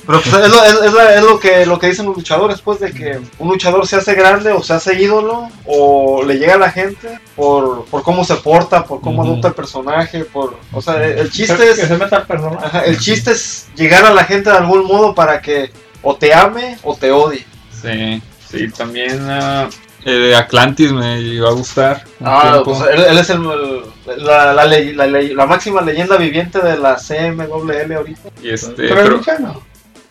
Pero 0.06 0.22
pues 0.22 0.34
es, 0.42 0.50
lo, 0.50 0.64
es- 0.64 0.86
es 0.86 0.92
la- 0.94 1.14
es 1.16 1.22
lo 1.22 1.38
que 1.38 1.66
lo 1.66 1.78
que 1.78 1.88
dicen 1.88 2.06
los 2.06 2.16
luchadores, 2.16 2.62
pues, 2.62 2.80
de 2.80 2.92
que 2.92 3.20
un 3.38 3.48
luchador 3.48 3.86
se 3.86 3.96
hace 3.96 4.14
grande 4.14 4.52
o 4.52 4.62
se 4.62 4.72
hace 4.72 4.94
ídolo 4.98 5.50
o 5.66 6.22
le 6.22 6.38
llega 6.38 6.54
a 6.54 6.58
la 6.58 6.70
gente 6.70 7.20
por, 7.36 7.84
por 7.84 8.02
cómo 8.02 8.24
se 8.24 8.36
porta, 8.36 8.84
por 8.84 9.02
cómo 9.02 9.20
Ujú. 9.20 9.32
adopta 9.32 9.48
el 9.48 9.54
personaje, 9.54 10.24
por, 10.24 10.56
o 10.72 10.80
sea, 10.80 11.04
el, 11.04 11.30
chiste 11.30 11.56
que 11.58 11.70
es 11.72 11.76
se 11.76 11.98
meta 11.98 12.16
el 12.16 12.26
personaje. 12.26 12.64
Ajá, 12.64 12.84
el 12.86 12.98
chiste 12.98 13.32
es 13.32 13.66
llegar 13.74 14.06
a 14.06 14.14
la 14.14 14.24
gente 14.24 14.48
de 14.50 14.56
algún 14.56 14.86
modo 14.86 15.14
para 15.14 15.42
que 15.42 15.70
o 16.02 16.16
te 16.16 16.32
ame 16.32 16.78
o 16.84 16.94
te 16.96 17.10
odie. 17.12 17.44
Sí, 17.70 18.22
sí, 18.50 18.70
también. 18.70 19.20
ah, 19.28 19.68
eh, 20.04 20.34
Atlantis 20.34 20.92
me 20.92 21.20
iba 21.20 21.48
a 21.48 21.52
gustar. 21.52 22.04
Ah, 22.24 22.60
pues 22.64 22.78
él, 22.92 23.00
él 23.10 23.18
es 23.18 23.30
el, 23.30 23.42
el- 23.42 24.24
la, 24.24 24.52
la, 24.54 24.64
ley- 24.64 24.94
la 24.94 25.06
ley- 25.06 25.34
la 25.34 25.46
máxima 25.46 25.80
leyenda 25.82 26.16
viviente 26.16 26.60
de 26.60 26.78
la 26.78 26.96
CMWL 26.96 27.92
ahorita. 27.96 28.28
y 28.42 28.50
este, 28.50 28.88
Pero, 28.88 29.20
pero- 29.24 29.38
no. 29.40 29.62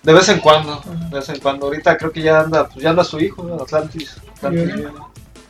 De 0.03 0.13
vez 0.13 0.29
en 0.29 0.39
cuando, 0.39 0.81
de 1.09 1.15
vez 1.19 1.27
en 1.29 1.39
cuando. 1.39 1.65
Ahorita 1.65 1.97
creo 1.97 2.11
que 2.13 2.21
ya 2.21 2.39
anda, 2.39 2.67
pues 2.67 2.81
ya 2.83 2.91
anda 2.91 3.03
su 3.03 3.19
hijo. 3.19 3.57
Atlantis. 3.61 4.15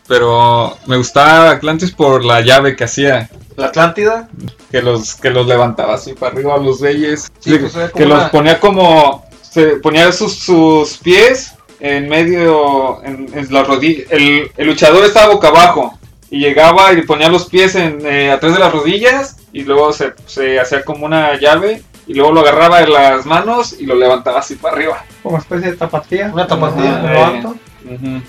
Pero 0.08 0.78
me 0.86 0.98
gustaba 0.98 1.52
Atlantis 1.52 1.92
por 1.92 2.24
la 2.24 2.42
llave 2.42 2.76
que 2.76 2.86
hacía. 2.86 3.30
La 3.58 3.68
Atlántida. 3.68 4.30
Que 4.72 4.82
los, 4.82 5.16
que 5.16 5.30
los 5.30 5.48
levantaba 5.48 5.96
así 5.96 6.14
para 6.14 6.32
arriba 6.34 6.56
a 6.56 6.58
los 6.58 6.80
reyes. 6.80 7.28
Sí, 7.40 7.52
Sí, 7.52 7.58
pues, 7.60 7.92
que 7.92 8.06
los 8.06 8.20
una- 8.20 8.32
ponía 8.32 8.60
como. 8.60 9.26
Se 9.42 9.78
ponía 9.78 10.12
sus, 10.12 10.34
sus 10.38 10.98
pies 11.00 11.54
en 11.80 12.08
medio. 12.10 13.04
En, 13.04 13.28
en 13.34 13.54
la 13.54 13.64
rodilla. 13.64 14.04
El, 14.10 14.52
el 14.58 14.68
luchador 14.68 15.06
estaba 15.06 15.34
boca 15.34 15.50
abajo. 15.50 15.98
Y 16.30 16.40
llegaba 16.40 16.92
y 16.94 17.02
ponía 17.04 17.30
los 17.30 17.46
pies 17.48 17.76
en, 17.76 18.06
eh, 18.06 18.32
atrás 18.32 18.54
de 18.54 18.60
las 18.60 18.72
rodillas. 18.74 19.38
Y 19.54 19.64
luego 19.64 19.94
se, 19.94 20.14
se 20.26 20.60
hacía 20.60 20.84
como 20.84 21.06
una 21.06 21.40
llave. 21.40 21.82
Y 22.06 22.14
luego 22.14 22.32
lo 22.32 22.40
agarraba 22.42 22.80
de 22.82 22.88
las 22.88 23.26
manos 23.26 23.76
y 23.80 23.86
lo 23.86 23.96
levantaba 23.96 24.40
así 24.40 24.56
para 24.56 24.76
arriba. 24.76 25.04
Como 25.24 25.38
especie 25.38 25.72
de 25.72 25.78
tapatía. 25.78 26.32
Una 26.34 26.48
tapatía. 26.48 27.28
Alto. 27.28 27.56
Ujú. 27.86 28.22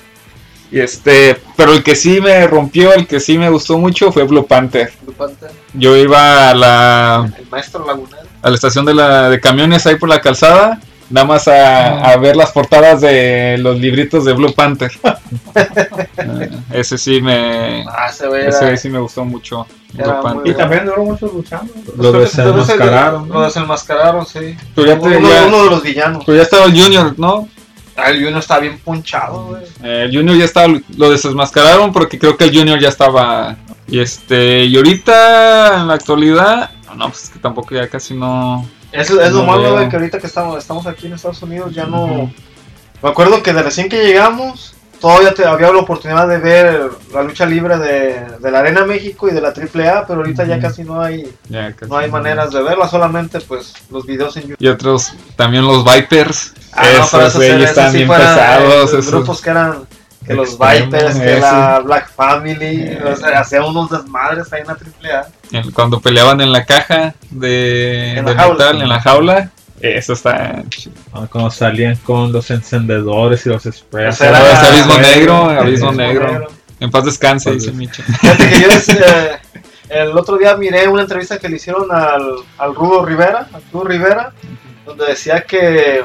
Y 0.71 0.81
este, 0.81 1.41
pero 1.57 1.73
el 1.73 1.83
que 1.83 1.95
sí 1.97 2.21
me 2.21 2.47
rompió, 2.47 2.93
el 2.93 3.07
que 3.07 3.21
sí 3.21 3.39
me 3.39 3.49
gustó 3.49 3.79
mucho 3.79 4.13
fue 4.13 4.25
Blue 4.25 4.47
Panther. 4.47 4.93
Blue 5.03 5.15
Panther, 5.15 5.51
Yo 5.73 5.97
iba 5.97 6.51
a 6.51 6.55
la, 6.55 7.33
El 7.39 7.47
maestro 7.49 7.87
lagunero. 7.87 8.19
a 8.43 8.49
la 8.51 8.55
estación 8.55 8.85
de, 8.85 8.93
la, 8.95 9.31
de 9.31 9.41
camiones 9.41 9.87
ahí 9.87 9.95
por 9.97 10.11
la 10.11 10.21
calzada, 10.21 10.79
nada 11.11 11.27
más 11.27 11.49
a, 11.49 12.11
a 12.13 12.17
ver 12.17 12.37
las 12.37 12.53
portadas 12.53 13.01
de 13.01 13.57
los 13.59 13.79
libritos 13.79 14.25
de 14.25 14.33
Blue 14.35 14.53
Panther. 14.55 14.91
Eh, 15.55 16.51
ese 16.73 16.99
sí 16.99 17.21
me, 17.21 17.85
Ah, 17.89 18.11
se 18.13 18.29
ve. 18.29 18.49
ese 18.49 18.77
sí 18.77 18.89
me 18.89 18.99
gustó 18.99 19.25
mucho. 19.25 19.67
Y 20.45 20.53
también 20.55 20.85
duró 20.85 21.05
mucho 21.05 21.27
luchando. 21.27 21.73
Lo 21.97 22.13
desenmascararon. 22.13 23.29
Lo 23.29 23.43
desenmascararon, 23.43 24.27
sí. 24.27 24.55
Pero 24.75 24.87
ya, 24.89 24.99
te- 24.99 25.17
Uno, 25.17 25.29
ya- 25.29 25.47
uno 25.47 25.65
de 25.65 25.71
los 25.71 25.83
villanos. 25.83 26.25
pero 26.27 26.37
ya 26.37 26.43
estaba 26.43 26.65
el 26.67 26.81
Junior, 26.81 27.15
¿no? 27.19 27.49
Ah, 27.97 28.11
el 28.11 28.17
Junior 28.23 28.39
está 28.39 28.59
bien 28.61 28.79
ponchado, 28.79 29.47
güey. 29.47 29.63
Eh, 29.83 30.05
el 30.09 30.17
Junior 30.17 30.37
ya 30.37 30.45
estaba, 30.45 30.69
lo 30.97 31.11
desmascararon 31.11 31.93
porque 31.93 32.19
creo 32.19 32.37
que 32.37 32.45
el 32.45 32.57
Junior 32.57 32.79
ya 32.79 32.91
estaba. 32.91 33.57
Y 33.89 33.99
este, 34.01 34.65
y 34.67 34.77
ahorita 34.77 35.81
en 35.81 35.89
la 35.89 35.95
actualidad, 35.95 36.71
no, 36.95 37.09
pues 37.09 37.25
es 37.25 37.31
que 37.31 37.39
tampoco 37.39 37.75
ya 37.75 37.89
casi 37.89 38.15
no. 38.15 38.69
Es, 38.93 39.11
es 39.11 39.33
lo 39.33 39.41
No 39.41 39.47
malo, 39.47 39.73
güey, 39.75 39.89
que 39.89 39.97
ahorita 39.97 40.19
que 40.19 40.27
estamos, 40.27 40.59
estamos 40.59 40.87
aquí 40.87 41.07
en 41.07 41.13
Estados 41.15 41.43
Unidos 41.43 41.75
ya 41.75 41.85
no... 41.87 42.33
Me 43.03 43.11
acuerdo 43.11 43.43
que 43.43 43.53
de 43.53 43.63
recién 43.63 43.89
que 43.89 44.03
llegamos, 44.03 44.75
todavía 45.01 45.33
te, 45.33 45.45
había 45.45 45.71
la 45.71 45.79
oportunidad 45.79 46.27
de 46.27 46.39
ver 46.39 46.91
la 47.15 47.23
lucha 47.23 47.47
libre 47.47 47.79
de, 47.79 48.27
de 48.41 48.51
la 48.51 48.59
Arena 48.61 48.85
México 48.85 49.29
y 49.29 49.33
de 49.33 49.41
la 49.41 49.49
AAA, 49.51 50.07
pero 50.07 50.21
ahorita 50.21 50.45
ya 50.45 50.59
casi 50.59 50.83
no 50.83 51.01
hay 51.01 51.23
casi 51.77 51.89
no 51.91 51.97
hay 51.97 52.11
maneras 52.11 52.51
de 52.51 52.61
verla, 52.63 52.89
solamente 52.89 53.41
pues 53.41 53.73
los 53.91 54.05
videos 54.05 54.37
en 54.39 54.43
YouTube. 54.49 54.57
Y 54.59 54.67
otros, 54.69 55.13
también 55.37 55.65
los 55.65 55.85
Vipers. 55.85 56.55
Ah, 56.73 56.87
no, 56.97 57.05
esos 57.05 57.15
eran- 57.15 57.33
güeyes 57.37 57.55
esos 57.57 57.69
están 57.71 57.91
sí 57.93 57.97
bien 57.99 58.09
fueran, 58.09 58.35
pesados. 58.35 58.93
eh, 58.95 58.99
esos- 58.99 59.11
grupos 59.13 59.41
que 59.43 59.51
eran 59.51 59.79
que 60.29 60.35
los 60.35 60.59
Vipers, 60.59 61.17
que 61.19 61.41
la 61.41 61.81
Black 61.85 62.11
Family, 62.15 62.83
Eh. 62.85 63.01
o 63.05 63.17
sea, 63.17 63.41
hacían 63.41 63.65
unos 63.65 63.91
desmadres 63.91 64.53
ahí 64.53 64.61
en 64.61 64.67
la 64.69 64.75
AAA. 64.75 65.63
cuando 65.75 66.01
peleaban 66.01 66.41
en 66.41 66.53
la 66.53 66.65
caja 66.65 67.15
de, 67.31 68.19
En 68.19 68.25
de 68.25 68.35
la 68.35 68.41
jaula. 68.43 68.55
metal, 68.67 68.83
en 68.83 68.89
la 68.89 69.01
jaula. 69.01 69.51
Eso 69.81 70.13
está 70.13 70.63
chido. 70.71 70.95
Ah, 71.13 71.27
Cuando 71.31 71.51
salían 71.51 71.95
con 71.97 72.33
los 72.33 72.51
encendedores 72.51 73.47
y 73.47 73.49
los 73.49 73.63
sprays. 73.63 74.15
O 74.15 74.19
sea, 74.19 74.29
era- 74.31 74.53
Ese 74.53 74.67
abismo 74.67 74.99
negro, 74.99 75.35
abismo 75.45 75.61
Abismo 75.61 75.93
negro. 75.93 76.27
Negro. 76.33 76.49
En 76.81 76.91
paz 76.91 77.05
descanse, 77.05 77.51
dice 77.53 77.67
des- 77.67 77.75
Micho. 77.77 78.03
Fíjate 78.03 78.49
que 78.51 78.61
yo 78.61 78.69
decía, 78.69 79.41
el 79.89 80.17
otro 80.19 80.37
día 80.37 80.57
miré 80.57 80.87
una 80.89 81.03
entrevista 81.03 81.39
que 81.39 81.49
le 81.49 81.57
hicieron 81.57 81.91
al, 81.93 82.23
al 82.59 82.75
Rudo 82.75 83.05
Rivera, 83.05 83.47
al 83.53 83.63
Rudo 83.73 83.85
Rivera, 83.85 84.33
donde 84.85 85.07
decía 85.07 85.43
que 85.43 86.05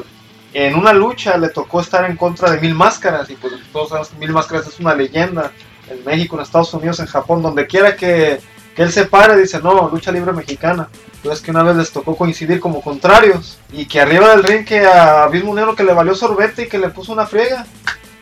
en 0.53 0.75
una 0.75 0.93
lucha 0.93 1.37
le 1.37 1.49
tocó 1.49 1.81
estar 1.81 2.09
en 2.09 2.15
contra 2.15 2.51
de 2.51 2.59
Mil 2.59 2.75
Máscaras, 2.75 3.29
y 3.29 3.35
pues 3.35 3.53
todos 3.71 3.89
sabemos 3.89 4.09
que 4.09 4.17
Mil 4.17 4.31
Máscaras 4.31 4.67
es 4.67 4.79
una 4.79 4.93
leyenda 4.93 5.51
en 5.89 6.03
México, 6.05 6.35
en 6.35 6.43
Estados 6.43 6.73
Unidos, 6.73 6.99
en 6.99 7.07
Japón, 7.07 7.41
donde 7.41 7.67
quiera 7.67 7.95
que, 7.95 8.39
él 8.75 8.91
se 8.91 9.05
pare, 9.05 9.37
dice, 9.37 9.59
no, 9.59 9.87
lucha 9.89 10.11
libre 10.11 10.33
mexicana. 10.33 10.89
Entonces 11.17 11.41
que 11.41 11.51
una 11.51 11.61
vez 11.61 11.75
les 11.75 11.91
tocó 11.91 12.15
coincidir 12.15 12.59
como 12.59 12.81
contrarios, 12.81 13.59
y 13.71 13.85
que 13.85 14.01
arriba 14.01 14.29
del 14.29 14.43
ring 14.43 14.65
que 14.65 14.85
a 14.85 15.23
Abismo 15.23 15.53
Negro 15.53 15.75
que 15.75 15.83
le 15.83 15.93
valió 15.93 16.15
sorbete 16.15 16.63
y 16.63 16.67
que 16.67 16.79
le 16.79 16.89
puso 16.89 17.13
una 17.13 17.25
friega 17.25 17.65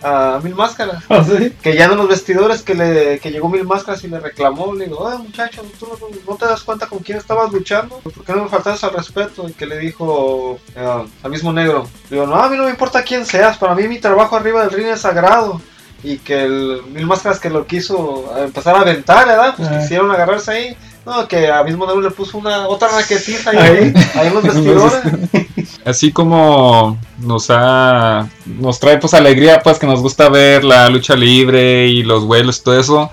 a 0.04 0.40
Mil 0.44 0.56
Máscaras 0.56 1.04
¿Ah, 1.10 1.24
sí? 1.24 1.54
que 1.62 1.76
ya 1.76 1.86
en 1.86 1.98
los 1.98 2.08
vestidores 2.08 2.62
que 2.62 2.74
le 2.74 3.20
que 3.20 3.32
llegó 3.32 3.50
Mil 3.50 3.64
Máscaras 3.66 4.04
y 4.04 4.08
le 4.08 4.20
reclamó, 4.20 4.74
le 4.74 4.86
digo, 4.86 5.00
oye 5.00 5.18
muchacho, 5.18 5.62
¿tú 5.80 5.88
no, 5.88 6.08
no 6.32 6.38
te 6.38 6.46
das 6.46 6.62
cuenta 6.64 6.88
con 6.88 7.00
quién 7.00 7.18
estabas 7.18 7.52
luchando? 7.52 7.98
¿Por 8.00 8.14
qué 8.26 8.34
no 8.34 8.44
me 8.44 8.50
faltas 8.50 8.84
al 8.84 8.94
respeto? 8.94 9.48
Y 9.48 9.54
que 9.54 9.66
le 9.66 9.78
dijo 9.80 10.60
eh, 10.76 11.04
al 11.24 11.32
mismo 11.32 11.54
negro, 11.54 11.88
le 12.10 12.18
digo, 12.18 12.28
no, 12.28 12.36
a 12.36 12.50
mí 12.50 12.58
no 12.58 12.64
me 12.66 12.70
importa 12.72 13.04
quién 13.04 13.26
seas, 13.26 13.58
para 13.58 13.76
mí 13.76 13.88
mi 13.88 14.00
trabajo 14.00 14.36
arriba 14.36 14.62
del 14.62 14.72
ring 14.72 14.88
es 14.88 15.02
sagrado. 15.02 15.62
Y 16.04 16.18
que 16.18 16.44
el 16.46 16.82
Mil 16.92 17.06
Máscaras 17.06 17.40
que 17.40 17.52
lo 17.52 17.68
quiso 17.68 18.34
empezar 18.38 18.76
a 18.76 18.80
aventar, 18.82 19.28
¿verdad? 19.28 19.54
Pues 19.56 19.70
Ah. 19.70 19.80
quisieron 19.80 20.10
agarrarse 20.10 20.52
ahí. 20.52 20.78
No, 21.06 21.28
que 21.28 21.50
a 21.52 21.64
mismo 21.64 21.86
negro 21.86 22.02
le 22.02 22.10
puso 22.12 22.40
una 22.40 22.68
otra 22.68 22.88
raquetita 22.88 23.52
ahí, 23.52 23.58
Ahí. 23.58 23.94
ahí 24.16 24.28
en 24.28 24.34
los 24.34 24.44
vestidores. 24.52 25.02
Así 25.84 26.12
como 26.12 27.00
nos 27.20 27.48
ha, 27.50 28.30
nos 28.46 28.80
trae 28.80 28.98
pues 28.98 29.14
alegría, 29.14 29.62
pues 29.64 29.80
que 29.80 29.88
nos 29.88 30.02
gusta 30.02 30.30
ver 30.30 30.64
la 30.64 30.90
lucha 30.90 31.16
libre 31.16 31.88
y 31.88 32.04
los 32.04 32.26
vuelos 32.26 32.60
y 32.60 32.64
todo 32.64 32.80
eso. 32.80 33.12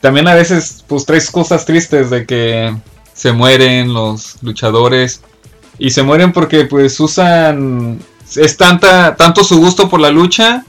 También 0.00 0.26
a 0.26 0.34
veces 0.34 0.84
pues 0.86 1.04
traes 1.04 1.30
cosas 1.30 1.64
tristes 1.64 2.10
de 2.10 2.26
que 2.26 2.76
se 3.12 3.32
mueren 3.32 3.92
los 3.94 4.42
luchadores 4.42 5.22
y 5.78 5.90
se 5.90 6.02
mueren 6.02 6.32
porque 6.32 6.64
pues 6.64 6.98
usan 6.98 8.00
es 8.36 8.56
tanta 8.56 9.16
tanto 9.16 9.42
su 9.42 9.58
gusto 9.58 9.88
por 9.88 10.00
la 10.00 10.10
lucha 10.10 10.64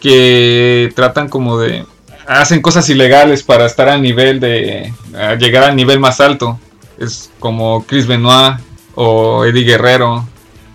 que 0.00 0.92
tratan 0.94 1.28
como 1.28 1.58
de 1.58 1.84
hacen 2.26 2.62
cosas 2.62 2.88
ilegales 2.88 3.42
para 3.42 3.66
estar 3.66 3.88
al 3.88 4.00
nivel 4.00 4.40
de 4.40 4.92
llegar 5.38 5.64
al 5.64 5.76
nivel 5.76 5.98
más 5.98 6.20
alto. 6.20 6.58
Es 6.98 7.30
como 7.40 7.84
Chris 7.84 8.06
Benoit 8.06 8.58
o 8.94 9.44
Eddie 9.44 9.64
Guerrero 9.64 10.24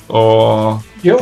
o 0.10 0.82
Yo, 1.04 1.18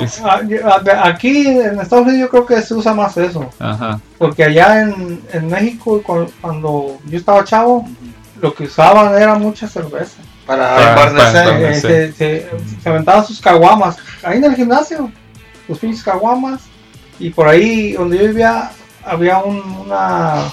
aquí 1.04 1.47
en 1.47 1.80
Estados 1.80 2.06
Unidos 2.08 2.19
yo 2.21 2.30
creo 2.30 2.45
que 2.45 2.62
se 2.62 2.73
usa 2.73 2.93
más 2.93 3.15
eso. 3.17 3.50
ajá 3.60 4.00
Porque 4.17 4.43
allá 4.43 4.82
en, 4.82 5.21
en 5.34 5.47
México, 5.47 6.02
cu- 6.04 6.32
cuando 6.41 6.97
yo 7.06 7.17
estaba 7.17 7.43
chavo, 7.43 7.86
lo 8.41 8.54
que 8.54 8.63
usaban 8.65 9.15
era 9.21 9.36
mucha 9.36 9.67
cerveza. 9.67 10.17
Para 10.45 10.95
Para- 10.95 11.69
Eh, 11.71 11.76
se, 11.82 12.12
se, 12.13 12.50
se 12.82 12.89
aventaban 12.89 13.26
sus 13.26 13.41
caguamas. 13.41 13.97
Ahí 14.23 14.38
en 14.38 14.45
el 14.45 14.56
gimnasio, 14.56 15.12
los 15.67 15.78
pinches 15.80 16.04
caguamas. 16.04 16.62
Y 17.19 17.30
por 17.32 17.47
ahí 17.47 17.93
donde 17.93 18.17
yo 18.17 18.23
vivía, 18.28 18.71
había 19.04 19.39
un, 19.39 19.58
una 19.86 20.45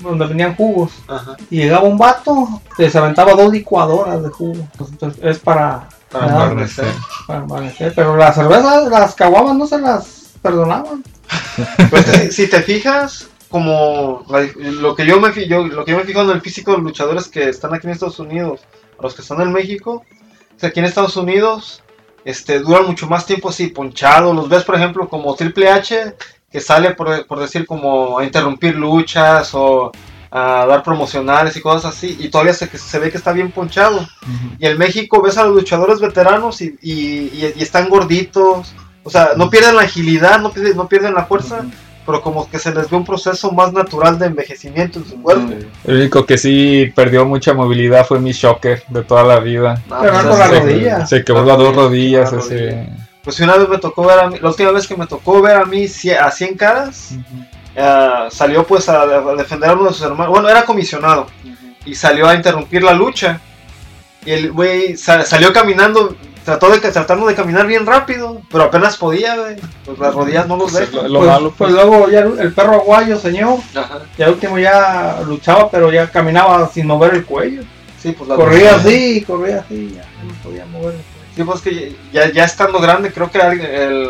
donde 0.00 0.26
venían 0.26 0.54
jugos. 0.54 0.92
Ajá, 1.08 1.36
Y 1.50 1.58
llegaba 1.58 1.88
un 1.88 1.98
vato, 1.98 2.60
se 2.76 2.96
aventaba 2.98 3.32
dos 3.34 3.52
licuadoras 3.52 4.22
de 4.22 4.28
jugo. 4.30 4.66
Entonces 4.78 5.22
es 5.22 5.38
para, 5.40 5.88
para 6.10 6.26
embarnecer. 6.28 6.92
para 7.26 7.40
amanecer. 7.40 7.92
Pero 7.94 8.16
las 8.16 8.34
cervezas, 8.34 8.88
las 8.88 9.14
caguamas 9.14 9.56
no 9.56 9.66
se 9.66 9.78
las 9.78 10.30
perdonaban. 10.42 11.02
Pues 11.90 12.04
que 12.06 12.30
si, 12.32 12.48
te 12.48 12.62
fijas, 12.62 13.28
como 13.48 14.24
la- 14.28 14.48
lo 14.56 14.94
que 14.96 15.04
yo 15.06 15.20
me 15.20 15.32
yo, 15.46 15.66
lo 15.66 15.84
que 15.84 15.92
yo 15.92 15.98
me 15.98 16.04
fijo 16.04 16.22
en 16.22 16.30
el 16.30 16.40
físico 16.40 16.70
de 16.72 16.78
los 16.78 16.86
luchadores 16.86 17.28
que 17.28 17.48
están 17.48 17.74
aquí 17.74 17.86
en 17.86 17.92
Estados 17.92 18.18
Unidos, 18.18 18.60
a 18.98 19.02
los 19.02 19.14
que 19.14 19.22
están 19.22 19.40
en 19.40 19.52
México, 19.52 20.02
es 20.54 20.60
que 20.60 20.66
aquí 20.68 20.80
en 20.80 20.86
Estados 20.86 21.16
Unidos 21.16 21.82
este, 22.24 22.60
duran 22.60 22.86
mucho 22.86 23.06
más 23.08 23.26
tiempo 23.26 23.48
así, 23.50 23.68
ponchados. 23.68 24.34
Los 24.34 24.48
ves, 24.48 24.64
por 24.64 24.74
ejemplo, 24.76 25.08
como 25.08 25.34
Triple 25.34 25.70
H, 25.70 26.16
que 26.50 26.60
sale, 26.60 26.94
por, 26.94 27.26
por 27.26 27.38
decir, 27.40 27.66
como 27.66 28.18
a 28.18 28.24
interrumpir 28.24 28.74
luchas 28.76 29.50
o 29.54 29.92
a 30.30 30.64
dar 30.66 30.82
promocionales 30.82 31.56
y 31.56 31.60
cosas 31.60 31.92
así, 31.96 32.16
y 32.20 32.28
todavía 32.28 32.54
se, 32.54 32.68
que 32.68 32.78
se 32.78 32.98
ve 32.98 33.10
que 33.10 33.16
está 33.18 33.32
bien 33.32 33.50
ponchado. 33.50 34.06
Y 34.58 34.66
en 34.66 34.78
México 34.78 35.20
ves 35.22 35.36
a 35.38 35.44
los 35.44 35.54
luchadores 35.54 35.98
veteranos 36.00 36.60
y, 36.60 36.76
y- 36.82 36.92
y- 37.34 37.52
y 37.56 37.62
están 37.62 37.88
gorditos. 37.88 38.72
O 39.02 39.10
sea, 39.10 39.30
no 39.36 39.50
pierden 39.50 39.76
la 39.76 39.82
agilidad, 39.82 40.40
no 40.40 40.52
pierden, 40.52 40.76
no 40.76 40.86
pierden 40.88 41.14
la 41.14 41.24
fuerza, 41.24 41.64
pero 42.06 42.22
como 42.22 42.48
que 42.48 42.58
se 42.58 42.72
les 42.74 42.88
ve 42.90 42.96
un 42.96 43.04
proceso 43.04 43.50
más 43.50 43.72
natural 43.72 44.18
de 44.18 44.26
envejecimiento 44.26 44.98
en 45.00 45.06
su 45.06 45.20
cuerpo. 45.22 45.52
el 45.84 45.96
único 45.96 46.24
que 46.26 46.38
sí 46.38 46.92
perdió 46.94 47.24
mucha 47.24 47.52
movilidad 47.54 48.06
fue 48.06 48.20
mi 48.20 48.32
shocker 48.32 48.82
de 48.88 49.02
toda 49.02 49.22
la 49.24 49.40
vida 49.40 49.82
Ah, 49.90 49.98
Pero 50.02 50.12
pues, 50.12 50.24
no 50.26 50.36
la 50.36 50.44
así- 50.44 50.54
rodilla. 50.60 51.06
se 51.06 51.24
quebró 51.24 51.44
las 51.44 51.58
dos 51.58 51.74
rodillas 51.74 52.32
La 52.32 52.38
ese 52.38 52.88
Pues 53.24 53.36
si 53.36 53.42
una 53.42 53.56
vez 53.56 53.68
me 53.68 53.78
tocó 53.78 54.04
ver 54.06 54.18
a 54.20 54.28
mí, 54.30 54.38
la 54.40 54.48
última 54.48 54.70
vez 54.70 54.86
que 54.86 54.96
me 54.96 55.06
tocó 55.06 55.40
ver 55.42 55.56
a 55.56 55.64
mí 55.66 55.86
a 56.20 56.30
100 56.30 56.54
caras, 56.56 57.14
eh, 57.76 58.10
salió 58.30 58.66
pues 58.66 58.88
a, 58.88 59.02
a 59.02 59.34
defender 59.34 59.70
a 59.70 59.74
uno 59.74 59.84
de 59.88 59.92
sus 59.94 60.02
hermanos. 60.02 60.32
Bueno, 60.32 60.48
era 60.48 60.64
comisionado. 60.64 61.26
Y 61.84 61.94
salió 61.94 62.28
a 62.28 62.34
interrumpir 62.34 62.82
la 62.82 62.92
lucha. 62.92 63.40
Y 64.24 64.32
el 64.32 64.52
güey 64.52 64.96
sa- 64.96 65.24
salió 65.24 65.52
caminando. 65.52 66.14
trató 66.44 66.70
de, 66.70 66.78
tratando 66.80 67.26
de 67.26 67.34
caminar 67.34 67.66
bien 67.66 67.86
rápido, 67.86 68.42
pero 68.50 68.64
apenas 68.64 68.96
podía, 68.96 69.36
güey. 69.36 69.56
Pues 69.84 69.98
las 69.98 70.14
rodillas 70.14 70.46
no 70.46 70.56
los 70.56 70.72
Pues 70.72 70.84
es 70.84 70.92
dejan. 70.92 71.10
lo, 71.12 71.12
lo 71.14 71.18
pues, 71.20 71.30
malo, 71.30 71.54
pues 71.56 71.72
pues. 71.72 71.72
luego 71.72 72.10
ya 72.10 72.20
el 72.20 72.38
el 72.40 72.52
perro 72.52 72.74
aguayo, 72.74 73.18
señor, 73.18 73.58
Ajá. 73.74 74.00
ya 74.18 74.26
al 74.26 74.32
último 74.32 74.58
ya 74.58 75.20
luchaba, 75.26 75.70
pero 75.70 75.90
ya 75.92 76.10
caminaba 76.10 76.68
sin 76.68 76.86
mover 76.86 77.14
el 77.14 77.24
cuello. 77.24 77.62
Sí, 77.98 78.12
pues 78.12 78.28
la 78.28 78.36
Corría 78.36 78.76
así, 78.76 79.22
corría 79.26 79.60
así, 79.60 79.92
ya 79.94 80.02
no 80.24 80.32
podía 80.42 80.64
mover 80.66 80.94
el 80.94 81.00
cuello. 81.02 81.34
Sí, 81.36 81.44
pues 81.44 81.60
que 81.60 81.96
ya, 82.12 82.30
ya 82.32 82.44
estando 82.44 82.78
grande, 82.80 83.12
creo 83.12 83.30
que 83.30 83.38
alguien- 83.40 83.70
el. 83.74 84.04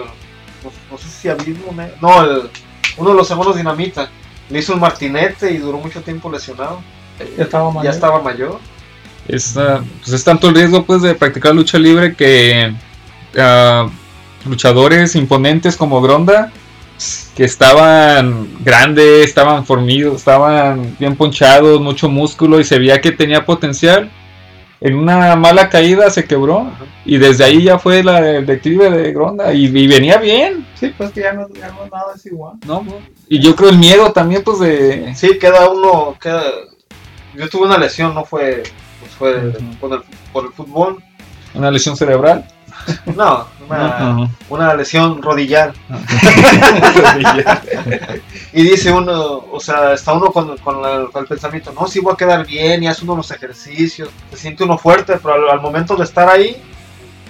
No, 0.64 0.70
no 0.92 0.98
sé 0.98 1.08
si 1.08 1.28
Abismo, 1.28 1.74
no, 2.00 2.22
el, 2.24 2.50
uno 3.00 3.10
de 3.10 3.16
los 3.16 3.30
hermanos 3.30 3.56
Dinamita 3.56 4.10
le 4.48 4.58
hizo 4.58 4.74
un 4.74 4.80
martinete 4.80 5.50
y 5.50 5.58
duró 5.58 5.78
mucho 5.78 6.02
tiempo 6.02 6.30
lesionado. 6.30 6.82
Ya 7.36 7.44
estaba 7.44 7.70
mayor. 7.70 7.84
Ya 7.84 7.90
estaba 7.90 8.22
mayor. 8.22 8.58
Es, 9.26 9.54
pues 9.54 10.12
es 10.12 10.24
tanto 10.24 10.48
el 10.48 10.54
riesgo 10.54 10.84
pues 10.84 11.02
de 11.02 11.14
practicar 11.14 11.54
lucha 11.54 11.78
libre 11.78 12.14
que 12.14 12.72
ah, 13.38 13.88
luchadores 14.44 15.14
imponentes 15.14 15.76
como 15.76 16.00
Gronda 16.00 16.52
que 17.34 17.44
estaban 17.44 18.48
grandes, 18.60 19.24
estaban 19.24 19.64
formidos, 19.64 20.16
estaban 20.16 20.96
bien 20.98 21.16
ponchados, 21.16 21.80
mucho 21.80 22.08
músculo 22.10 22.60
y 22.60 22.64
se 22.64 22.78
veía 22.78 23.00
que 23.00 23.12
tenía 23.12 23.46
potencial. 23.46 24.10
En 24.80 24.94
una 24.96 25.36
mala 25.36 25.68
caída 25.68 26.08
se 26.10 26.24
quebró 26.24 26.70
y 27.04 27.18
desde 27.18 27.44
ahí 27.44 27.64
ya 27.64 27.78
fue 27.78 28.02
la 28.02 28.18
el 28.30 28.46
declive 28.46 28.90
de 28.90 29.12
Gronda 29.12 29.52
y, 29.52 29.66
y 29.66 29.86
venía 29.86 30.16
bien, 30.16 30.66
Sí, 30.74 30.94
pues 30.96 31.10
que 31.10 31.20
ya 31.20 31.34
no, 31.34 31.46
ya 31.50 31.68
no 31.68 31.84
nada 31.92 32.14
es 32.16 32.24
igual. 32.24 32.54
¿no? 32.66 32.86
Y 33.28 33.38
yo 33.40 33.54
creo 33.54 33.68
el 33.68 33.78
miedo 33.78 34.12
también 34.12 34.42
pues 34.42 34.58
de... 34.60 35.14
Sí, 35.14 35.38
queda 35.38 35.68
uno. 35.68 36.16
Queda... 36.20 36.42
Yo 37.36 37.48
tuve 37.50 37.66
una 37.66 37.76
lesión, 37.76 38.14
no 38.14 38.24
fue. 38.24 38.62
Pues 39.00 39.12
fue 39.18 39.48
Ujú. 39.48 39.58
por, 39.80 39.92
el, 39.92 40.02
por 40.32 40.44
el 40.46 40.52
fútbol. 40.52 41.02
Una 41.54 41.70
lesión 41.70 41.96
cerebral. 41.96 42.46
No, 43.16 43.46
una, 44.48 44.74
lesión 44.74 45.22
rodillar. 45.22 45.72
Y 48.52 48.62
dice 48.62 48.90
uno, 48.92 49.44
o 49.50 49.60
sea, 49.60 49.92
está 49.92 50.12
uno 50.12 50.32
con, 50.32 50.56
con 50.58 50.82
la- 50.82 51.06
con 51.12 51.22
el 51.22 51.28
pensamiento, 51.28 51.72
no, 51.72 51.86
sí 51.86 52.00
voy 52.00 52.14
a 52.14 52.16
quedar 52.16 52.44
bien 52.44 52.82
y 52.82 52.88
hace 52.88 53.04
uno 53.04 53.16
los 53.16 53.30
ejercicios, 53.30 54.08
se 54.30 54.36
siente 54.36 54.64
uno 54.64 54.76
fuerte, 54.76 55.18
pero 55.22 55.34
al, 55.34 55.50
al 55.50 55.60
momento 55.60 55.94
de 55.96 56.04
estar 56.04 56.28
ahí, 56.28 56.60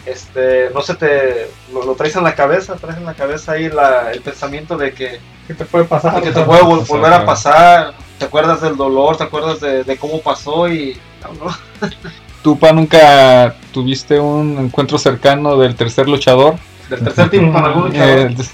este, 0.06 0.70
no 0.72 0.80
se 0.80 0.94
te, 0.94 1.50
lo, 1.72 1.84
lo 1.84 1.94
traes 1.94 2.16
en 2.16 2.24
la 2.24 2.34
cabeza, 2.34 2.76
traes 2.76 2.96
en 2.96 3.04
la 3.04 3.14
cabeza 3.14 3.52
ahí 3.52 3.68
la- 3.68 4.10
el 4.12 4.20
pensamiento 4.22 4.76
de 4.78 4.92
que, 4.94 5.20
¿Qué 5.46 5.54
te 5.54 5.64
puede 5.66 5.84
pasar? 5.84 6.22
que 6.22 6.30
te 6.32 6.42
puede 6.42 6.62
vol- 6.62 6.86
volver 6.86 7.12
a 7.12 7.26
pasar, 7.26 7.92
te 8.18 8.24
acuerdas 8.24 8.60
del 8.62 8.76
dolor, 8.76 9.16
te 9.16 9.24
acuerdas 9.24 9.60
de, 9.60 9.84
de 9.84 9.96
cómo 9.98 10.20
pasó 10.22 10.68
y... 10.68 10.98
no, 11.22 11.44
no. 11.46 11.88
¿Tú, 12.42 12.58
Pa, 12.58 12.72
nunca 12.72 13.54
tuviste 13.72 14.18
un 14.18 14.58
encuentro 14.58 14.98
cercano 14.98 15.56
del 15.56 15.74
tercer 15.76 16.08
luchador? 16.08 16.54
Del 16.88 17.04
tercer 17.04 17.28
tipo 17.30 17.52
con 17.52 17.64
algún 17.64 17.84
luchador. 17.88 18.18
Eh, 18.30 18.34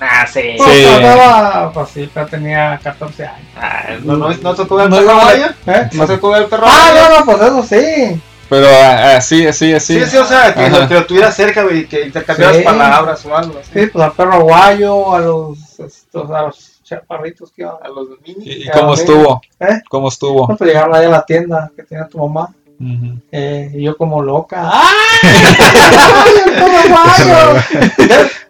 Ah, 0.00 0.24
sí. 0.32 0.54
Pues 0.56 0.70
Sí. 0.78 0.86
andaba, 0.86 1.72
pues 1.72 1.88
sí, 1.90 2.08
ya 2.14 2.24
tenía 2.24 2.78
14 2.80 3.26
años. 3.26 3.48
Ah, 3.56 3.82
no, 4.04 4.16
no, 4.16 4.28
no 4.32 4.54
tocó 4.54 4.80
el 4.80 4.90
No, 4.90 4.96
perro 4.96 5.12
no? 5.12 5.72
¿Eh? 5.72 5.88
¿No 5.92 6.06
tocó 6.06 6.36
el 6.36 6.46
perro 6.46 6.66
Ah, 6.68 6.92
no, 6.94 7.18
no, 7.18 7.24
pues 7.24 7.40
eso 7.42 7.62
sí. 7.64 8.20
pero 8.48 8.68
ah, 8.68 9.16
así, 9.16 9.44
así, 9.44 9.74
así. 9.74 9.98
Sí, 9.98 10.06
sí, 10.08 10.16
o 10.18 10.24
sea, 10.24 10.54
que 10.54 10.60
Ajá. 10.66 10.78
lo, 10.78 10.88
que 10.88 10.94
lo 10.94 11.04
tuviera 11.04 11.32
cerca 11.32 11.64
güey, 11.64 11.80
y 11.80 11.86
que 11.86 12.02
intercambiaras 12.06 12.58
Sí. 12.58 12.62
palabras 12.62 13.26
o 13.26 13.36
algo 13.36 13.58
así. 13.58 13.70
Sí, 13.74 13.86
pues 13.92 14.04
al 14.04 14.12
perro 14.12 14.34
aguayo, 14.34 15.14
a 15.14 15.18
los, 15.18 15.58
estos, 15.80 16.30
a 16.30 16.42
los 16.42 16.80
chaparritos 16.84 17.50
que 17.50 17.62
iban. 17.62 17.74
A 17.82 17.88
los 17.88 18.06
mini. 18.24 18.44
¿Y, 18.44 18.68
y 18.68 18.70
cómo 18.70 18.94
Sí. 18.94 19.02
estuvo? 19.02 19.40
¿Eh? 19.58 19.80
¿Cómo 19.88 20.08
estuvo? 20.10 20.46
No, 20.46 20.56
pues 20.56 20.68
llegaron 20.68 20.94
ahí 20.94 21.06
a 21.06 21.10
la 21.10 21.26
tienda 21.26 21.72
que 21.74 21.82
tenía 21.82 22.06
tu 22.06 22.18
mamá. 22.18 22.54
Ujú. 22.80 23.20
Eh, 23.32 23.70
y 23.74 23.82
yo 23.82 23.96
como 23.96 24.22
loca. 24.22 24.70
¡Ay! 24.72 24.84
¡Ay, 25.24 26.32
el 26.46 26.52
perro 26.52 26.78
aguayo! 26.78 27.60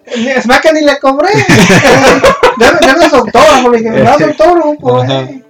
Es 0.06 0.46
más 0.46 0.60
que 0.60 0.72
ni 0.72 0.82
le 0.82 0.98
cobré. 0.98 1.28
Deme 2.58 3.08
su 3.10 3.16
autógrafo. 3.16 3.70
Le 3.70 3.78
dije, 3.78 3.90
me 3.90 4.00
das 4.02 4.20
autógrafo 4.22 4.74
por 4.78 5.04
Ajá. 5.04 5.18
ahí. 5.20 5.44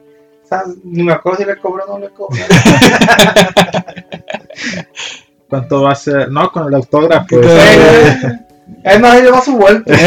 O 0.44 0.48
sea, 0.48 0.62
ni 0.84 1.02
me 1.02 1.12
acuerdo 1.12 1.38
si 1.38 1.44
le 1.44 1.56
cobré 1.58 1.82
o 1.86 1.98
no 1.98 1.98
le 1.98 2.08
cobré. 2.10 2.42
¿Cuánto 5.48 5.82
va 5.82 5.92
a 5.92 5.94
ser? 5.94 6.30
No, 6.30 6.50
con 6.50 6.66
el 6.68 6.74
autógrafo. 6.74 7.26
¿Qué 7.28 7.36
te- 7.38 7.48
eh, 7.74 8.38
Es 8.84 9.00
más, 9.00 9.20
le 9.22 9.30
va 9.30 9.40
su 9.42 9.56
vuelta. 9.56 9.92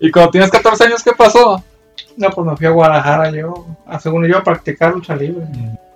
¿Y 0.00 0.10
cuando 0.10 0.30
tienes 0.30 0.50
14 0.50 0.84
años 0.84 1.02
qué 1.02 1.12
pasó? 1.12 1.62
No, 2.16 2.30
pues 2.30 2.46
me 2.46 2.56
fui 2.56 2.66
a 2.66 2.70
Guadalajara 2.70 3.30
yo, 3.30 3.66
a 3.86 3.98
según 3.98 4.26
yo, 4.26 4.38
a 4.38 4.44
practicar 4.44 4.92
lucha 4.94 5.16
libre. 5.16 5.46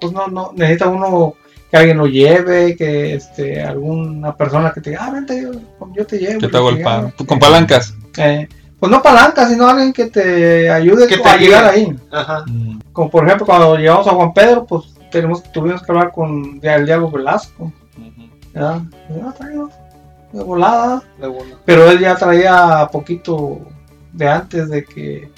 Pues 0.01 0.13
no, 0.13 0.27
no, 0.29 0.53
necesita 0.55 0.89
uno 0.89 1.35
que 1.71 1.77
alguien 1.77 1.99
lo 1.99 2.07
lleve, 2.07 2.77
que 2.77 3.15
este, 3.15 3.63
alguna 3.63 4.35
persona 4.37 4.73
que 4.73 4.81
te 4.81 4.91
diga, 4.91 5.07
ah, 5.07 5.11
vente, 5.11 5.43
yo, 5.43 5.51
yo 5.95 6.07
te 6.07 6.19
llevo. 6.19 6.41
¿Qué 6.41 6.49
te 6.49 6.57
hago 6.57 6.71
el 6.71 6.83
pan? 6.83 7.13
ya. 7.19 7.27
Con 7.27 7.39
palancas. 7.39 7.95
Eh, 8.17 8.49
pues 8.79 8.93
no 8.93 9.03
palanca, 9.03 9.49
sino 9.49 9.67
alguien 9.67 9.93
que 9.93 10.07
te 10.07 10.71
ayude 10.71 11.07
Que 11.07 11.19
te 11.19 11.29
a 11.29 11.37
llegar 11.37 11.65
ayude. 11.65 11.87
ahí. 11.91 11.97
Ajá. 12.13 12.45
Como 12.93 13.11
por 13.11 13.25
ejemplo, 13.25 13.47
cuando 13.47 13.77
llegamos 13.77 14.07
a 14.07 14.13
Juan 14.13 14.33
Pedro, 14.33 14.65
pues 14.67 14.95
tenemos, 15.11 15.43
tuvimos 15.53 15.83
que 15.83 15.93
hablar 15.93 16.13
con 16.13 16.61
ya, 16.61 16.77
el 16.77 16.87
Diablo 16.87 17.11
Velasco. 17.11 17.73
Ya, 18.55 18.83
traigo, 19.37 19.71
de 20.33 20.43
volada. 20.43 21.03
De 21.19 21.27
bola. 21.27 21.57
Pero 21.65 21.91
él 21.91 21.99
ya 22.01 22.17
traía 22.17 22.89
poquito 22.91 23.61
de 24.13 24.29
antes 24.29 24.71
de 24.71 24.83
que 24.85 25.31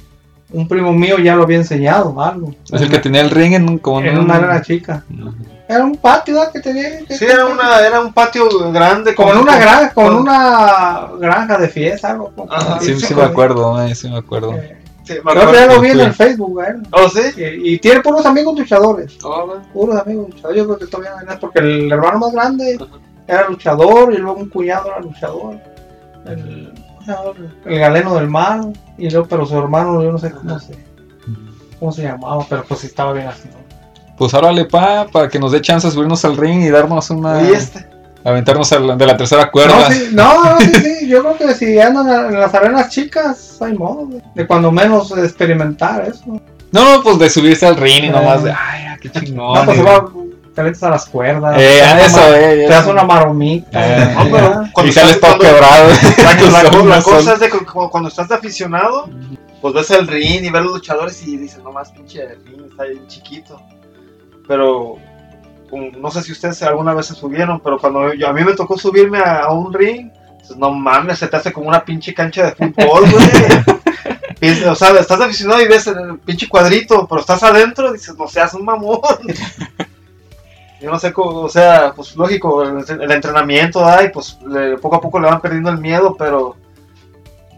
un 0.53 0.67
primo 0.69 0.93
mío 0.93 1.19
ya 1.19 1.35
lo 1.37 1.43
había 1.43 1.59
enseñado 1.59 2.21
algo. 2.23 2.55
Es 2.73 2.81
el 2.81 2.91
que 2.91 2.99
tenía 2.99 3.21
el 3.21 3.31
ring 3.31 3.55
en 3.55 3.69
un... 3.69 3.79
Como 3.79 4.01
en 4.01 4.17
un- 4.19 4.25
una 4.25 4.37
arena 4.37 4.63
chica. 4.63 5.05
Ujú. 5.13 5.33
Era 5.69 5.85
un 5.85 5.97
patio 5.97 6.37
¿verdad? 6.37 6.51
que 6.53 6.61
tenía. 6.61 7.05
que- 7.07 7.15
Sí, 7.17 7.27
era, 7.27 7.45
una, 7.45 7.81
era 7.87 8.01
un 8.01 8.13
patio 8.15 8.49
grande. 8.73 9.15
Como 9.15 9.29
en 9.33 9.35
con- 9.35 9.43
una 9.49 9.59
granja, 9.59 9.93
con- 9.93 10.15
una 10.17 11.09
granja 11.21 11.59
de 11.59 11.69
fiesta, 11.69 12.13
algo. 12.13 12.33
Ajá. 12.51 12.79
Sí, 12.81 12.99
sí 12.99 13.15
me 13.15 13.23
acuerdo, 13.25 13.83
eh, 13.85 13.95
sí 13.95 14.09
me 14.09 14.17
acuerdo. 14.19 14.55
Eh, 14.55 14.77
Sí, 15.05 15.15
me 15.25 15.33
Creo 15.33 15.47
que 15.51 15.57
ya 15.57 15.63
acuerdo. 15.65 15.75
lo 15.77 15.81
vi 15.81 15.89
en 15.91 16.01
el 16.01 16.13
Facebook, 16.13 16.61
¿eh? 16.63 16.75
¿Oh, 16.91 17.09
sí? 17.09 17.21
Y, 17.39 17.73
y 17.75 17.79
tiene 17.79 18.01
puros 18.01 18.27
amigos 18.27 18.59
luchadores. 18.59 19.17
Oh. 19.25 19.55
Puros 19.73 19.99
amigos 20.03 20.29
luchadores. 20.29 20.59
Yo 20.59 20.65
creo 20.67 20.79
que 20.79 20.87
todavía 20.87 21.23
no 21.25 21.31
hay 21.33 21.37
porque 21.39 21.59
el 21.61 21.91
hermano 21.91 22.19
más 22.19 22.33
grande 22.33 22.79
era 23.27 23.49
luchador 23.49 24.13
y 24.13 24.19
luego 24.19 24.39
un 24.39 24.51
cuñado 24.51 24.89
era 24.89 25.01
luchador. 25.01 25.57
El, 26.27 26.75
el 27.67 27.79
galeno 27.79 28.15
del 28.15 28.29
mar. 28.29 28.61
Y 28.97 29.09
luego, 29.11 29.27
pero 29.29 29.47
su 29.47 29.57
hermano, 29.59 30.03
yo 30.03 30.13
no 30.13 30.19
sé 30.19 30.31
cómo 30.31 30.59
se, 30.59 30.75
cómo 31.79 31.93
se 31.93 32.03
llamaba, 32.03 32.45
pero 32.49 32.65
pues 32.65 32.81
sí 32.81 32.87
estaba 32.89 33.13
bien 33.13 33.27
así. 33.29 33.49
¿no? 33.49 33.57
Pues 34.17 34.35
órale, 34.35 34.65
pa, 34.65 35.07
para 35.13 35.29
que 35.29 35.39
nos 35.39 35.53
dé 35.53 35.61
chance 35.61 35.87
de 35.87 35.93
subirnos 35.93 36.25
al 36.25 36.37
ring 36.37 36.61
y 36.63 36.71
darnos 36.71 37.11
una... 37.11 37.43
Y 37.43 37.53
este. 37.53 37.87
Aventarnos 38.25 38.73
a 38.73 38.81
la- 38.81 38.97
de 38.97 39.07
la 39.07 39.17
tercera 39.17 39.49
cuerda. 39.51 39.89
No, 39.89 39.95
sí, 39.95 40.09
no, 40.13 40.59
sí, 40.59 40.73
sí, 40.75 41.09
yo 41.09 41.21
creo 41.23 41.37
que 41.39 41.55
si 41.55 41.79
andan 41.79 42.35
en 42.35 42.41
las 42.41 42.53
arenas 42.53 42.89
chicas, 42.91 43.57
hay 43.63 43.75
modo 43.75 44.07
de, 44.07 44.21
de 44.35 44.47
cuando 44.47 44.73
menos 44.73 45.17
experimentar 45.17 46.05
eso. 46.05 46.41
No, 46.73 47.01
pues 47.05 47.19
de 47.21 47.31
subirse 47.31 47.65
al 47.67 47.77
ring 47.77 48.05
y 48.05 48.07
Eh. 48.09 48.11
nomás 48.11 48.43
de, 48.43 48.51
ay, 48.51 48.87
ah, 48.89 48.97
qué 49.01 49.09
chingón. 49.11 49.55
No, 49.55 49.65
pues 49.65 49.87
va, 49.87 50.09
te 50.59 50.65
metes 50.65 50.83
a 50.83 50.91
las 50.91 51.07
cuerdas, 51.07 51.57
Eh, 51.57 51.81
te, 51.81 52.05
eso, 52.05 52.35
eh, 52.35 52.41
te 52.41 52.65
eso. 52.65 52.73
das 52.73 52.87
una 52.89 53.05
maromita. 53.05 53.79
Eh. 53.81 54.15
No, 54.17 54.25
pero 54.31 54.63
y 54.67 54.73
cuando 54.73 54.93
sales 54.93 55.15
estás- 55.15 55.31
todo 55.31 55.39
quebrado. 55.41 55.89
La, 56.89 57.03
cosa 57.03 57.35
es 57.35 57.41
de 57.41 57.49
que 57.49 57.59
cu- 57.65 57.89
cuando 57.91 58.09
estás 58.09 58.29
de 58.29 58.35
aficionado, 58.35 59.09
pues 59.61 59.75
ves 59.75 59.91
el 59.93 60.09
ring 60.09 60.45
y 60.45 60.51
ves 60.51 60.63
los 60.63 60.73
luchadores 60.73 61.23
y 61.27 61.37
dices, 61.37 61.63
no 61.63 61.71
más 61.71 61.93
pinche 61.93 62.27
ring, 62.45 62.65
está 62.71 62.85
bien 62.85 63.07
chiquito. 63.07 63.63
Pero 64.49 64.97
um, 65.71 65.93
no 66.01 66.11
sé 66.11 66.23
si 66.25 66.33
ustedes 66.33 66.61
alguna 66.65 66.93
vez 66.95 67.07
se 67.07 67.15
subieron, 67.15 67.61
pero 67.61 67.79
cuando 67.79 68.13
yo, 68.15 68.29
a 68.29 68.33
mí 68.33 68.43
me 68.43 68.55
tocó 68.55 68.77
subirme 68.77 69.19
a, 69.19 69.43
a 69.45 69.53
un 69.53 69.73
ring, 69.73 70.11
dices, 70.41 70.57
no 70.57 70.71
mames, 70.73 71.19
se 71.21 71.29
te 71.29 71.37
hace 71.37 71.53
como 71.53 71.69
una 71.69 71.85
pinche 71.85 72.13
cancha 72.13 72.47
de 72.47 72.53
fútbol, 72.53 73.09
güey. 73.11 73.27
O 74.71 74.75
sea, 74.77 74.91
estás 74.91 75.21
aficionado 75.21 75.61
y 75.63 75.67
ves 75.67 75.89
el 75.89 76.17
pinche 76.21 76.49
cuadrito, 76.49 77.09
pero 77.09 77.21
estás 77.21 77.43
adentro 77.43 77.91
y 77.91 77.95
dices, 77.95 78.17
no 78.17 78.29
seas 78.29 78.55
un 78.55 78.65
mamón. 78.65 79.01
Yo 80.81 80.91
no 80.91 80.99
sé 80.99 81.13
cómo, 81.13 81.31
o 81.41 81.49
sea, 81.49 81.93
pues 81.95 82.15
lógico, 82.15 82.63
el, 82.63 82.85
el 83.03 83.11
entrenamiento, 83.11 83.85
ay, 83.85 84.11
pues 84.13 84.39
le- 84.47 84.79
poco 84.79 84.97
a 84.97 85.01
poco 85.01 85.19
le 85.19 85.27
van 85.29 85.41
perdiendo 85.41 85.71
el 85.71 85.79
miedo, 85.79 86.15
pero 86.17 86.57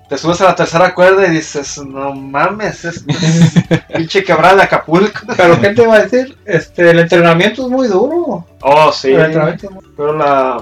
te 0.09 0.17
subes 0.19 0.41
a 0.41 0.47
la 0.47 0.55
tercera 0.57 0.95
cuerda 0.95 1.27
y 1.27 1.31
dices, 1.31 1.79
no 1.85 2.13
mames, 2.15 2.85
es, 2.85 3.05
es 3.07 3.83
pinche 3.95 4.25
quebrada 4.25 4.57
de 4.57 4.63
Acapulco. 4.63 5.21
Pero 5.37 5.61
¿qué 5.61 5.69
te 5.71 5.83
iba 5.83 5.95
a 5.95 6.01
decir? 6.03 6.37
Este, 6.47 6.91
el 6.91 6.99
entrenamiento 6.99 7.63
es 7.63 7.69
muy 7.69 7.87
duro. 7.87 8.45
Oh, 8.63 8.91
sí. 8.91 9.13
El 9.13 9.21
entrenamiento 9.27 9.67
es 9.67 9.73
muy- 9.73 9.85
Pero 9.97 10.13
la 10.15 10.59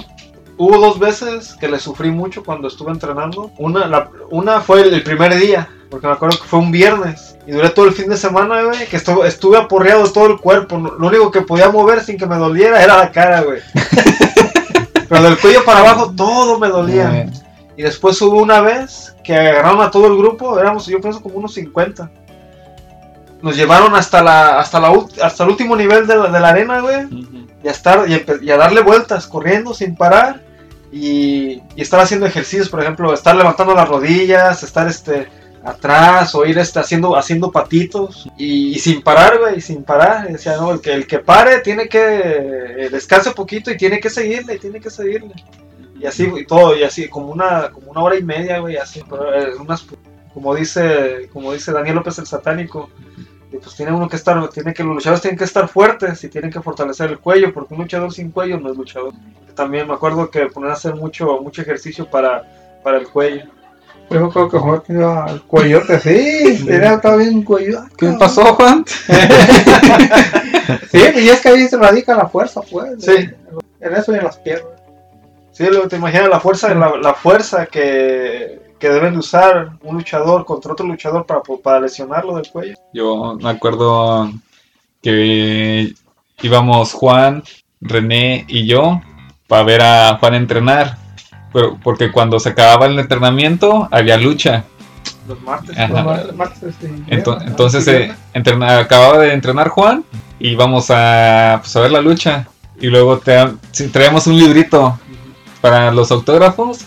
hubo 0.58 0.78
dos 0.78 0.98
veces 0.98 1.54
que 1.60 1.68
le 1.68 1.78
sufrí 1.78 2.10
mucho 2.10 2.42
cuando 2.44 2.68
estuve 2.68 2.90
entrenando. 2.92 3.50
Una, 3.58 3.86
la- 3.86 4.10
una 4.30 4.60
fue 4.60 4.82
el, 4.82 4.92
el 4.94 5.02
primer 5.02 5.34
día, 5.36 5.68
porque 5.90 6.06
me 6.06 6.12
acuerdo 6.12 6.38
que 6.38 6.46
fue 6.48 6.58
un 6.58 6.70
viernes. 6.70 7.36
Y 7.46 7.52
duré 7.52 7.70
todo 7.70 7.86
el 7.86 7.92
fin 7.94 8.10
de 8.10 8.16
semana, 8.18 8.62
güey, 8.62 8.86
que 8.88 8.96
estuve, 8.96 9.26
estuve 9.26 9.56
aporreado 9.56 10.10
todo 10.12 10.26
el 10.26 10.36
cuerpo. 10.38 10.76
Lo 10.78 11.06
único 11.06 11.30
que 11.30 11.40
podía 11.42 11.70
mover 11.70 12.00
sin 12.02 12.18
que 12.18 12.26
me 12.26 12.36
doliera 12.36 12.82
era 12.82 12.98
la 12.98 13.10
cara, 13.10 13.40
güey. 13.42 13.60
Pero 15.08 15.22
del 15.22 15.38
cuello 15.38 15.64
para 15.64 15.80
abajo 15.80 16.12
todo 16.14 16.58
me 16.58 16.68
dolía. 16.68 17.20
Eh, 17.20 17.30
Y 17.76 17.82
después 17.82 18.20
hubo 18.20 18.42
una 18.42 18.60
vez 18.60 19.14
que 19.24 19.34
agarraron 19.34 19.80
a 19.80 19.90
todo 19.90 20.06
el 20.08 20.16
grupo, 20.18 20.58
éramos 20.58 20.86
yo 20.86 21.00
pienso 21.00 21.22
como 21.22 21.36
unos 21.36 21.54
50. 21.54 22.10
nos 23.40 23.56
llevaron 23.56 23.94
hasta 23.94 24.20
la 24.22 24.58
hasta 24.58 24.80
la 24.80 24.92
hasta 25.22 25.44
el 25.44 25.50
último 25.50 25.76
nivel 25.76 26.06
de 26.06 26.16
la, 26.16 26.26
de 26.28 26.40
la 26.40 26.48
arena, 26.48 26.80
güey. 26.80 27.06
Y 27.62 27.68
a, 27.68 27.70
estar, 27.70 28.04
y 28.08 28.50
a 28.50 28.56
darle 28.56 28.82
vueltas, 28.82 29.26
corriendo 29.26 29.72
sin 29.74 29.96
parar. 29.96 30.40
Y, 30.90 31.62
estar 31.76 32.00
haciendo 32.00 32.26
ejercicios, 32.26 32.68
por 32.68 32.80
ejemplo, 32.80 33.12
estar 33.12 33.36
levantando 33.36 33.74
las 33.74 33.88
rodillas, 33.88 34.62
estar 34.62 34.88
este 34.88 35.28
atrás 35.64 36.34
o 36.34 36.46
ir 36.46 36.56
este, 36.58 36.78
haciendo, 36.78 37.16
haciendo 37.16 37.50
patitos 37.50 38.28
y, 38.38 38.78
sin 38.78 39.02
parar, 39.02 39.38
güey, 39.38 39.60
sin 39.60 39.82
parar. 39.82 40.28
Decía, 40.28 40.56
no, 40.56 40.72
el 40.72 40.80
que, 40.80 40.92
el 40.92 41.06
que 41.06 41.18
pare 41.18 41.60
tiene 41.60 41.88
que 41.88 41.98
eh, 41.98 42.88
descanse 42.90 43.30
un 43.30 43.34
poquito 43.34 43.70
y 43.70 43.76
tiene 43.76 44.00
que 44.00 44.10
seguirle, 44.10 44.58
tiene 44.58 44.80
que 44.80 44.90
seguirle. 44.90 45.34
Y 46.00 46.06
así, 46.06 46.30
y 46.34 46.46
todo, 46.46 46.76
y 46.76 46.84
así, 46.84 47.08
como 47.08 47.32
una, 47.32 47.70
como 47.70 47.90
una 47.90 48.02
hora 48.02 48.16
y 48.16 48.22
media, 48.22 48.60
güey, 48.60 48.76
así, 48.76 49.02
pero, 49.08 49.34
eh, 49.34 49.54
unas, 49.58 49.84
como 50.32 50.54
dice, 50.54 51.28
como 51.32 51.52
dice 51.52 51.72
Daniel 51.72 51.96
López 51.96 52.18
el 52.18 52.26
satánico, 52.26 52.88
y 53.50 53.56
pues 53.56 53.74
tiene 53.74 53.92
uno 53.92 54.08
que 54.08 54.16
estar, 54.16 54.48
tiene 54.50 54.74
que, 54.74 54.84
los 54.84 54.96
luchadores 54.96 55.22
tienen 55.22 55.38
que 55.38 55.44
estar 55.44 55.68
fuertes 55.68 56.22
y 56.22 56.28
tienen 56.28 56.50
que 56.50 56.60
fortalecer 56.60 57.10
el 57.10 57.18
cuello, 57.18 57.52
porque 57.52 57.74
un 57.74 57.80
luchador 57.80 58.12
sin 58.12 58.30
cuello 58.30 58.58
no 58.60 58.70
es 58.70 58.76
luchador. 58.76 59.14
También 59.54 59.88
me 59.88 59.94
acuerdo 59.94 60.30
que 60.30 60.46
poner 60.46 60.70
a 60.70 60.74
hacer 60.74 60.94
mucho, 60.94 61.40
mucho 61.40 61.62
ejercicio 61.62 62.08
para, 62.10 62.44
para 62.82 62.98
el 62.98 63.08
cuello. 63.08 63.44
Yo 64.10 64.26
acuerdo 64.26 64.48
que 64.48 64.58
Juan 64.58 64.82
tenía 64.86 65.26
el 65.28 65.42
cuellote, 65.42 66.00
sí, 66.00 66.64
tenía 66.64 66.94
estaba 66.94 67.16
bien 67.16 67.42
cuello. 67.42 67.80
¿Qué 67.96 68.14
pasó, 68.18 68.54
Juan? 68.54 68.84
Sí, 70.90 70.98
y 71.16 71.28
es 71.28 71.40
que 71.40 71.48
ahí 71.48 71.66
se 71.66 71.78
radica 71.78 72.14
la 72.14 72.28
fuerza, 72.28 72.60
pues. 72.60 73.02
Sí. 73.02 73.30
En 73.80 73.94
eso 73.94 74.12
y 74.12 74.18
en 74.18 74.24
las 74.24 74.36
piernas. 74.36 74.68
Sí, 75.50 75.64
lo 75.64 75.88
te 75.88 75.96
imaginas 75.96 76.28
la 76.28 76.40
fuerza, 76.40 76.74
la, 76.74 76.96
la 76.98 77.14
fuerza 77.14 77.64
que, 77.66 78.67
que 78.78 78.88
deben 78.88 79.14
de 79.14 79.18
usar 79.18 79.72
un 79.82 79.96
luchador 79.96 80.44
contra 80.44 80.72
otro 80.72 80.86
luchador 80.86 81.26
para, 81.26 81.40
para 81.62 81.80
lesionarlo 81.80 82.36
del 82.36 82.48
cuello. 82.50 82.74
Yo 82.92 83.36
me 83.40 83.50
acuerdo 83.50 84.30
que 85.02 85.94
íbamos 86.42 86.92
Juan, 86.92 87.42
René 87.80 88.44
y 88.48 88.66
yo 88.66 89.00
para 89.46 89.62
ver 89.62 89.82
a 89.82 90.16
Juan 90.18 90.34
entrenar. 90.34 90.96
Pero, 91.52 91.78
porque 91.82 92.12
cuando 92.12 92.38
se 92.38 92.50
acababa 92.50 92.86
el 92.86 92.98
entrenamiento 92.98 93.88
había 93.90 94.16
lucha. 94.18 94.64
Los 95.26 95.40
martes. 95.42 95.76
Los 95.78 96.04
mar- 96.04 96.34
martes 96.34 96.74
Ento- 97.08 97.40
entonces 97.46 97.86
¿no? 97.86 97.92
eh, 97.92 98.14
entrena- 98.34 98.78
acababa 98.78 99.18
de 99.18 99.32
entrenar 99.32 99.68
Juan 99.68 100.04
y 100.38 100.50
íbamos 100.50 100.90
a, 100.90 101.58
pues, 101.62 101.74
a 101.76 101.80
ver 101.80 101.90
la 101.92 102.00
lucha. 102.00 102.46
Y 102.80 102.86
luego 102.88 103.18
te, 103.18 103.34
sí, 103.72 103.88
traíamos 103.88 104.26
un 104.26 104.38
librito 104.38 104.98
para 105.60 105.90
los 105.90 106.12
autógrafos. 106.12 106.80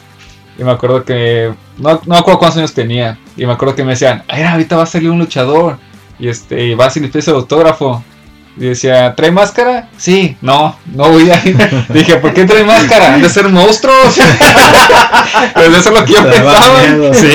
Y 0.58 0.64
me 0.64 0.72
acuerdo 0.72 1.04
que. 1.04 1.54
No, 1.82 1.94
no 1.94 2.02
me 2.06 2.18
acuerdo 2.18 2.40
cuántos 2.40 2.58
años 2.58 2.74
tenía. 2.74 3.18
Y 3.36 3.46
me 3.46 3.54
acuerdo 3.54 3.76
que 3.76 3.84
me 3.84 3.92
decían: 3.92 4.24
Ay, 4.28 4.44
ahorita 4.44 4.78
va 4.78 4.84
a 4.84 4.88
salir 4.88 5.10
un 5.10 5.20
luchador. 5.20 5.78
Y 6.20 6.28
este, 6.30 6.64
y 6.66 6.76
vas 6.76 6.96
y 6.98 7.00
le 7.00 7.08
pides 7.08 7.28
el 7.28 7.36
autógrafo. 7.36 8.04
Y 8.58 8.66
decía, 8.66 9.16
¿trae 9.16 9.32
máscara? 9.32 9.88
Sí, 9.98 10.36
no, 10.42 10.76
no 10.94 11.10
voy 11.10 11.32
a 11.32 11.42
ir. 11.46 11.56
Dije, 11.90 12.18
¿por 12.18 12.34
qué 12.34 12.44
trae 12.44 12.66
máscara? 12.66 13.14
¿Han 13.14 13.22
de 13.22 13.30
ser 13.30 13.48
monstruos? 13.48 14.16
pues 15.54 15.68
eso 15.70 15.78
es 15.78 16.00
lo 16.00 16.04
que 16.06 16.12
yo 16.14 16.22
pensaba. 16.22 16.82
miedo. 16.82 17.14
Sí, 17.14 17.32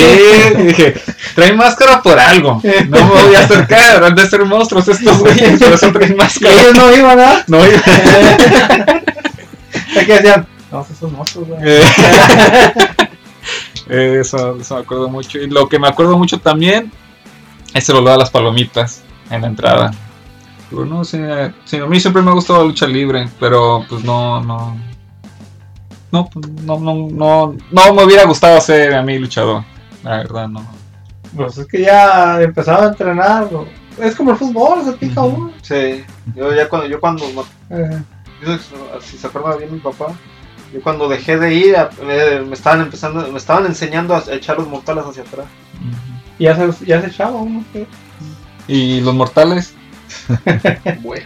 y 0.59 0.61
dije, 0.61 0.93
trae 1.33 1.53
máscara 1.53 2.03
por 2.03 2.19
algo. 2.19 2.61
No 2.87 3.05
me 3.05 3.23
voy 3.23 3.35
a 3.35 3.39
acercar, 3.39 4.03
han 4.03 4.13
de 4.13 4.29
ser 4.29 4.45
monstruos 4.45 4.87
estos 4.87 5.17
güeyes, 5.17 5.59
por 5.59 5.73
eso 5.73 5.91
traen 5.91 6.15
máscara. 6.15 6.53
ellos 6.53 6.75
no 6.75 6.95
iban 6.95 7.19
a. 7.19 7.43
No, 7.47 7.65
Es 9.95 10.05
que 10.05 10.13
decían, 10.13 10.45
no, 10.71 10.81
esos 10.81 10.97
son 10.97 11.13
monstruos, 11.13 11.47
güey. 11.47 11.81
Eso, 13.89 14.57
eso 14.57 14.75
me 14.75 14.81
acuerdo 14.81 15.09
mucho. 15.09 15.39
Y 15.39 15.47
lo 15.47 15.67
que 15.67 15.79
me 15.79 15.87
acuerdo 15.87 16.17
mucho 16.17 16.39
también 16.39 16.91
es 17.73 17.87
el 17.89 17.95
olor 17.95 18.13
a 18.13 18.17
las 18.17 18.29
palomitas 18.29 19.03
en 19.29 19.41
la 19.41 19.47
entrada. 19.47 19.91
Pero 20.69 20.85
no 20.85 21.03
sé, 21.05 21.53
sí, 21.65 21.77
a 21.77 21.85
mí 21.85 21.99
siempre 21.99 22.21
me 22.21 22.31
ha 22.31 22.33
gustado 22.33 22.59
la 22.59 22.65
lucha 22.65 22.87
libre, 22.87 23.29
pero 23.39 23.85
pues 23.87 24.03
no, 24.03 24.41
no. 24.41 24.77
No, 26.11 26.29
pues, 26.29 26.49
no, 26.63 26.79
no, 26.79 27.07
no, 27.11 27.55
no 27.71 27.93
me 27.93 28.03
hubiera 28.03 28.25
gustado 28.25 28.59
ser 28.61 28.93
a 28.93 29.01
mí 29.01 29.17
luchador. 29.17 29.63
La 30.03 30.17
verdad, 30.17 30.47
no. 30.47 30.65
Pues 31.35 31.57
es 31.57 31.67
que 31.67 31.81
ya 31.81 32.41
empezaba 32.41 32.85
a 32.85 32.87
entrenar. 32.87 33.51
¿no? 33.51 33.65
Es 33.99 34.15
como 34.15 34.31
el 34.31 34.37
fútbol, 34.37 34.83
se 34.83 34.93
pica 34.93 35.21
uno. 35.21 35.51
Sí, 35.61 36.03
yo 36.35 36.53
ya 36.53 36.69
cuando, 36.69 36.87
yo 36.87 36.99
cuando, 36.99 37.25
Eh, 37.69 38.01
yo, 38.41 38.57
si 39.01 39.17
se 39.17 39.27
acuerda 39.27 39.57
bien 39.57 39.73
mi 39.73 39.79
papá, 39.79 40.07
yo 40.73 40.81
cuando 40.81 41.07
dejé 41.07 41.37
de 41.37 41.53
ir, 41.53 41.75
a- 41.77 41.89
me, 42.05 42.41
me 42.41 42.53
estaban 42.53 42.81
empezando, 42.81 43.27
me 43.31 43.37
estaban 43.37 43.65
enseñando 43.65 44.15
a 44.15 44.23
echar 44.31 44.57
los 44.57 44.67
mortales 44.67 45.05
hacia 45.05 45.23
atrás. 45.23 45.45
y 46.39 46.43
ya 46.45 46.55
se, 46.55 46.85
ya 46.85 47.01
se 47.01 47.07
echaba 47.07 47.31
uno. 47.37 47.63
¿Y 48.67 49.01
los 49.01 49.13
mortales? 49.13 49.73
Bueno. 51.01 51.25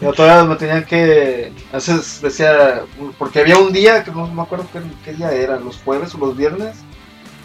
Yo 0.00 0.12
todavía 0.12 0.44
me 0.44 0.56
tenían 0.56 0.84
que. 0.84 1.52
A 1.72 1.76
veces 1.76 2.20
decía. 2.22 2.82
Porque 3.18 3.40
había 3.40 3.58
un 3.58 3.72
día 3.72 4.02
que 4.04 4.10
no 4.10 4.26
me 4.28 4.42
acuerdo 4.42 4.66
qué, 4.72 4.80
qué 5.04 5.12
día 5.14 5.30
era, 5.32 5.56
los 5.58 5.76
jueves 5.78 6.14
o 6.14 6.18
los 6.18 6.36
viernes. 6.36 6.76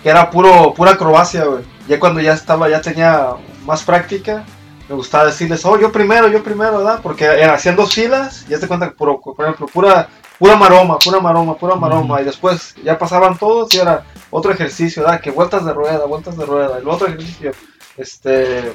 Que 0.03 0.09
era 0.09 0.29
puro, 0.29 0.73
pura 0.73 0.91
acrobacia, 0.91 1.45
güey. 1.45 1.63
Ya 1.87 1.99
cuando 1.99 2.19
ya 2.21 2.33
estaba, 2.33 2.69
ya 2.69 2.81
tenía 2.81 3.27
más 3.65 3.83
práctica. 3.83 4.43
Me 4.87 4.95
gustaba 4.95 5.25
decirles, 5.25 5.65
oh, 5.65 5.79
yo 5.79 5.91
primero, 5.91 6.27
yo 6.27 6.43
primero, 6.43 6.77
¿verdad? 6.77 6.99
Porque 7.01 7.25
era, 7.25 7.55
hacían 7.55 7.75
dos 7.75 7.93
filas. 7.93 8.45
Ya 8.47 8.59
te 8.59 8.67
cuenta 8.67 8.89
que, 8.89 8.95
puro- 8.95 9.19
por 9.19 9.35
ejemplo, 9.45 9.65
pura, 9.67 10.07
pura 10.39 10.55
maroma, 10.55 10.97
pura 10.99 11.19
maroma, 11.19 11.57
pura 11.57 11.75
maroma. 11.75 12.21
Y 12.21 12.25
después 12.25 12.75
ya 12.83 12.97
pasaban 12.97 13.37
todos 13.37 13.73
y 13.73 13.77
era 13.77 14.03
otro 14.29 14.51
ejercicio, 14.51 15.03
¿verdad? 15.03 15.21
Que 15.21 15.31
vueltas 15.31 15.65
de 15.65 15.73
rueda, 15.73 16.05
vueltas 16.05 16.37
de 16.37 16.45
rueda. 16.45 16.77
El 16.77 16.87
otro 16.87 17.07
ejercicio, 17.07 17.51
este. 17.97 18.73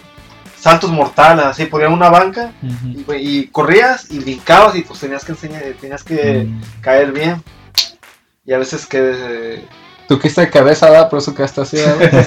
Saltos 0.59 0.91
mortales, 0.91 1.47
así, 1.47 1.65
ponían 1.65 1.91
una 1.91 2.11
banca 2.11 2.53
y, 2.85 3.03
y 3.15 3.47
corrías 3.47 4.11
y 4.11 4.19
brincabas 4.19 4.77
y 4.77 4.83
pues 4.83 5.01
tenías 5.01 5.25
que 5.25 5.33
enseñar, 5.33 5.63
tenías 5.81 6.05
que 6.05 6.47
caer 6.83 7.13
bien. 7.13 7.43
Y 8.45 8.53
a 8.53 8.59
veces 8.59 8.85
que 8.85 9.65
Tú 10.11 10.19
que 10.19 10.29
de 10.29 10.51
cabeza, 10.51 10.91
¿verdad? 10.91 11.09
Por 11.09 11.21
eso 11.21 11.33
que 11.33 11.45
hasta 11.45 11.63
así, 11.63 11.77
¿verdad? 11.77 12.03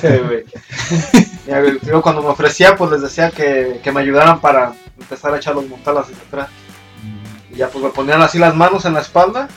este, 1.45 2.01
cuando 2.01 2.21
me 2.21 2.29
ofrecía 2.29 2.77
pues 2.77 2.91
les 2.91 3.01
decía 3.01 3.29
que, 3.29 3.81
que 3.83 3.91
me 3.91 3.99
ayudaran 3.99 4.39
para 4.39 4.73
empezar 4.97 5.33
a 5.33 5.37
echar 5.37 5.53
los 5.53 5.67
mortales 5.67 6.03
hacia 6.03 6.15
atrás. 6.15 6.47
Y 7.53 7.57
ya 7.57 7.69
pues 7.69 7.83
me 7.83 7.91
ponían 7.91 8.21
así 8.21 8.39
las 8.39 8.55
manos 8.55 8.85
en 8.85 8.93
la 8.95 9.01
espalda, 9.01 9.47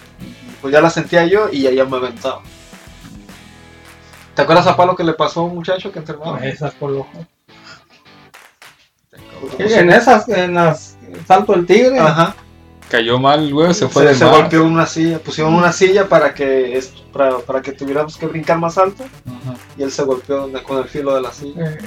pues 0.61 0.73
ya 0.73 0.81
las 0.81 0.93
sentía 0.95 1.25
yo 1.27 1.49
y 1.51 1.63
ya, 1.63 1.71
ya 1.71 1.85
me 1.85 1.97
aventaba. 1.97 2.43
¿Te 4.35 4.43
acuerdas 4.43 4.67
a 4.67 4.77
Palo 4.77 4.95
que 4.95 5.03
le 5.05 5.15
pasó 5.15 5.41
a 5.41 5.45
un 5.45 5.55
muchacho 5.55 5.91
que 5.91 5.99
entrenaba? 6.01 6.45
Esas 6.45 6.75
por 6.75 6.91
el 6.91 6.99
ojo. 6.99 7.11
En 9.59 9.91
esas, 9.91 10.29
en 10.29 10.55
las 10.55 10.97
salto 11.27 11.53
del 11.53 11.67
tigre. 11.67 11.99
Ajá. 11.99 12.35
Cayó 12.91 13.19
mal, 13.19 13.53
güey, 13.53 13.75
se 13.75 13.89
fue 13.89 14.03
se, 14.05 14.09
de 14.11 14.15
se 14.15 14.25
más. 14.25 14.37
golpeó 14.37 14.61
en 14.63 14.73
una 14.73 14.87
silla, 14.87 15.19
pusieron 15.19 15.55
una 15.55 15.73
silla 15.73 16.09
para 16.09 16.33
que 16.35 16.77
es- 16.79 16.93
para, 17.13 17.39
para 17.39 17.61
que 17.61 17.73
tuviéramos 17.73 18.17
que 18.17 18.27
brincar 18.27 18.59
más 18.59 18.79
alto 18.79 19.03
Ajá. 19.27 19.57
y 19.77 19.83
él 19.83 19.91
se 19.91 20.05
golpeó 20.05 20.49
con 20.63 20.79
el 20.79 20.85
filo 20.85 21.15
de 21.15 21.21
la 21.23 21.33
silla. 21.33 21.71
Eh, 21.73 21.79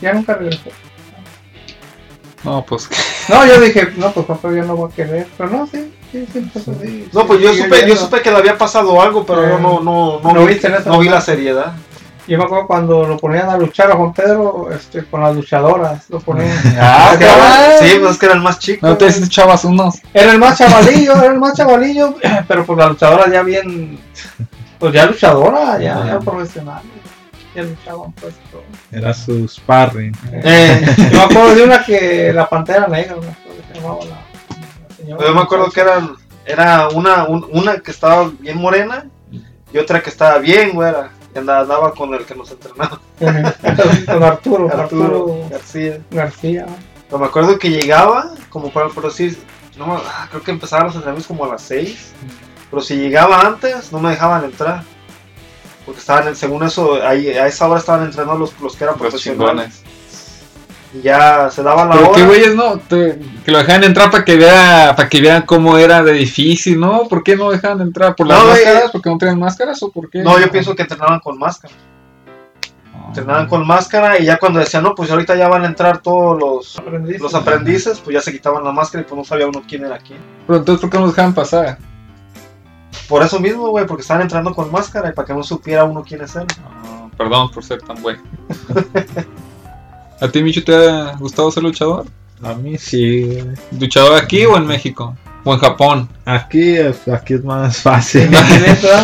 ya 0.00 0.14
nunca 0.14 0.34
regresó. 0.34 0.70
No, 2.44 2.64
pues 2.64 2.88
No, 3.28 3.46
yo 3.46 3.60
dije, 3.60 3.92
no, 3.96 4.10
pues 4.12 4.26
papá 4.26 4.50
ya 4.52 4.62
no 4.62 4.76
voy 4.76 4.90
a 4.90 4.94
querer. 4.94 5.26
Pero 5.38 5.50
no, 5.50 5.66
sí, 5.66 5.92
sí, 6.10 6.26
sí, 6.32 6.50
pues 6.52 6.68
así. 6.68 7.08
No, 7.12 7.26
pues 7.26 7.40
yo 7.40 7.52
supe, 7.54 7.86
yo 7.88 7.96
supe 7.96 8.20
que 8.22 8.30
le 8.30 8.36
había 8.38 8.58
pasado 8.58 9.00
algo, 9.00 9.24
pero 9.24 9.44
Eh, 9.44 9.50
yo 9.50 9.58
no, 9.58 9.80
no, 9.80 10.20
no, 10.22 10.32
¿no 10.34 10.46
vi, 10.46 10.60
no 10.86 10.98
vi 10.98 11.08
la 11.08 11.20
seriedad. 11.20 11.72
Yo 12.28 12.38
me 12.38 12.44
acuerdo 12.44 12.68
cuando 12.68 13.04
lo 13.04 13.16
ponían 13.16 13.48
a 13.50 13.56
luchar 13.58 13.90
a 13.90 13.96
Juan 13.96 14.12
Pedro 14.12 14.68
este, 14.72 15.04
con 15.04 15.20
las 15.22 15.34
luchadoras. 15.34 16.08
Lo 16.08 16.20
ponían. 16.20 16.50
Ah, 16.80 17.16
Que 17.18 17.24
era- 17.24 17.78
sí, 17.80 17.98
pues 17.98 18.12
es 18.12 18.18
que 18.18 18.26
era 18.26 18.34
el 18.36 18.40
más 18.42 18.58
chico. 18.60 18.86
no 18.86 18.96
te 18.96 19.06
echabas 19.08 19.64
unos. 19.64 19.96
Era 20.14 20.32
el 20.32 20.38
más 20.38 20.56
chavalillo, 20.58 21.14
era 21.16 21.26
el 21.32 21.38
más 21.40 21.54
chavalillo. 21.56 22.14
Pero 22.48 22.64
pues 22.64 22.78
la 22.78 22.88
luchadora 22.88 23.28
ya 23.30 23.42
bien. 23.42 23.98
Pues 24.78 24.92
ya 24.94 25.06
luchadora, 25.06 25.78
ya, 25.80 26.04
ya 26.06 26.18
profesional. 26.20 26.82
Pues 27.54 28.34
todo. 28.50 28.62
Era 28.90 29.12
su 29.14 29.46
sparring. 29.48 30.14
Eh, 30.32 30.84
Yo 30.96 31.04
me 31.18 31.22
acuerdo 31.24 31.54
de 31.54 31.62
una 31.64 31.84
que 31.84 32.32
la 32.32 32.48
pantera 32.48 32.86
negra, 32.88 33.16
me 33.16 33.28
acuerdo 33.28 33.62
que 33.68 33.74
se 33.74 33.80
llamaba 33.80 34.04
la, 34.04 34.10
la 34.88 34.96
señora. 34.96 35.26
yo 35.26 35.34
me 35.34 35.40
acuerdo 35.40 35.70
que 35.70 35.80
eran, 35.80 36.12
era 36.46 36.88
una, 36.88 37.24
un- 37.26 37.46
una 37.52 37.78
que 37.78 37.90
estaba 37.90 38.30
bien 38.40 38.58
morena 38.58 39.06
y 39.72 39.78
otra 39.78 40.02
que 40.02 40.10
estaba 40.10 40.38
bien 40.38 40.72
güera. 40.72 41.10
Y 41.34 41.38
andaba, 41.38 41.60
andaba 41.60 41.92
con 41.94 42.12
el 42.14 42.24
que 42.26 42.34
nos 42.34 42.50
entrenaba, 42.50 43.00
con 43.18 44.22
Arturo, 44.22 44.66
Arturo 44.70 44.82
Arturo 44.82 45.48
García. 45.50 45.98
García. 46.10 46.66
Pero 47.08 47.18
me 47.18 47.26
acuerdo 47.26 47.58
que 47.58 47.70
llegaba, 47.70 48.32
como 48.50 48.70
para 48.70 48.88
por 48.88 49.04
decir, 49.04 49.38
no, 49.78 49.94
ah, 49.96 50.26
creo 50.30 50.42
que 50.42 50.50
empezaban 50.50 50.86
los 50.86 50.94
entrenamientos 50.94 51.26
como 51.28 51.44
a 51.46 51.48
las 51.48 51.62
6. 51.62 52.12
Pero 52.70 52.82
si 52.82 52.96
llegaba 52.96 53.40
antes, 53.40 53.90
no 53.92 53.98
me 53.98 54.10
dejaban 54.10 54.44
entrar. 54.44 54.82
Porque 55.84 56.00
estaban, 56.00 56.28
en- 56.28 56.36
según 56.36 56.62
eso, 56.62 57.02
ahí, 57.02 57.28
a 57.30 57.46
esa 57.46 57.68
hora 57.68 57.80
estaban 57.80 58.04
entrenando 58.04 58.38
los, 58.38 58.58
los 58.60 58.76
que 58.76 58.84
eran 58.84 58.94
Los 58.94 59.00
profesionales. 59.00 59.82
chingones. 59.82 59.92
Y 60.94 61.00
ya 61.02 61.48
se 61.50 61.62
daba 61.62 61.86
la 61.86 61.92
Pero 61.92 62.10
hora. 62.10 62.16
qué 62.16 62.26
güeyes, 62.26 62.54
¿no? 62.54 62.78
Te- 62.78 63.18
que 63.44 63.50
lo 63.50 63.58
dejaban 63.58 63.84
entrar 63.84 64.10
para 64.10 64.24
que 64.24 64.36
vea, 64.36 64.92
para 64.94 65.08
que 65.08 65.20
vean 65.22 65.42
cómo 65.42 65.78
era 65.78 66.02
de 66.02 66.12
difícil, 66.12 66.78
¿no? 66.78 67.08
¿Por 67.08 67.22
qué 67.24 67.34
no 67.34 67.50
dejaban 67.50 67.80
entrar? 67.80 68.14
¿Por 68.14 68.26
las 68.26 68.38
No, 68.38 68.50
máscaras? 68.50 68.84
eh, 68.84 68.88
¿Porque 68.92 69.08
no 69.10 69.16
traían 69.18 69.38
máscaras 69.38 69.82
o 69.82 69.90
por 69.90 70.10
qué? 70.10 70.22
No, 70.22 70.38
yo 70.38 70.50
pienso 70.50 70.74
que 70.76 70.82
entrenaban 70.82 71.18
con 71.20 71.38
máscara. 71.38 71.72
Entrenaban 73.08 73.46
con 73.48 73.66
máscara 73.66 74.18
y 74.18 74.24
ya 74.24 74.38
cuando 74.38 74.58
decían, 74.60 74.82
no, 74.84 74.94
pues 74.94 75.10
ahorita 75.10 75.34
ya 75.34 75.48
van 75.48 75.64
a 75.64 75.66
entrar 75.66 75.98
todos 76.00 76.38
los, 76.38 76.78
Aprendiz. 76.78 77.20
los 77.20 77.34
aprendices, 77.34 78.00
pues 78.00 78.14
ya 78.14 78.20
se 78.22 78.32
quitaban 78.32 78.62
la 78.64 78.72
máscara 78.72 79.02
y 79.02 79.04
pues 79.04 79.16
no 79.18 79.24
sabía 79.24 79.46
uno 79.46 79.62
quién 79.68 79.84
era 79.84 79.98
quién. 79.98 80.18
Pero 80.46 80.58
entonces, 80.60 80.80
¿por 80.80 80.88
qué 80.90 80.96
no 80.98 81.04
nos 81.06 81.12
dejaban 81.14 81.34
pasar? 81.34 81.78
Por 83.08 83.22
eso 83.22 83.38
mismo, 83.40 83.68
güey, 83.68 83.86
porque 83.86 84.02
estaban 84.02 84.22
entrando 84.22 84.54
con 84.54 84.70
máscara 84.70 85.08
y 85.10 85.12
para 85.12 85.26
que 85.26 85.34
no 85.34 85.42
supiera 85.42 85.84
uno 85.84 86.02
quién 86.06 86.22
es 86.22 86.34
él. 86.36 86.46
Ah, 86.64 87.08
perdón 87.16 87.50
por 87.50 87.64
ser 87.64 87.80
tan 87.82 88.00
güey. 88.02 88.16
¿A 90.20 90.28
ti, 90.28 90.42
Micho, 90.42 90.62
te 90.62 90.74
ha 90.74 91.14
gustado 91.18 91.50
ser 91.50 91.62
luchador? 91.62 92.06
A 92.42 92.54
mí 92.54 92.78
sí. 92.78 93.24
güey. 93.24 93.56
¿Luchador 93.80 94.20
aquí 94.22 94.44
o 94.44 94.56
en 94.56 94.66
México? 94.66 95.16
¿O 95.44 95.54
en 95.54 95.58
Japón? 95.60 96.08
Aquí, 96.24 96.76
es- 96.76 97.08
aquí 97.08 97.34
es 97.34 97.44
más 97.44 97.76
fácil. 97.82 98.30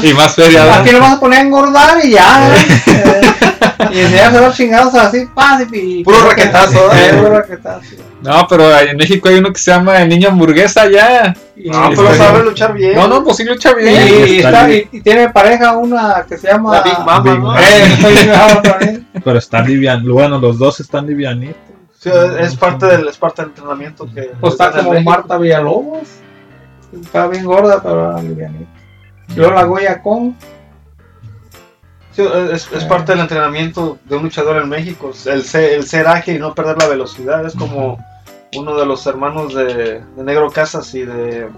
Y 0.02 0.12
más 0.14 0.34
feria. 0.36 0.80
Aquí 0.80 0.90
lo 0.92 1.00
vas 1.00 1.14
a 1.16 1.20
poner 1.20 1.40
a 1.40 1.42
engordar 1.42 2.04
y 2.04 2.12
ya. 2.12 2.54
eh, 2.56 3.20
y 3.92 3.98
enseñarse 4.00 4.40
los 4.40 4.56
chingados 4.56 4.94
así, 4.94 5.26
fácil. 5.34 5.68
Y, 5.74 6.04
Puro 6.04 6.20
raquetazo, 6.28 6.92
Eh, 6.92 7.08
¿eh? 7.10 7.14
puro 7.16 7.30
raquetazo. 7.40 7.86
No, 8.22 8.46
pero 8.48 8.76
en 8.78 8.96
México 8.96 9.28
hay 9.28 9.36
uno 9.36 9.52
que 9.52 9.58
se 9.60 9.70
llama 9.70 10.02
el 10.02 10.08
niño 10.08 10.28
hamburguesa 10.30 10.88
ya. 10.90 11.34
No, 11.56 11.88
Sí, 11.88 11.94
pero 11.96 12.14
sabe 12.14 12.32
bien. 12.32 12.44
luchar 12.46 12.72
bien. 12.74 12.94
No, 12.94 13.06
no, 13.08 13.22
pues 13.24 13.36
sí 13.36 13.44
lucha 13.44 13.74
bien. 13.74 13.94
y 14.28 14.36
está 14.38 14.70
y- 14.70 14.88
y 14.90 15.00
tiene 15.02 15.28
pareja 15.30 15.76
una 15.76 16.24
que 16.28 16.36
se 16.36 16.48
llama. 16.48 16.76
La 16.78 16.82
Big 16.82 16.98
Mama, 16.98 17.20
Big 17.20 17.38
¿no? 17.40 17.46
Mama. 17.46 17.60
Eh. 18.80 19.02
Pero 19.24 19.38
está 19.38 19.60
liviano. 19.62 20.12
Bueno, 20.12 20.38
los 20.38 20.58
dos 20.58 20.80
están 20.80 21.06
livianitos. 21.06 21.56
Sí, 21.98 22.10
es 22.40 22.54
parte 22.56 22.86
del, 22.86 23.08
es 23.08 23.16
parte 23.18 23.42
del 23.42 23.50
entrenamiento 23.50 24.06
que 24.14 24.30
Pues 24.40 24.52
está 24.54 24.70
como 24.72 24.92
México. 24.92 25.10
Marta 25.10 25.36
Villalobos. 25.38 26.08
Está 27.02 27.26
bien 27.26 27.44
gorda, 27.44 27.82
pero 27.82 28.20
livianita. 28.22 28.70
Y 29.28 29.34
luego 29.34 29.54
la 29.54 29.64
Goya 29.64 30.00
con. 30.02 30.36
Sí, 32.24 32.28
es, 32.52 32.68
es 32.72 32.84
parte 32.84 33.12
del 33.12 33.20
entrenamiento 33.20 33.98
de 34.04 34.16
un 34.16 34.24
luchador 34.24 34.60
en 34.62 34.68
México. 34.68 35.12
El 35.26 35.42
ser, 35.42 35.72
el 35.74 35.86
ser 35.86 36.06
ágil 36.08 36.36
y 36.36 36.38
no 36.38 36.54
perder 36.54 36.76
la 36.80 36.88
velocidad. 36.88 37.44
Es 37.46 37.54
como 37.54 37.98
uno 38.56 38.76
de 38.76 38.86
los 38.86 39.06
hermanos 39.06 39.54
de, 39.54 40.00
de 40.16 40.24
Negro 40.24 40.50
Casas 40.50 40.92
y 40.94 41.02
de 41.02 41.48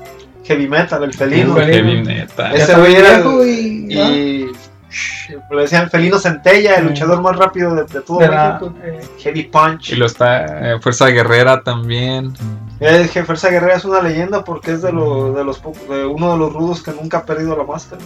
Heavy 0.45 0.69
Metal, 0.69 1.03
el 1.05 1.15
felino. 1.15 1.57
El 1.59 1.83
bien, 1.85 2.05
neta. 2.05 2.53
Ese 2.53 2.75
güey 2.75 2.95
era 2.97 3.21
y- 3.45 3.87
Y 3.95 4.53
shh, 4.91 5.31
le 5.51 5.63
decían 5.63 5.85
el 5.85 5.91
felino 5.91 6.19
Centella, 6.19 6.75
el 6.75 6.83
Sí. 6.83 6.89
luchador 6.91 7.23
más 7.23 7.37
rápido 7.37 7.75
de, 7.75 7.85
de 7.85 8.01
todo 8.01 8.19
de 8.19 8.29
la- 8.29 8.59
México. 8.61 8.75
eh, 8.85 9.01
Heavy 9.21 9.45
Punch. 9.45 9.91
Y 9.93 9.97
lo 9.97 10.07
está 10.07 10.73
eh, 10.75 10.81
Fuerza 10.81 11.07
Guerrera 11.07 11.63
también. 11.63 12.35
El 12.81 13.05
jefe 13.09 13.25
Fuerza 13.25 13.49
Guerrera 13.51 13.77
es 13.77 13.85
una 13.85 14.03
leyenda 14.03 14.43
porque 14.45 14.73
es 14.73 14.83
de, 14.83 14.93
lo- 14.93 15.33
de 15.33 15.45
los 15.45 15.63
de 15.89 16.05
uno 16.07 16.33
de 16.33 16.39
los 16.39 16.53
rudos 16.53 16.83
que 16.83 16.91
nunca 16.93 17.19
ha 17.19 17.25
perdido 17.25 17.57
la 17.57 17.65
máscara. 17.65 18.03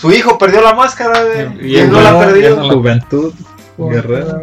Su 0.00 0.10
hijo 0.10 0.38
perdió 0.38 0.62
la 0.62 0.72
máscara 0.74 1.22
de- 1.24 1.58
Y 1.60 1.76
él 1.76 1.92
no 1.92 2.00
la 2.00 2.12
la- 2.12 2.72
Juventud. 2.72 3.34
Guerrero. 3.76 4.40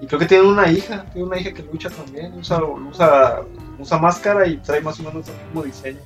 Y 0.00 0.06
creo 0.06 0.18
que 0.18 0.26
tiene 0.26 0.44
una 0.44 0.70
hija, 0.70 1.04
tiene 1.12 1.26
una 1.28 1.38
hija 1.38 1.52
que 1.52 1.62
lucha 1.62 1.90
también, 1.90 2.32
usa, 2.38 2.62
usa, 2.62 3.40
usa 3.78 3.98
máscara 3.98 4.46
y 4.46 4.56
trae 4.58 4.80
más 4.80 4.98
o 5.00 5.02
menos 5.02 5.26
el 5.28 5.34
mismo 5.46 5.62
diseño. 5.62 5.98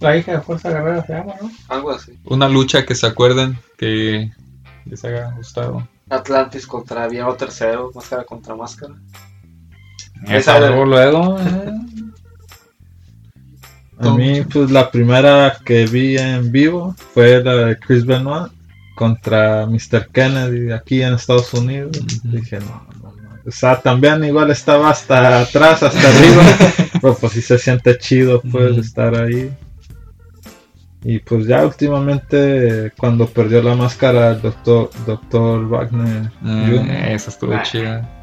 La 0.00 0.16
hija 0.16 0.32
de 0.32 0.40
Fuerza 0.40 0.70
Guerrera 0.70 1.04
se 1.06 1.12
llama, 1.12 1.34
¿no? 1.40 1.50
Algo 1.68 1.90
así. 1.92 2.18
Una 2.24 2.48
lucha 2.48 2.84
que 2.84 2.96
se 2.96 3.06
acuerden 3.06 3.56
que 3.78 4.32
les 4.84 5.04
haya 5.04 5.30
gustado. 5.36 5.86
Atlantis 6.10 6.66
contra 6.66 7.06
Viejo 7.06 7.34
Tercero, 7.34 7.92
máscara 7.94 8.24
contra 8.24 8.56
máscara. 8.56 8.94
Esa 10.26 10.58
luego, 10.58 10.84
luego. 10.84 11.38
eh. 11.40 11.72
A 14.02 14.14
mí, 14.14 14.42
pues 14.42 14.70
la 14.70 14.90
primera 14.90 15.56
que 15.64 15.86
vi 15.86 16.16
en 16.16 16.50
vivo 16.50 16.94
fue 17.14 17.42
la 17.42 17.54
de 17.54 17.78
Chris 17.78 18.04
Benoit 18.04 18.52
contra 18.94 19.66
Mr. 19.66 20.08
Kennedy 20.12 20.72
aquí 20.72 21.02
en 21.02 21.14
Estados 21.14 21.52
Unidos. 21.54 21.92
Dije, 22.24 22.58
no, 22.60 22.86
no, 23.02 23.12
no. 23.12 23.28
O 23.46 23.50
sea, 23.50 23.80
también 23.80 24.22
igual 24.24 24.50
estaba 24.50 24.90
hasta 24.90 25.40
atrás, 25.40 25.82
hasta 25.82 26.08
arriba. 26.08 26.42
pero 27.00 27.16
pues 27.16 27.32
sí 27.32 27.42
se 27.42 27.58
siente 27.58 27.98
chido, 27.98 28.40
pues, 28.40 28.76
estar 28.78 29.14
ahí. 29.16 29.52
Y 31.04 31.18
pues 31.18 31.46
ya 31.46 31.64
últimamente, 31.64 32.92
cuando 32.96 33.26
perdió 33.26 33.60
la 33.60 33.74
máscara 33.74 34.30
el 34.30 34.42
doctor, 34.42 34.90
doctor 35.04 35.68
Wagner 35.68 36.30
Jr., 36.40 36.86
Eh, 36.88 37.14
esa 37.14 37.30
estuvo 37.30 37.60
chida. 37.64 38.21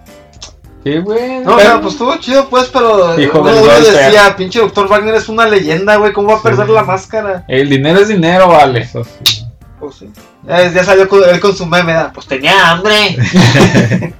No, 0.97 1.55
o 1.55 1.59
sea, 1.59 1.79
pues 1.81 1.93
estuvo 1.93 2.15
chido, 2.17 2.49
pues, 2.49 2.67
pero 2.73 3.19
Hijo 3.19 3.39
uno 3.41 3.49
del 3.51 3.63
uno 3.63 3.73
decía, 3.73 4.35
pinche 4.35 4.59
Doctor 4.59 4.87
Wagner 4.87 5.15
es 5.15 5.29
una 5.29 5.45
leyenda, 5.45 5.95
güey, 5.97 6.11
¿cómo 6.13 6.29
va 6.29 6.33
a 6.35 6.37
Sí. 6.37 6.43
perder 6.43 6.69
la 6.69 6.83
máscara? 6.83 7.43
El 7.47 7.69
dinero 7.69 7.99
es 7.99 8.07
dinero, 8.07 8.47
vale. 8.47 8.81
eso 8.81 9.03
sí. 9.03 9.45
Pues 9.79 9.95
sí. 9.95 10.09
Ya, 10.47 10.67
ya 10.71 10.83
salió 10.83 11.07
con, 11.07 11.21
él 11.27 11.39
con 11.39 11.55
su 11.55 11.65
meme, 11.65 11.93
pues 12.13 12.25
tenía 12.27 12.69
hambre. 12.71 13.17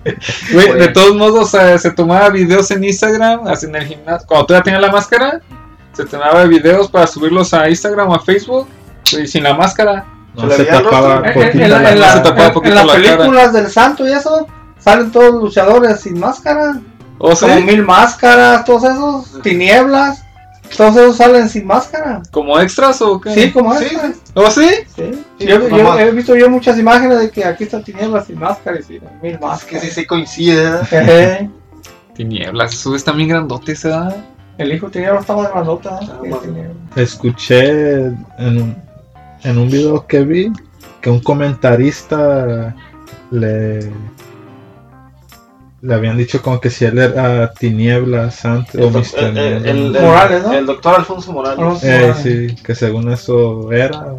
Güey, 0.54 0.74
de 0.74 0.88
todos 0.90 1.16
modos, 1.16 1.54
eh, 1.54 1.78
se 1.80 1.92
tomaba 1.92 2.30
videos 2.30 2.70
en 2.72 2.84
Instagram, 2.84 3.48
así 3.48 3.66
en 3.66 3.76
el 3.76 3.86
gimnasio. 3.86 4.28
Cuando 4.28 4.46
todavía 4.48 4.64
tenía 4.64 4.80
la 4.80 4.92
máscara, 4.92 5.42
se 5.94 6.06
tomaba 6.06 6.44
videos 6.46 6.90
para 6.90 7.08
subirlos 7.08 7.54
a 7.54 7.70
Instagram 7.70 8.10
o 8.10 8.16
a 8.16 8.20
Facebook. 8.20 8.68
Y 9.12 9.28
sin 9.28 9.44
la 9.44 9.54
máscara. 9.54 10.06
No 10.36 10.50
Se 10.52 10.64
tapaba 10.66 11.24
en 11.26 11.70
la- 11.70 11.80
la 11.80 11.92
en 11.92 12.00
la- 12.00 12.08
se 12.10 12.16
mano. 12.18 12.24
tapaba 12.24 12.48
en- 12.48 12.54
poquito 12.54 12.72
en 12.72 12.76
las 12.76 12.86
la 12.86 12.94
cara. 13.04 13.18
películas 13.18 13.54
del 13.54 13.70
santo 13.72 14.08
y 14.08 14.12
eso, 14.12 14.48
salen 14.80 15.12
todos 15.12 15.34
los 15.36 15.44
luchadores 15.44 16.00
sin 16.02 16.20
máscara. 16.20 16.80
¿O 17.18 17.36
sí? 17.36 17.46
Como 17.46 17.62
mil 17.62 17.84
máscaras, 17.84 18.64
todos 18.66 18.84
esos, 18.86 19.42
tinieblas, 19.42 20.24
todos 20.78 20.96
esos 20.96 21.18
salen 21.18 21.50
sin 21.50 21.68
máscara. 21.68 22.22
¿Como 22.32 22.58
extras 22.60 23.02
o 23.02 23.20
qué? 23.20 23.34
Sí, 23.34 23.52
como 23.52 23.74
Sí, 23.78 23.86
estas. 23.86 24.16
¿O 24.36 24.50
sí? 24.50 24.70
Sí. 24.96 25.12
Sí, 25.40 25.46
Yo, 25.48 25.68
yo 25.68 26.00
he 26.00 26.12
visto 26.12 26.36
yo 26.36 26.50
muchas 26.50 26.78
imágenes 26.80 27.20
de 27.20 27.30
que 27.30 27.44
aquí 27.44 27.66
están 27.66 27.84
tinieblas 27.84 28.28
sin 28.28 28.40
máscara 28.40 28.80
y 28.80 28.84
sin 28.84 29.02
mil 29.22 29.34
Es 29.34 29.40
que 29.40 29.46
máscaras. 29.46 29.84
sí, 29.84 29.92
sí 29.92 30.06
coincide. 30.06 30.80
Tinieblas, 32.16 32.74
esos 32.74 32.96
están 32.96 33.18
bien 33.18 33.30
grandotes, 33.30 33.84
¿verdad? 33.84 34.16
El 34.58 34.74
hijo 34.74 34.90
tiniebla 34.90 35.22
está 35.22 35.36
más 35.36 35.50
grandota. 35.52 36.00
Ah, 36.02 36.20
que 36.22 36.30
más- 36.30 36.42
Tiniebla. 36.42 36.74
Escuché 36.96 38.06
en 38.06 38.18
un, 38.40 38.76
en 39.44 39.58
un 39.58 39.70
video 39.70 40.06
que 40.06 40.24
vi 40.24 40.52
que 41.02 41.10
un 41.10 41.20
comentarista 41.22 42.76
le 43.32 43.92
le 45.82 45.94
habían 45.94 46.18
dicho 46.18 46.42
como 46.42 46.60
que 46.60 46.70
si 46.70 46.86
él 46.86 46.98
era 47.00 47.52
tinieblas 47.54 48.44
antes 48.46 48.76
o 48.82 48.88
El, 48.88 48.94
doc- 48.94 49.06
Mr. 49.14 49.20
el- 49.24 49.38
el- 49.38 49.66
el- 49.68 49.82
Nieblas. 49.92 50.04
Morales, 50.04 50.44
¿no? 50.44 50.54
el 50.54 50.66
doctor 50.66 50.96
Alfonso 50.96 51.32
Morales. 51.34 51.84
Eh, 51.84 52.14
sí, 52.22 52.56
que 52.64 52.76
según 52.76 53.12
eso 53.12 53.72
era. 53.72 53.90
no. 54.00 54.18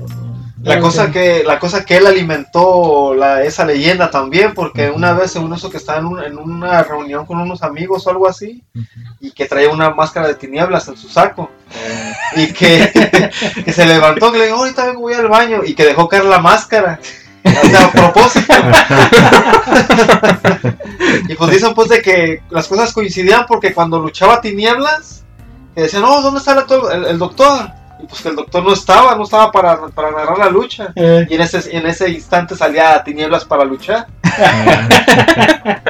La 0.62 0.78
cosa 0.78 1.10
que 1.10 1.42
la 1.42 1.58
cosa 1.58 1.86
que 1.86 1.96
él 1.96 2.06
alimentó 2.06 3.14
la, 3.14 3.42
esa 3.44 3.64
leyenda 3.64 4.10
también, 4.10 4.52
porque 4.52 4.90
una 4.90 5.14
vez 5.14 5.30
según 5.30 5.54
eso 5.54 5.70
que 5.70 5.78
estaba 5.78 6.00
en, 6.00 6.04
un- 6.04 6.22
en 6.22 6.36
una 6.36 6.82
reunión 6.82 7.24
con 7.24 7.40
unos 7.40 7.62
amigos 7.62 8.06
o 8.06 8.10
algo 8.10 8.28
así, 8.28 8.62
y 9.20 9.30
que 9.30 9.46
traía 9.46 9.70
una 9.70 9.88
máscara 9.88 10.28
de 10.28 10.34
tinieblas 10.34 10.86
en 10.88 10.98
su 10.98 11.08
saco, 11.08 11.50
y 12.36 12.52
que, 12.52 13.30
que 13.64 13.72
se 13.72 13.86
levantó, 13.86 14.30
que 14.30 14.36
le 14.38 14.44
dijo, 14.46 14.58
ahorita 14.58 14.84
vengo, 14.84 15.00
voy 15.00 15.14
al 15.14 15.28
baño, 15.28 15.62
y 15.64 15.72
que 15.74 15.86
dejó 15.86 16.08
caer 16.10 16.26
la 16.26 16.40
máscara. 16.40 17.00
O 17.44 17.68
sea, 17.68 17.84
a 17.86 17.92
propósito. 17.92 18.52
y 21.28 21.34
pues 21.34 21.50
dicen 21.50 21.74
pues 21.74 21.88
de 21.88 22.02
que 22.02 22.42
las 22.50 22.68
cosas 22.68 22.92
coincidían 22.92 23.46
porque 23.46 23.72
cuando 23.72 23.98
luchaba 23.98 24.40
tinieblas, 24.40 25.24
que 25.74 25.82
decían, 25.82 26.02
no, 26.02 26.20
¿dónde 26.22 26.40
está 26.40 26.52
el, 26.52 26.64
el- 26.92 27.04
el 27.06 27.18
doctor? 27.18 27.70
Y 28.02 28.06
pues 28.06 28.22
que 28.22 28.28
el 28.30 28.36
doctor 28.36 28.64
no 28.64 28.72
estaba, 28.72 29.14
no 29.14 29.24
estaba 29.24 29.52
para, 29.52 29.78
para 29.88 30.10
narrar 30.10 30.38
la 30.38 30.48
lucha. 30.50 30.90
Eh, 30.96 31.26
Y 31.28 31.34
en 31.34 31.40
ese, 31.42 31.76
en 31.76 31.86
ese 31.86 32.08
instante 32.10 32.56
salía 32.56 33.02
Tinieblas 33.04 33.44
para 33.44 33.64
luchar. 33.64 34.06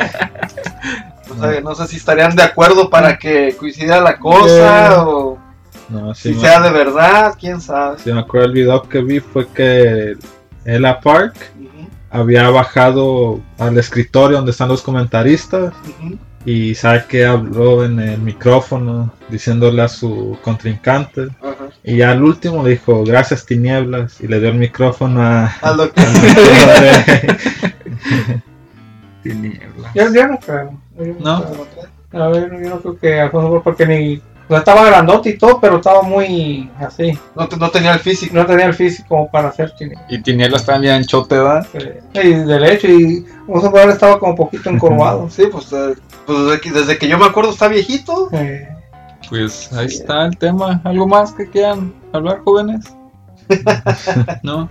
No 1.37 1.49
sé, 1.49 1.63
no 1.63 1.75
sé 1.77 1.87
si 1.87 1.97
estarían 1.97 2.35
de 2.35 2.43
acuerdo 2.43 2.91
para 2.91 3.17
que 3.17 3.55
coincidiera 3.57 4.01
la 4.01 4.19
cosa 4.19 4.93
Eh. 4.93 4.97
o 4.99 5.39
No, 5.89 6.13
sí 6.15 6.31
si 6.31 6.35
me- 6.35 6.41
sea 6.41 6.61
de 6.61 6.71
verdad, 6.71 7.35
quién 7.39 7.61
sabe. 7.61 7.99
sí 8.03 8.13
me 8.13 8.21
acuerdo 8.21 8.47
el 8.49 8.53
video 8.53 8.83
que 8.83 9.01
vi 9.01 9.21
fue 9.21 9.47
que 9.49 10.17
Ella 10.65 11.01
Park 11.01 11.35
había 12.11 12.49
bajado 12.51 13.41
al 13.59 13.79
escritorio 13.79 14.39
donde 14.39 14.53
están 14.53 14.69
los 14.69 14.83
comentaristas 14.83 15.73
y 16.45 16.75
sabe 16.75 17.05
que 17.09 17.25
habló 17.25 17.85
en 17.85 18.01
el 18.01 18.19
micrófono 18.21 19.13
diciéndole 19.29 19.83
a 19.83 19.89
su 19.89 20.37
contrincante 20.43 21.29
y 21.85 21.99
ya 21.99 22.11
al 22.13 22.23
último 22.23 22.63
le 22.63 22.71
dijo 22.71 23.05
gracias 23.05 23.47
tinieblas 23.47 24.21
y 24.21 24.27
le 24.27 24.41
dio 24.41 24.49
el 24.51 24.59
micrófono 24.59 25.23
a 25.23 25.47
Al 25.63 25.77
doctor. 25.77 26.05
Tinieblas. 29.23 29.95
yo, 29.95 30.13
yo 30.15 30.29
no 30.29 30.39
creo. 30.39 30.81
Yo 30.99 31.15
¿No? 31.21 31.45
creo. 31.45 31.67
A 32.25 32.29
ver, 32.29 32.51
yo 32.51 32.71
no 32.71 32.81
creo 32.81 32.99
que 32.99 33.21
Alfonso 33.21 33.61
porque 33.63 33.87
ni. 33.87 34.23
O 34.51 34.53
sea, 34.53 34.59
estaba 34.59 34.85
grandote 34.85 35.31
y 35.31 35.39
todo, 35.39 35.61
pero 35.61 35.77
estaba 35.77 36.03
muy 36.03 36.69
así. 36.81 37.17
No, 37.37 37.47
te- 37.49 37.57
no 37.57 37.71
tenía 37.71 37.93
el 37.93 38.01
físico. 38.01 38.35
No 38.35 38.45
tenía 38.45 38.67
el 38.67 38.75
físico 38.75 39.09
como 39.11 39.31
para 39.31 39.49
hacer 39.51 39.71
tinieblas. 39.77 40.05
Y 40.11 40.21
Tinieblas 40.21 40.67
también 40.67 40.95
anchote, 40.95 41.37
¿verdad? 41.37 41.65
Eh, 41.75 42.01
Y 42.15 42.35
de 42.35 42.73
hecho, 42.73 42.89
y 42.89 43.25
Alfonso 43.43 43.71
Morales 43.71 43.95
estaba 43.95 44.19
como 44.19 44.33
un 44.33 44.37
poquito 44.37 44.69
encorvado. 44.69 45.29
Sí, 45.31 45.45
pues, 45.51 45.73
eh, 45.73 45.95
pues 46.27 46.39
desde, 46.47 46.61
que, 46.61 46.73
desde 46.73 46.99
que 46.99 47.07
yo 47.09 47.17
me 47.17 47.27
acuerdo 47.27 47.51
está 47.53 47.69
viejito. 47.69 48.29
Eh, 48.33 48.69
Pues 49.29 49.73
ahí 49.73 49.87
está 49.87 50.27
el 50.27 50.37
tema. 50.37 50.81
¿Algo 50.83 51.07
más 51.07 51.33
que 51.33 51.49
quieran 51.49 51.95
hablar, 52.13 52.41
jóvenes? 52.45 52.85
¿No? 54.43 54.69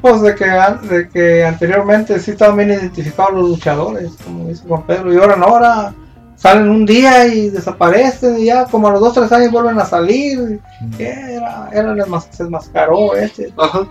Pues 0.00 0.20
de 0.22 0.34
que, 0.34 0.44
de 0.46 1.08
que 1.10 1.44
anteriormente 1.44 2.18
sí 2.18 2.32
estaban 2.32 2.56
bien 2.56 2.70
identificados 2.70 3.34
los 3.34 3.48
luchadores, 3.50 4.12
como 4.24 4.48
dice 4.48 4.64
Juan 4.66 4.82
Pedro, 4.84 5.12
y 5.12 5.16
ahora 5.16 5.36
no, 5.36 5.44
ahora 5.46 5.94
salen 6.42 6.68
un 6.68 6.84
día 6.84 7.26
y 7.28 7.50
desaparecen 7.50 8.38
y 8.40 8.46
ya 8.46 8.64
como 8.66 8.88
a 8.88 8.90
los 8.92 9.00
2 9.00 9.14
3 9.14 9.32
años 9.32 9.52
vuelven 9.52 9.78
a 9.78 9.84
salir. 9.84 10.60
y 10.98 11.02
Era, 11.02 11.70
era 11.72 11.92
el 11.92 12.06
mas- 12.08 12.28
se 12.32 12.42
enmascaró 12.42 13.14
este. 13.14 13.52
Ajá. 13.56 13.86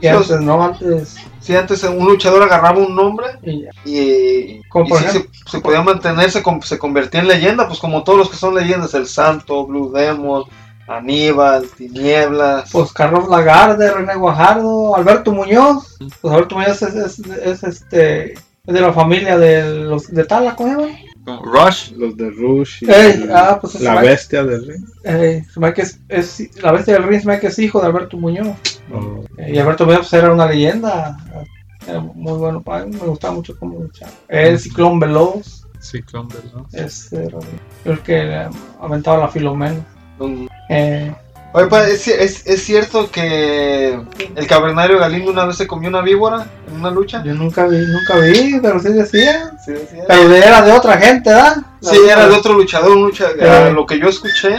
Y 0.00 0.06
antes 0.06 0.40
no, 0.40 0.62
antes. 0.64 1.16
Sí, 1.40 1.54
antes 1.56 1.82
un 1.84 2.04
luchador 2.04 2.42
agarraba 2.44 2.78
un 2.78 2.94
nombre 2.94 3.26
y 3.42 3.64
y, 3.84 4.62
Como 4.68 4.96
y 4.96 4.98
se, 5.48 5.60
podía 5.60 5.82
mantener, 5.82 6.30
se, 6.30 6.42
con- 6.42 6.62
se 6.62 6.78
convertía 6.78 7.20
en 7.20 7.28
leyenda, 7.28 7.66
pues 7.66 7.80
como 7.80 8.02
todos 8.04 8.18
los 8.18 8.30
que 8.30 8.36
son 8.36 8.54
leyendas, 8.54 8.94
el 8.94 9.06
Santo, 9.06 9.66
Blue 9.66 9.90
Demon, 9.92 10.44
Aníbal, 10.88 11.66
Tinieblas. 11.76 12.70
Pues 12.72 12.92
Carlos 12.92 13.28
Lagarde, 13.28 13.90
René 13.92 14.14
Guajardo, 14.16 14.94
Alberto 14.96 15.32
Muñoz. 15.32 15.96
Pues 16.20 16.32
Alberto 16.34 16.56
Muñoz 16.56 16.82
es, 16.82 16.94
es, 16.94 17.18
es, 17.18 17.62
este. 17.64 18.32
Es 18.34 18.74
de 18.74 18.80
la 18.80 18.92
familia 18.92 19.36
de 19.38 19.74
los 19.84 20.06
de 20.08 20.24
Tala, 20.24 20.54
¿cómo 20.54 20.68
se 20.68 20.80
llama? 20.80 20.98
Como 21.24 21.42
Rush. 21.42 21.92
Los 21.92 22.16
de 22.16 22.30
Rush 22.30 22.82
y 22.84 22.90
Ey, 22.90 23.28
ah, 23.32 23.58
pues 23.60 23.80
la 23.80 24.00
bestia 24.00 24.42
del 24.44 24.66
ring. 24.66 24.84
Es, 25.04 25.98
es- 26.08 26.62
la 26.62 26.72
bestia 26.72 26.94
del 26.94 27.04
ring 27.04 27.22
que 27.40 27.46
es 27.46 27.58
hijo 27.58 27.80
de 27.80 27.86
Alberto 27.86 28.16
Muñoz. 28.16 28.56
O- 28.92 29.24
Eh, 29.38 29.52
y 29.54 29.58
Alberto 29.58 29.84
Muñoz 29.86 30.08
pues, 30.08 30.12
era 30.14 30.32
una 30.32 30.46
leyenda. 30.46 31.16
Era 31.86 32.00
muy 32.00 32.32
bueno 32.38 32.62
para 32.62 32.84
mí, 32.86 32.92
me 32.96 33.06
gustaba 33.08 33.34
mucho 33.34 33.56
cómo 33.58 33.78
luchaba. 33.80 34.12
El 34.28 34.58
Ciclón 34.58 34.98
Veloz 35.00 35.66
Sí, 35.80 36.00
claro, 36.02 36.28
¿no? 36.54 36.66
es 36.72 37.12
era 37.12 37.38
el 37.84 37.98
que 38.00 38.22
le 38.22 38.48
aventaba 38.80 39.18
la 39.18 39.28
Filomena. 39.28 39.84
Un- 40.18 40.48
Eh, 40.68 41.12
Oye, 41.54 41.66
pa, 41.66 41.86
¿es, 41.86 42.08
es, 42.08 42.46
es 42.46 42.64
cierto 42.64 43.10
que 43.10 44.00
el 44.34 44.46
cavernario 44.46 44.98
Galindo 44.98 45.30
una 45.30 45.44
vez 45.44 45.56
se 45.56 45.66
comió 45.66 45.90
una 45.90 46.00
víbora 46.00 46.46
en 46.66 46.76
una 46.76 46.90
lucha? 46.90 47.22
yo 47.22 47.34
nunca 47.34 47.66
vi, 47.66 47.76
nunca 47.76 48.16
vi, 48.16 48.58
pero 48.60 48.80
sí 48.80 48.88
decía. 48.88 49.52
Sí, 49.62 49.72
decía. 49.72 50.04
Pero 50.08 50.34
era 50.34 50.62
de 50.62 50.72
otra 50.72 50.96
gente, 50.96 51.28
¿verdad? 51.28 51.58
Sí, 51.82 51.98
era 52.08 52.26
de 52.26 52.34
otro 52.34 52.54
luchador, 52.54 52.96
un 52.96 53.12
lo 53.74 53.84
que 53.84 53.98
yo 53.98 54.08
escuché, 54.08 54.56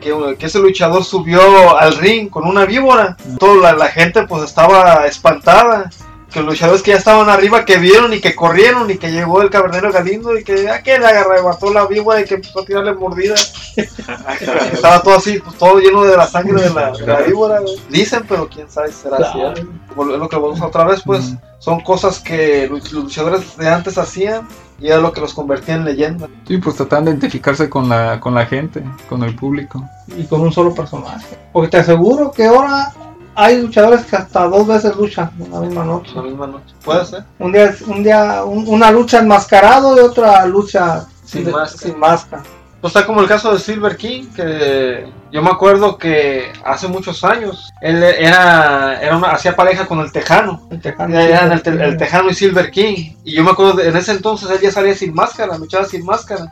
que, 0.00 0.36
que 0.38 0.46
ese 0.46 0.60
luchador 0.60 1.04
subió 1.04 1.76
al 1.76 1.96
ring 1.96 2.30
con 2.30 2.46
una 2.46 2.64
víbora. 2.64 3.16
Toda 3.40 3.72
la, 3.72 3.72
la 3.72 3.88
gente 3.88 4.22
pues 4.28 4.44
estaba 4.44 5.04
espantada. 5.06 5.90
Que 6.32 6.40
los 6.40 6.50
luchadores 6.50 6.82
que 6.82 6.90
ya 6.90 6.98
estaban 6.98 7.30
arriba, 7.30 7.64
que 7.64 7.78
vieron 7.78 8.12
y 8.12 8.20
que 8.20 8.34
corrieron 8.34 8.90
y 8.90 8.98
que 8.98 9.10
llegó 9.10 9.40
el 9.40 9.48
cabernero 9.48 9.90
Galindo 9.90 10.36
y 10.38 10.44
que 10.44 10.68
a 10.68 10.82
que 10.82 10.98
le 10.98 11.06
agarró 11.06 11.72
la 11.72 11.86
víbora 11.86 12.20
y 12.20 12.24
que 12.24 12.34
empezó 12.34 12.60
a 12.60 12.64
tirarle 12.66 12.94
mordidas. 12.94 13.72
estaba 14.72 15.02
todo 15.02 15.16
así, 15.16 15.38
pues 15.40 15.56
todo 15.56 15.78
lleno 15.78 16.04
de 16.04 16.16
la 16.16 16.26
sangre 16.26 16.60
de 16.62 16.70
la, 16.70 16.90
de 16.92 17.06
la 17.06 17.20
víbora. 17.20 17.60
güey. 17.60 17.76
Dicen, 17.88 18.24
pero 18.28 18.48
quién 18.48 18.68
sabe 18.70 18.88
si 18.92 19.02
será 19.02 19.16
Claro. 19.16 19.32
cierto. 19.54 19.72
Como 19.94 20.12
es 20.12 20.18
lo 20.18 20.28
que 20.28 20.36
vamos 20.36 20.60
otra 20.60 20.84
vez, 20.84 21.02
pues 21.04 21.34
son 21.58 21.80
cosas 21.80 22.20
que 22.20 22.68
los 22.70 22.92
luchadores 22.92 23.56
de 23.56 23.68
antes 23.68 23.96
hacían 23.98 24.46
y 24.78 24.88
era 24.88 24.98
lo 24.98 25.12
que 25.12 25.20
los 25.20 25.34
convertía 25.34 25.74
en 25.74 25.84
leyenda. 25.84 26.28
Sí, 26.46 26.58
pues 26.58 26.76
tratan 26.76 27.04
de 27.06 27.10
identificarse 27.12 27.68
con 27.68 27.88
la, 27.88 28.20
con 28.20 28.34
la 28.34 28.46
gente, 28.46 28.84
con 29.08 29.22
el 29.24 29.34
público. 29.34 29.82
Y 30.16 30.24
con 30.24 30.40
un 30.42 30.52
solo 30.52 30.74
personaje. 30.74 31.36
Porque 31.52 31.68
te 31.70 31.78
aseguro 31.78 32.30
que 32.30 32.46
ahora 32.46 32.92
hay 33.40 33.62
luchadores 33.62 34.04
que 34.04 34.16
hasta 34.16 34.44
dos 34.48 34.66
veces 34.66 34.96
luchan 34.96 35.30
en 35.38 35.50
la 35.52 35.60
misma 35.60 35.84
noche. 35.84 36.10
La 36.14 36.22
misma 36.22 36.46
noche. 36.48 36.74
Puede 36.84 37.04
ser. 37.04 37.24
Un 37.38 37.52
día, 37.52 37.74
un 37.86 38.02
día 38.02 38.44
un- 38.44 38.66
una 38.68 38.90
lucha 38.90 39.20
enmascarado 39.20 39.96
y 39.96 40.00
otra 40.00 40.44
lucha 40.46 41.06
Sin 41.24 41.44
de- 41.44 41.52
máscara. 41.52 41.82
sin 41.82 41.98
máscara. 41.98 42.42
Pues 42.80 42.94
está 42.94 43.06
como 43.06 43.20
el 43.20 43.26
caso 43.28 43.52
de 43.52 43.58
Silver 43.58 43.96
King, 43.96 44.26
que 44.36 45.08
yo 45.32 45.42
me 45.42 45.50
acuerdo 45.50 45.98
que 45.98 46.52
hace 46.64 46.86
muchos 46.86 47.24
años 47.24 47.70
él 47.80 48.02
era, 48.02 49.00
era 49.02 49.16
una, 49.16 49.30
hacía 49.30 49.56
pareja 49.56 49.86
con 49.86 49.98
el 50.00 50.12
Tejano. 50.12 50.66
El 50.70 50.80
tejano. 50.80 51.18
Eran 51.18 51.50
el, 51.52 51.62
te- 51.62 51.70
el 51.70 51.96
Tejano 51.96 52.30
y 52.30 52.34
Silver 52.34 52.70
King. 52.70 53.14
Y 53.24 53.34
yo 53.36 53.42
me 53.44 53.50
acuerdo, 53.50 53.74
de- 53.74 53.88
en 53.88 53.96
ese 53.96 54.12
entonces 54.12 54.48
él 54.50 54.60
ya 54.60 54.70
salía 54.72 54.94
sin 54.94 55.12
máscara, 55.14 55.58
luchaba 55.58 55.84
sin 55.86 56.04
máscara. 56.04 56.44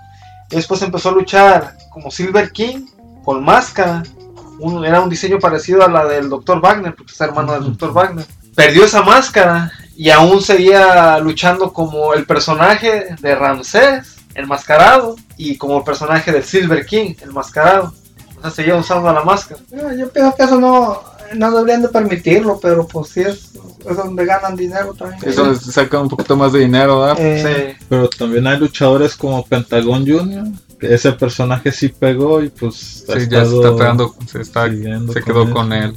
Y 0.50 0.56
después 0.56 0.82
empezó 0.82 1.08
a 1.10 1.12
luchar 1.12 1.74
como 1.90 2.10
Silver 2.10 2.50
King, 2.52 2.86
con 3.24 3.44
máscara. 3.44 4.02
Un- 4.58 4.84
era 4.84 5.00
un 5.00 5.08
diseño 5.10 5.38
parecido 5.38 5.84
a 5.84 5.88
la 5.88 6.04
del 6.06 6.28
Dr. 6.28 6.60
Wagner, 6.60 6.94
porque 6.94 7.12
es 7.12 7.20
hermano 7.20 7.52
del 7.52 7.64
Dr. 7.64 7.92
Wagner. 7.92 8.26
Perdió 8.54 8.84
esa 8.84 9.02
máscara 9.02 9.70
y 9.96 10.10
aún 10.10 10.40
seguía 10.42 11.18
luchando 11.18 11.72
como 11.72 12.14
el 12.14 12.24
personaje 12.26 13.14
de 13.20 13.34
Ramsés, 13.34 14.16
el 14.34 14.46
mascarado, 14.46 15.16
y 15.36 15.56
como 15.56 15.78
el 15.78 15.84
personaje 15.84 16.32
del 16.32 16.44
Silver 16.44 16.84
King, 16.86 17.14
el 17.22 17.32
mascarado. 17.32 17.92
O 18.38 18.42
sea, 18.42 18.50
seguía 18.50 18.76
usando 18.76 19.12
la 19.12 19.22
máscara. 19.24 19.60
Yo, 19.96 20.08
pienso 20.10 20.34
que 20.36 20.42
eso 20.42 20.60
no, 20.60 21.00
no 21.34 21.50
deberían 21.50 21.82
de 21.82 21.88
permitirlo, 21.88 22.58
pero 22.60 22.86
pues 22.86 23.08
sí 23.08 23.20
es, 23.20 23.52
es 23.88 23.96
donde 23.96 24.24
ganan 24.26 24.54
dinero 24.56 24.92
también. 24.94 25.20
Eso 25.24 25.54
saca 25.54 25.98
un 26.00 26.08
poquito 26.10 26.36
más 26.36 26.52
de 26.52 26.60
dinero, 26.60 27.00
¿verdad? 27.00 27.16
Eh, 27.18 27.74
Sí. 27.78 27.86
Pero 27.88 28.08
también 28.10 28.46
hay 28.46 28.58
luchadores 28.58 29.16
como 29.16 29.44
Pentagon 29.44 30.06
Junior, 30.06 30.44
ese 30.80 31.12
personaje 31.12 31.72
sí 31.72 31.88
pegó 31.88 32.42
y 32.42 32.48
pues 32.50 33.04
ha 33.08 33.18
Sí, 33.18 33.28
ya 33.28 33.44
se 33.44 33.56
está 33.56 33.76
pegando, 33.76 34.14
se, 34.26 34.40
está, 34.40 34.68
se 34.68 35.22
quedó 35.22 35.50
con 35.50 35.72
él. 35.72 35.96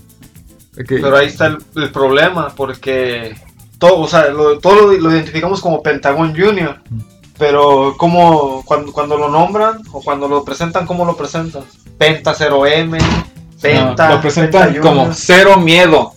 Pero 0.88 1.18
ahí 1.18 1.28
está 1.28 1.48
el, 1.48 1.58
el 1.76 1.92
problema, 1.92 2.54
porque 2.56 3.36
todo, 3.78 4.00
o 4.00 4.08
sea, 4.08 4.30
lo, 4.30 4.60
todo 4.60 4.76
lo, 4.76 4.92
lo 4.94 5.12
identificamos 5.12 5.62
como 5.62 5.82
Pentagon 5.82 6.36
Junior. 6.36 6.80
Pero 7.38 7.96
como 7.98 8.64
cuando, 8.66 8.92
cuando 8.92 9.18
lo 9.18 9.30
nombran 9.30 9.82
o 9.94 10.02
cuando 10.02 10.28
lo 10.28 10.44
presentan, 10.44 10.86
¿cómo 10.86 11.06
lo 11.06 11.16
presentan? 11.16 11.64
Penta 11.98 12.36
0M, 12.36 12.98
Penta. 13.62 14.10
No, 14.10 14.16
lo 14.16 14.22
presentan 14.22 14.74
Penta 14.74 14.82
como 14.82 15.14
cero 15.14 15.58
miedo. 15.58 16.14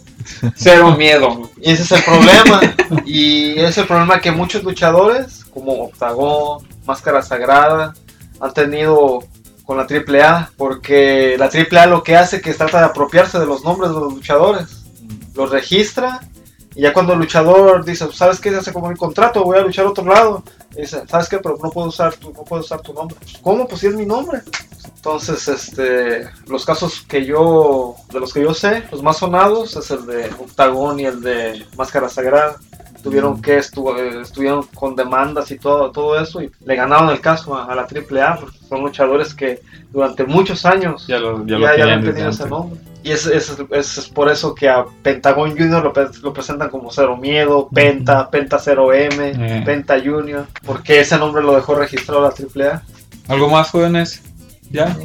Cero 0.57 0.97
miedo. 0.99 1.51
Y 1.61 1.71
ese 1.71 1.83
es 1.85 1.93
el 1.93 2.03
problema. 2.03 2.61
y 3.07 3.59
es 3.61 3.79
el 3.79 3.87
problema 3.87 4.21
que 4.21 4.33
muchos 4.33 4.65
luchadores, 4.65 5.45
como 5.55 5.85
Octagón, 5.85 6.67
Máscara 6.85 7.23
Sagrada, 7.23 7.95
han 8.43 8.53
tenido 8.53 9.21
con 9.65 9.79
la 9.79 9.87
AAA. 9.87 10.51
Porque 10.57 11.37
la 11.39 11.47
AAA 11.47 11.87
lo 11.87 12.03
que 12.03 12.17
hace 12.17 12.41
que 12.41 12.53
trata 12.53 12.81
de 12.81 12.87
apropiarse 12.87 13.39
de 13.39 13.47
los 13.47 13.65
nombres 13.65 13.91
de 13.91 14.01
los 14.01 14.13
luchadores. 14.13 14.85
Los 15.35 15.51
registra. 15.51 16.21
Y 16.75 16.83
ya 16.83 16.93
cuando 16.93 17.13
el 17.13 17.21
luchador 17.21 17.85
dice, 17.85 18.07
¿sabes 18.13 18.41
qué? 18.41 18.51
Se 18.51 18.57
hace 18.57 18.73
como 18.73 18.91
el 18.91 18.97
contrato, 18.97 19.45
voy 19.45 19.59
a 19.59 19.63
luchar 19.63 19.87
a 19.87 19.91
otro 19.91 20.05
lado. 20.05 20.43
Y 20.75 20.83
dice, 20.83 21.03
¿sabes 21.07 21.29
qué? 21.29 21.39
Pero 21.39 21.59
no 21.63 21.71
puedo 21.71 21.89
usar 21.89 22.15
tu, 22.15 22.33
no 22.33 22.43
puedo 22.45 22.63
usar 22.63 22.81
tu 22.81 22.95
nombre. 22.95 23.17
¿Cómo? 23.43 23.67
Pues 23.69 23.81
sí 23.81 23.89
es 23.89 23.95
mi 23.95 24.07
nombre. 24.07 24.41
Entonces, 24.97 25.49
este, 25.49 26.31
los 26.47 26.65
casos 26.65 27.05
que 27.09 27.25
yo, 27.25 27.97
de 28.13 28.21
los 28.21 28.33
que 28.33 28.43
yo 28.43 28.55
sé, 28.55 28.85
los 28.91 29.03
más 29.03 29.19
sonados 29.19 29.77
es 29.77 29.91
el 29.91 30.07
de 30.07 30.27
Octagón 30.39 31.01
y 31.01 31.05
el 31.07 31.21
de 31.21 31.67
Máscara 31.77 32.09
Sagrada. 32.09 32.57
Tuvieron 33.03 33.43
que 33.43 33.59
estu 33.59 33.91
eh, 33.97 34.21
estuvieron 34.23 34.65
con 34.75 34.95
demandas 34.95 35.51
y 35.51 35.59
todo, 35.59 35.91
todo 35.91 36.21
eso 36.21 36.41
y 36.43 36.51
le 36.65 36.77
ganaron 36.77 37.11
el 37.11 37.21
caso 37.21 37.57
a, 37.57 37.65
a 37.65 37.75
la 37.75 37.83
AAA 37.83 38.39
porque 38.41 38.59
son 38.69 38.83
luchadores 38.83 39.35
que 39.35 39.61
durante 39.91 40.25
muchos 40.25 40.65
años 40.65 41.07
Ya 41.07 41.19
lo, 41.19 41.45
ya 41.47 41.53
ya, 41.53 41.59
lo 41.59 41.67
ya, 41.67 41.73
tenían 41.73 41.99
han 41.99 42.05
tenido 42.05 42.31
ese 42.31 42.49
nombre. 42.49 42.81
Y 43.05 43.11
es, 43.11 43.27
es, 43.27 43.53
es, 43.71 43.99
es 43.99 44.09
por 44.09 44.31
eso 44.31 44.55
que 44.55 44.69
a 44.69 44.85
Pentagon 45.03 45.51
Junior 45.51 45.83
lo, 45.83 45.93
lo 46.23 46.33
presentan 46.33 46.71
como 46.71 46.91
Cero 46.93 47.17
Miedo, 47.17 47.69
Penta, 47.75 48.31
Penta 48.31 48.59
0M, 48.59 49.33
Eh. 49.37 49.63
Penta 49.67 49.99
Junior, 49.99 50.47
porque 50.65 51.01
ese 51.01 51.19
nombre 51.19 51.43
lo 51.43 51.57
dejó 51.57 51.75
registrado 51.75 52.23
la 52.23 52.29
AAA. 52.29 52.83
¿Algo 53.29 53.49
más, 53.49 53.71
jóvenes? 53.71 54.23
¿Ya? 54.71 54.97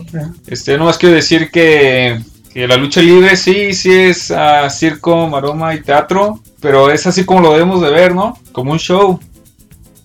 Este, 0.45 0.77
no 0.77 0.85
más 0.85 0.97
quiero 0.97 1.15
decir 1.15 1.49
que, 1.51 2.21
que 2.53 2.67
la 2.67 2.77
lucha 2.77 3.01
libre 3.01 3.35
sí, 3.35 3.73
sí 3.73 3.91
es 3.91 4.31
ah, 4.31 4.69
circo, 4.69 5.27
maroma 5.27 5.73
y 5.75 5.81
teatro, 5.81 6.39
pero 6.62 6.89
es 6.91 7.05
así 7.08 7.26
como 7.26 7.41
lo 7.41 7.53
debemos 7.53 7.82
de 7.82 7.89
ver, 7.91 8.14
¿no? 8.16 8.38
Como 8.51 8.72
un 8.72 8.80
show, 8.80 9.20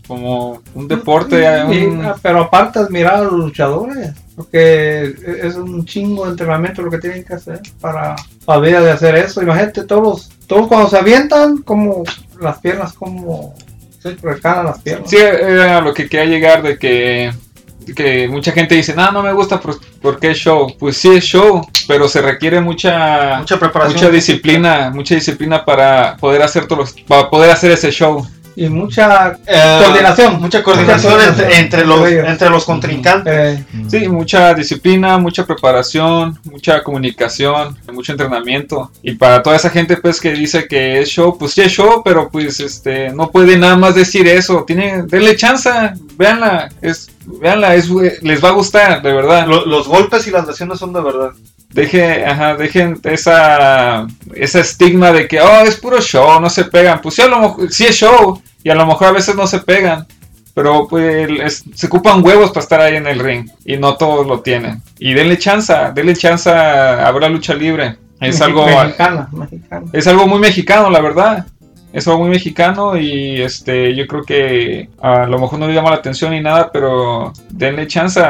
como 0.06 0.60
un 0.74 0.88
deporte. 0.88 1.36
Un- 1.64 2.04
ah, 2.04 2.16
pero 2.20 2.40
aparte 2.42 2.78
admirar 2.80 3.14
a 3.16 3.22
los 3.24 3.32
luchadores, 3.32 4.10
porque 4.36 5.14
es 5.42 5.54
un 5.54 5.84
chingo 5.84 6.24
de 6.24 6.32
entrenamiento 6.32 6.82
lo 6.82 6.90
que 6.90 6.98
tienen 6.98 7.24
que 7.24 7.34
hacer 7.34 7.60
para 7.80 8.16
la 8.46 8.58
vida 8.58 8.80
de 8.80 8.90
hacer 8.90 9.14
eso. 9.16 9.42
Imagínate 9.42 9.84
todos, 9.84 10.30
todos 10.46 10.66
cuando 10.68 10.88
se 10.88 10.98
avientan, 10.98 11.58
como 11.58 12.02
las 12.40 12.58
piernas, 12.58 12.92
como 12.94 13.54
se 14.00 14.16
recalan 14.20 14.66
las 14.66 14.80
piernas. 14.80 15.08
Sí, 15.08 15.16
era 15.16 15.80
lo 15.80 15.94
que 15.94 16.08
quería 16.08 16.26
llegar 16.26 16.62
de 16.62 16.76
que, 16.78 17.32
que 17.96 18.28
mucha 18.28 18.52
gente 18.52 18.74
dice, 18.74 18.94
no, 18.94 19.10
no 19.12 19.22
me 19.22 19.32
gusta 19.32 19.60
por- 19.60 19.78
porque 20.00 20.30
es 20.32 20.38
show. 20.38 20.74
Pues 20.78 20.96
sí 20.96 21.08
es 21.16 21.24
show, 21.24 21.66
pero 21.88 22.08
se 22.08 22.20
requiere 22.22 22.60
mucha, 22.60 23.38
Mucha 23.38 23.58
preparación. 23.58 23.96
mucha 24.00 24.10
disciplina, 24.10 24.90
mucha 24.94 25.14
disciplina 25.14 25.64
para 25.64 26.16
poder 26.16 26.42
hacer 26.42 26.66
todos 26.66 26.78
los- 26.94 27.02
para 27.06 27.28
poder 27.30 27.50
hacer 27.50 27.70
ese 27.72 27.90
show. 27.90 28.26
Y 28.54 28.68
mucha 28.68 29.38
Eh, 29.46 29.80
coordinación. 29.82 30.38
Mucha 30.38 30.62
coordinación 30.62 31.18
entre, 31.26 31.58
entre 31.58 31.86
los, 31.86 32.06
entre 32.10 32.50
los 32.50 32.66
contrincantes. 32.66 33.32
eh, 33.34 33.64
Sí, 33.88 34.06
mucha 34.08 34.52
disciplina, 34.52 35.16
mucha 35.16 35.46
preparación, 35.46 36.38
mucha 36.44 36.82
comunicación, 36.82 37.78
mucho 37.94 38.12
entrenamiento. 38.12 38.90
Y 39.02 39.12
para 39.14 39.42
toda 39.42 39.56
esa 39.56 39.70
gente 39.70 39.96
pues 39.96 40.20
que 40.20 40.32
dice 40.34 40.66
que 40.68 41.00
es 41.00 41.08
show, 41.08 41.38
pues 41.38 41.52
sí 41.54 41.62
es 41.62 41.72
show, 41.72 42.02
pero 42.04 42.28
pues 42.28 42.60
este 42.60 43.08
no 43.08 43.30
puede 43.30 43.56
nada 43.56 43.76
más 43.76 43.94
decir 43.94 44.26
eso. 44.28 44.64
Tiene, 44.66 45.04
denle 45.06 45.34
chance, 45.34 45.70
véanla, 46.18 46.68
es, 46.82 47.08
véanla, 47.26 47.74
es, 47.74 47.88
les 48.22 48.42
va 48.42 48.48
a 48.50 48.52
gustar, 48.52 49.02
de 49.02 49.12
verdad. 49.12 49.46
Lo- 49.46 49.66
los 49.66 49.88
golpes 49.88 50.26
y 50.26 50.30
las 50.30 50.46
lesiones 50.46 50.78
son 50.78 50.92
de 50.92 51.00
verdad. 51.02 51.30
Deje, 51.70 52.24
ajá, 52.26 52.54
dejen 52.54 53.00
esa, 53.04 54.06
esa 54.34 54.60
estigma 54.60 55.10
de 55.12 55.26
que, 55.26 55.40
oh, 55.40 55.60
es 55.64 55.76
puro 55.76 56.00
show, 56.00 56.38
no 56.40 56.50
se 56.50 56.64
pegan. 56.66 57.00
Pues 57.00 57.14
sí, 57.14 57.22
a 57.22 57.28
lo 57.28 57.38
mejor, 57.40 57.72
sí 57.72 57.84
es 57.86 57.96
show, 57.96 58.42
y 58.62 58.68
a 58.70 58.74
lo 58.74 58.84
mejor 58.86 59.08
a 59.08 59.12
veces 59.12 59.34
no 59.34 59.46
se 59.46 59.60
pegan. 59.60 60.06
Pero 60.54 60.86
pues 60.86 61.30
es- 61.42 61.64
se 61.74 61.86
ocupan 61.86 62.22
huevos 62.22 62.50
para 62.50 62.60
estar 62.62 62.80
ahí 62.82 62.96
en 62.96 63.06
el 63.06 63.18
ring. 63.20 63.48
Y 63.64 63.78
no 63.78 63.96
todos 63.96 64.26
lo 64.26 64.40
tienen. 64.40 64.82
Y 64.98 65.14
denle 65.14 65.38
chance, 65.38 65.72
denle 65.94 66.14
chance 66.14 66.50
a 66.50 67.10
ver 67.10 67.22
la 67.22 67.28
lucha 67.30 67.54
libre. 67.54 67.96
Es 68.20 68.40
algo, 68.42 68.66
Mexicana, 68.66 69.28
mexicana. 69.32 69.86
es 69.94 70.06
algo 70.06 70.26
muy 70.26 70.38
mexicano, 70.38 70.90
la 70.90 71.00
verdad. 71.00 71.46
Es 71.92 72.08
algo 72.08 72.20
muy 72.20 72.30
mexicano 72.30 72.96
y 72.96 73.42
este 73.42 73.94
yo 73.94 74.06
creo 74.06 74.22
que 74.22 74.88
a 75.00 75.26
lo 75.26 75.38
mejor 75.38 75.58
no 75.58 75.66
le 75.66 75.74
llama 75.74 75.90
la 75.90 75.96
atención 75.96 76.32
ni 76.32 76.40
nada, 76.40 76.70
pero 76.72 77.32
denle 77.50 77.86
chance, 77.86 78.20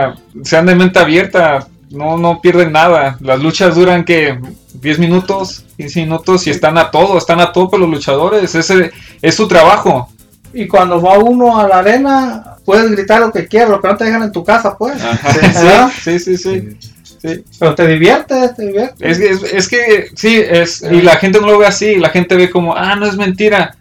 sean 0.43 0.67
de 0.67 0.75
mente 0.75 0.99
abierta, 0.99 1.69
no, 1.91 2.17
no 2.17 2.41
pierden 2.41 2.73
nada. 2.73 3.17
Las 3.21 3.41
luchas 3.41 3.75
duran 3.77 4.05
que 4.05 4.41
10 4.75 4.99
minutos, 4.99 5.65
15 5.77 6.01
minutos 6.01 6.47
y 6.47 6.51
están 6.51 6.77
a 6.77 6.91
todo, 6.91 7.17
están 7.19 7.41
a 7.41 7.53
tope 7.53 7.79
los 7.79 7.89
luchadores, 7.89 8.55
ese 8.55 8.91
es 9.21 9.35
su 9.35 9.47
trabajo. 9.47 10.09
Y 10.55 10.67
cuando 10.67 11.01
va 11.01 11.19
uno 11.19 11.59
a 11.59 11.67
la 11.67 11.79
arena, 11.79 12.57
puedes 12.65 12.91
gritar 12.91 13.21
lo 13.21 13.33
que 13.33 13.47
quieras, 13.47 13.71
lo 13.71 13.81
que 13.81 13.89
no 13.89 13.97
te 13.97 14.05
dejan 14.05 14.23
en 14.23 14.33
tu 14.33 14.45
casa, 14.45 14.77
pues. 14.77 15.03
Ajá, 15.03 15.33
¿verdad? 15.33 15.91
sí, 16.03 16.19
sí, 16.19 16.37
sí, 16.37 16.77
sí. 17.23 17.45
Pero 17.59 17.75
te 17.75 17.87
diviertes, 17.87 18.57
te 18.57 18.67
diviertes. 18.67 18.99
Es, 19.01 19.19
que- 19.19 19.31
es, 19.31 19.43
es 19.55 19.69
que 19.69 20.07
sí, 20.15 20.37
es, 20.37 20.83
y 20.83 21.01
la 21.03 21.17
gente 21.17 21.41
no 21.41 21.47
lo 21.47 21.59
ve 21.59 21.67
así, 21.67 21.97
la 21.97 22.11
gente 22.11 22.37
ve 22.37 22.51
como, 22.51 22.75
ah, 22.77 22.97
no 22.97 23.07
es 23.07 23.17
mentira. 23.17 23.77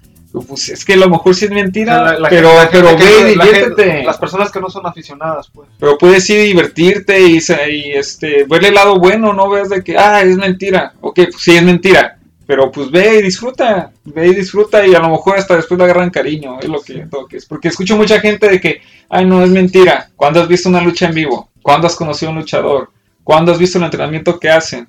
Pues 0.47 0.69
es 0.69 0.85
que 0.85 0.93
a 0.93 0.97
lo 0.97 1.09
mejor 1.09 1.35
sí 1.35 1.43
es 1.43 1.51
mentira, 1.51 2.01
La- 2.13 2.19
la 2.19 2.29
pero, 2.29 2.49
gente- 2.51 2.69
pero 2.71 2.87
gente 2.97 3.03
ve 3.03 3.31
y 3.31 3.35
la 3.35 3.43
gente- 3.43 3.59
diviértete. 3.59 4.03
Las 4.05 4.17
personas 4.17 4.49
que 4.49 4.61
no 4.61 4.69
son 4.69 4.85
aficionadas, 4.87 5.49
pues. 5.53 5.67
Pero 5.77 5.97
puedes 5.97 6.29
ir 6.29 6.39
y 6.39 6.47
divertirte 6.47 7.19
y, 7.21 7.41
se- 7.41 7.69
y, 7.69 7.91
este, 7.91 8.45
verle 8.45 8.69
el 8.69 8.75
lado 8.75 8.97
bueno, 8.97 9.33
no 9.33 9.49
veas 9.49 9.67
de 9.67 9.83
que, 9.83 9.97
ah, 9.97 10.21
es 10.21 10.37
mentira. 10.37 10.93
Ok, 11.01 11.15
pues 11.31 11.35
sí 11.43 11.51
es 11.57 11.63
mentira. 11.63 12.17
Pero 12.47 12.69
pues 12.71 12.89
ve 12.91 13.19
y 13.19 13.21
disfruta, 13.21 13.91
ve 14.05 14.27
y 14.27 14.35
disfruta 14.35 14.85
y 14.85 14.93
a 14.95 14.99
lo 14.99 15.09
mejor 15.09 15.37
hasta 15.37 15.55
después 15.55 15.77
le 15.77 15.83
agarran 15.85 16.09
cariño, 16.09 16.59
es 16.61 16.67
lo 16.69 16.81
que, 16.81 17.05
lo 17.11 17.25
que 17.25 17.37
es. 17.37 17.45
Porque 17.45 17.67
escucho 17.69 17.95
mucha 17.97 18.19
gente 18.19 18.47
de 18.49 18.59
que, 18.61 18.81
ay, 19.09 19.25
no, 19.25 19.43
es 19.43 19.49
mentira. 19.49 20.09
¿Cuándo 20.17 20.41
has 20.41 20.47
visto 20.49 20.67
una 20.69 20.81
lucha 20.81 21.07
en 21.07 21.15
vivo? 21.15 21.49
¿Cuándo 21.61 21.87
has 21.87 21.95
conocido 21.95 22.29
a 22.29 22.33
un 22.33 22.39
luchador? 22.39 22.89
¿Cuándo 23.23 23.51
has 23.51 23.59
visto 23.59 23.77
el 23.77 23.85
entrenamiento 23.85 24.39
que 24.39 24.49
hacen? 24.49 24.87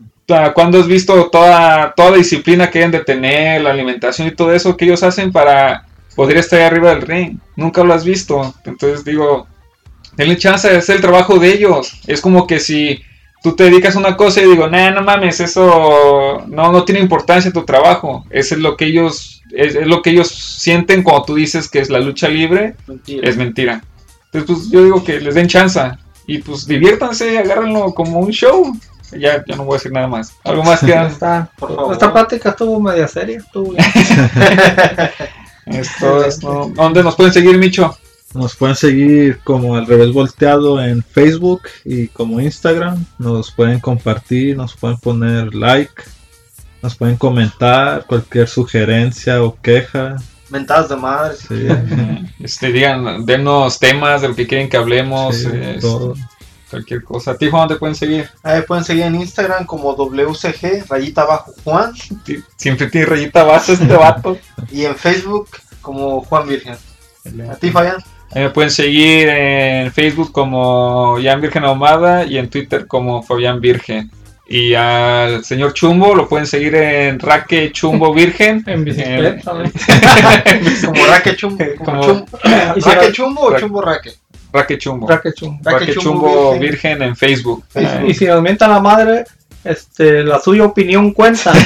¿Cuándo 0.55 0.81
has 0.81 0.87
visto 0.87 1.29
toda, 1.31 1.93
toda 1.95 2.13
la 2.13 2.17
disciplina 2.17 2.71
que 2.71 2.79
deben 2.79 2.93
de 2.93 3.05
tener, 3.05 3.61
la 3.61 3.71
alimentación 3.71 4.29
y 4.29 4.35
todo 4.35 4.53
eso 4.53 4.77
que 4.77 4.87
ellos 4.87 5.03
hacen 5.03 5.31
para 5.31 5.87
poder 6.17 6.39
estar 6.39 6.59
ahí 6.59 6.67
arriba 6.67 6.91
del 6.91 7.03
ring? 7.03 7.39
Nunca 7.57 7.85
lo 7.85 7.93
has 7.93 8.05
visto. 8.05 8.55
Entonces 8.65 9.05
digo, 9.05 9.47
denle 10.17 10.37
chance, 10.39 10.75
es 10.75 10.89
el 10.89 11.01
trabajo 11.01 11.39
de 11.39 11.53
ellos. 11.53 12.01
Es 12.07 12.21
como 12.21 12.47
que 12.47 12.61
si 12.61 13.03
tú 13.43 13.55
te 13.55 13.65
dedicas 13.65 13.97
a 13.97 13.99
una 13.99 14.17
cosa 14.17 14.41
y 14.41 14.49
digo, 14.49 14.69
nah, 14.69 14.91
no 14.91 15.03
mames, 15.03 15.41
eso 15.41 16.45
no, 16.47 16.73
no 16.73 16.85
tiene 16.85 17.01
importancia 17.01 17.53
tu 17.53 17.65
trabajo. 17.65 18.25
Eso 18.31 18.55
es 18.55 18.61
lo 18.61 18.77
que 18.77 18.87
ellos, 18.87 19.43
es, 19.53 19.75
es 19.75 19.87
lo 19.87 20.01
que 20.01 20.11
ellos 20.11 20.29
sienten 20.29 21.03
cuando 21.03 21.25
tú 21.25 21.35
dices 21.35 21.69
que 21.69 21.81
es 21.81 21.91
la 21.91 21.99
lucha 21.99 22.29
libre, 22.29 22.75
Mentira. 22.87 23.29
es 23.29 23.37
mentira. 23.37 23.85
Entonces, 24.33 24.47
pues 24.47 24.71
yo 24.71 24.85
digo 24.85 25.05
que 25.05 25.21
les 25.21 25.35
den 25.35 25.49
chance 25.49 25.79
y 26.27 26.39
pues 26.39 26.67
diviértanse, 26.67 27.39
agárrenlo 27.39 27.93
como 27.95 28.21
un 28.21 28.31
show. 28.31 28.73
Ya, 29.19 29.45
ya 29.47 29.57
no 29.57 29.65
voy 29.65 29.75
a 29.75 29.77
decir 29.79 29.93
nada 29.93 30.07
más. 30.07 30.33
Algo 30.45 30.63
más 30.65 30.81
que 30.81 30.93
Está- 31.07 31.51
Por 31.59 31.75
favor. 31.75 31.93
esta 31.93 32.13
plática 32.13 32.51
estuvo 32.51 32.81
media 32.81 33.07
seria. 33.07 33.39
Estuvo 33.39 33.75
esto 35.67 36.25
es, 36.25 36.43
¿no? 36.43 36.69
¿Dónde 36.75 37.03
nos 37.03 37.15
pueden 37.17 37.33
seguir, 37.33 37.59
Micho? 37.59 37.97
Nos 38.35 38.57
pueden 38.57 38.75
seguir 38.77 39.41
como 39.45 39.77
al 39.77 39.87
revés 39.87 40.13
volteado 40.13 40.83
en 40.83 41.03
Facebook 41.03 41.63
y 41.85 42.09
como 42.09 42.41
Instagram. 42.41 43.05
Nos 43.19 43.51
pueden 43.53 43.79
compartir, 43.81 44.57
nos 44.57 44.75
pueden 44.75 44.97
poner 44.97 45.55
like, 45.55 45.93
nos 46.83 46.97
pueden 46.97 47.17
comentar 47.17 48.07
cualquier 48.07 48.49
sugerencia 48.49 49.43
o 49.43 49.57
queja. 49.61 50.17
Mentadas 50.53 50.91
de 50.91 50.97
madre. 50.97 51.35
Sí, 51.37 51.67
Este, 52.39 52.71
digan, 52.71 53.25
denos 53.25 53.79
temas 53.79 54.21
de 54.21 54.29
lo 54.29 54.35
que 54.37 54.47
quieren 54.47 54.69
que 54.69 54.77
hablemos. 54.77 55.35
sí, 55.37 55.49
este, 55.51 55.81
todo. 55.81 56.15
cualquier 56.71 57.03
cosa. 57.03 57.31
¿A 57.31 57.37
ti, 57.39 57.49
Juan, 57.49 57.69
te 57.69 57.77
pueden 57.77 57.95
seguir? 57.97 58.29
Ahí 58.43 58.61
pueden 58.63 58.85
seguir 58.85 59.05
en 59.05 59.15
Instagram 59.15 59.65
como 59.65 59.95
WCG, 59.95 60.87
rayita 60.89 61.23
abajo 61.23 61.53
Juan. 61.65 61.93
Siempre 62.57 62.89
tiene 62.89 63.07
rayita 63.07 63.45
baja 63.45 63.73
este 63.73 63.87
vato. 63.97 64.37
Y 64.71 64.85
en 64.85 64.95
Facebook 64.95 65.49
como 65.81 66.21
Juan 66.23 66.47
Virgen. 66.47 66.77
A 67.51 67.55
ti, 67.57 67.71
Fabián. 67.71 67.97
Ahí 68.33 68.43
me 68.43 68.51
pueden 68.51 68.71
seguir 68.71 69.29
en 69.29 69.91
Facebook 69.93 70.33
como 70.33 71.17
Jan 71.23 71.41
Virgen 71.41 71.65
Ahumada 71.65 72.25
y 72.25 72.39
en 72.39 72.49
Twitter 72.51 72.87
como 72.87 73.23
Fabián 73.23 73.61
Virgen. 73.61 74.11
Y 74.53 74.75
al 74.75 75.45
señor 75.45 75.73
Chumbo 75.73 76.15
lo 76.15 76.29
pueden 76.29 76.47
seguir 76.47 76.75
en 76.75 77.19
Raque 77.19 77.73
Chumbo 77.73 78.13
Virgen. 78.21 78.63
En 78.67 78.85
bicicleta, 78.85 79.53
¿no? 79.55 79.63
Como 80.87 81.07
Raque 81.07 81.37
Chumbo. 81.37 81.65
Como- 81.83 82.01
Como 82.03 82.27
chum- 82.27 82.27
Y 82.77 82.81
si 82.83 82.91
¿Raque 82.91 83.13
Chumbo 83.13 83.41
o 83.43 83.51
Raque. 83.51 83.61
Chumbo 83.63 83.81
Raque? 83.81 84.11
Raque 84.53 84.79
Chumbo. 84.79 85.09
Raque 85.09 85.33
chum. 85.33 85.59
Raque 85.63 85.79
Raque 85.87 85.93
Chumbo 85.95 86.27
Chumbo 86.29 86.51
Virgen. 86.59 86.61
Virgen 86.99 87.03
en 87.03 87.17
Facebook. 87.17 87.65
Facebook. 87.71 88.11
Y 88.11 88.15
si 88.15 88.27
nos 88.27 88.43
mientan 88.43 88.71
la 88.71 88.81
madre, 88.81 89.25
este, 89.65 90.23
la 90.23 90.39
suya 90.41 90.65
opinión 90.65 91.13
cuenta. 91.13 91.53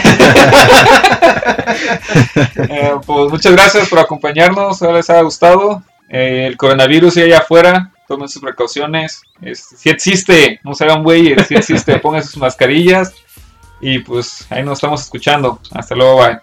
Eh, 2.69 2.93
pues 3.05 3.31
muchas 3.31 3.53
gracias 3.53 3.89
por 3.89 3.99
acompañarnos. 3.99 4.81
Ojalá 4.81 4.99
les 4.99 5.11
haya 5.11 5.23
gustado. 5.23 5.83
Eh, 6.09 6.45
el 6.47 6.57
coronavirus 6.57 7.15
sigue 7.15 7.27
allá 7.27 7.39
afuera. 7.39 7.91
Tomen 8.09 8.29
sus 8.29 8.43
precauciones. 8.43 9.21
si 9.55 9.91
existe, 9.91 10.61
no 10.65 10.75
se 10.75 10.85
hagan 10.85 11.03
güeyes. 11.03 11.47
Si 11.47 11.55
existe, 11.55 11.99
pongan 12.01 12.23
sus 12.25 12.37
mascarillas. 12.37 13.13
Y 13.81 13.99
pues 13.99 14.47
ahí 14.51 14.63
nos 14.63 14.79
estamos 14.79 15.03
escuchando. 15.03 15.61
Hasta 15.73 15.95
luego, 15.95 16.17
bye. 16.19 16.39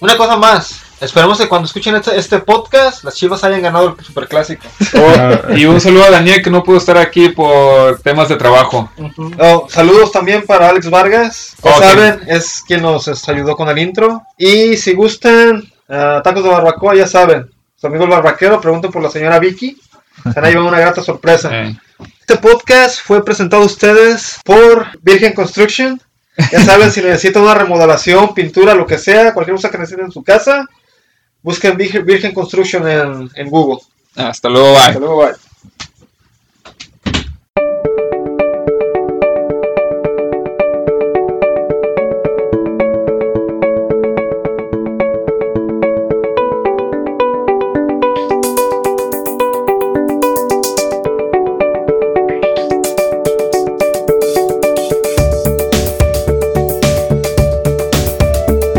Una 0.00 0.16
cosa 0.16 0.36
más. 0.36 0.82
Esperemos 1.00 1.36
que 1.38 1.46
cuando 1.48 1.66
escuchen 1.66 1.94
este, 1.94 2.16
este 2.16 2.38
podcast, 2.38 3.04
las 3.04 3.14
chivas 3.16 3.44
hayan 3.44 3.60
ganado 3.60 3.96
el 3.98 4.04
superclásico. 4.04 4.66
Oh, 4.94 5.52
y 5.54 5.66
un 5.66 5.78
saludo 5.80 6.04
a 6.04 6.10
Daniel 6.10 6.42
que 6.42 6.50
no 6.50 6.62
pudo 6.62 6.78
estar 6.78 6.96
aquí 6.96 7.28
por 7.30 8.00
temas 8.00 8.28
de 8.30 8.36
trabajo. 8.36 8.90
Ujú. 8.96 9.30
Oh, 9.38 9.66
saludos 9.68 10.10
también 10.12 10.44
para 10.46 10.68
Alex 10.70 10.88
Vargas. 10.88 11.54
Ya 11.62 11.70
Ok. 11.70 11.82
saben, 11.82 12.20
es 12.28 12.62
quien 12.66 12.80
nos 12.82 13.08
ayudó 13.28 13.56
con 13.56 13.68
el 13.68 13.78
intro. 13.78 14.22
Y 14.38 14.76
si 14.78 14.94
gustan 14.94 15.64
ah, 15.88 16.20
tacos 16.24 16.44
de 16.44 16.48
barbacoa, 16.50 16.94
ya 16.94 17.06
saben. 17.06 17.50
Su 17.78 17.86
amigo 17.88 18.04
el 18.04 18.10
barbaquero, 18.10 18.58
pregunten 18.60 18.90
por 18.90 19.02
la 19.02 19.10
señora 19.10 19.38
Vicky. 19.38 19.78
Se 20.22 20.40
llevar 20.40 20.64
una 20.64 20.80
grata 20.80 21.02
sorpresa. 21.02 21.50
Eh, 21.52 21.76
Este 22.20 22.36
podcast 22.36 23.00
fue 23.00 23.24
presentado 23.24 23.62
a 23.62 23.66
ustedes 23.66 24.38
por 24.44 24.86
Virgen 25.02 25.32
Construction. 25.34 26.00
Ya 26.52 26.62
saben, 26.62 26.90
si 26.90 27.00
necesitan 27.00 27.42
una 27.42 27.54
remodelación, 27.54 28.34
pintura, 28.34 28.74
lo 28.74 28.86
que 28.86 28.98
sea, 28.98 29.32
cualquier 29.32 29.56
cosa 29.56 29.70
que 29.70 29.78
necesiten 29.78 30.06
en 30.06 30.12
su 30.12 30.22
casa, 30.22 30.66
busquen 31.42 31.76
Virgen 31.76 32.34
Construction 32.34 32.86
en, 32.86 33.30
en 33.34 33.48
Google. 33.48 33.80
hasta 34.16 34.48
luego, 34.48 34.72
bye. 34.72 34.80
Hasta 34.82 34.98
luego, 34.98 35.16
bye. 35.18 35.45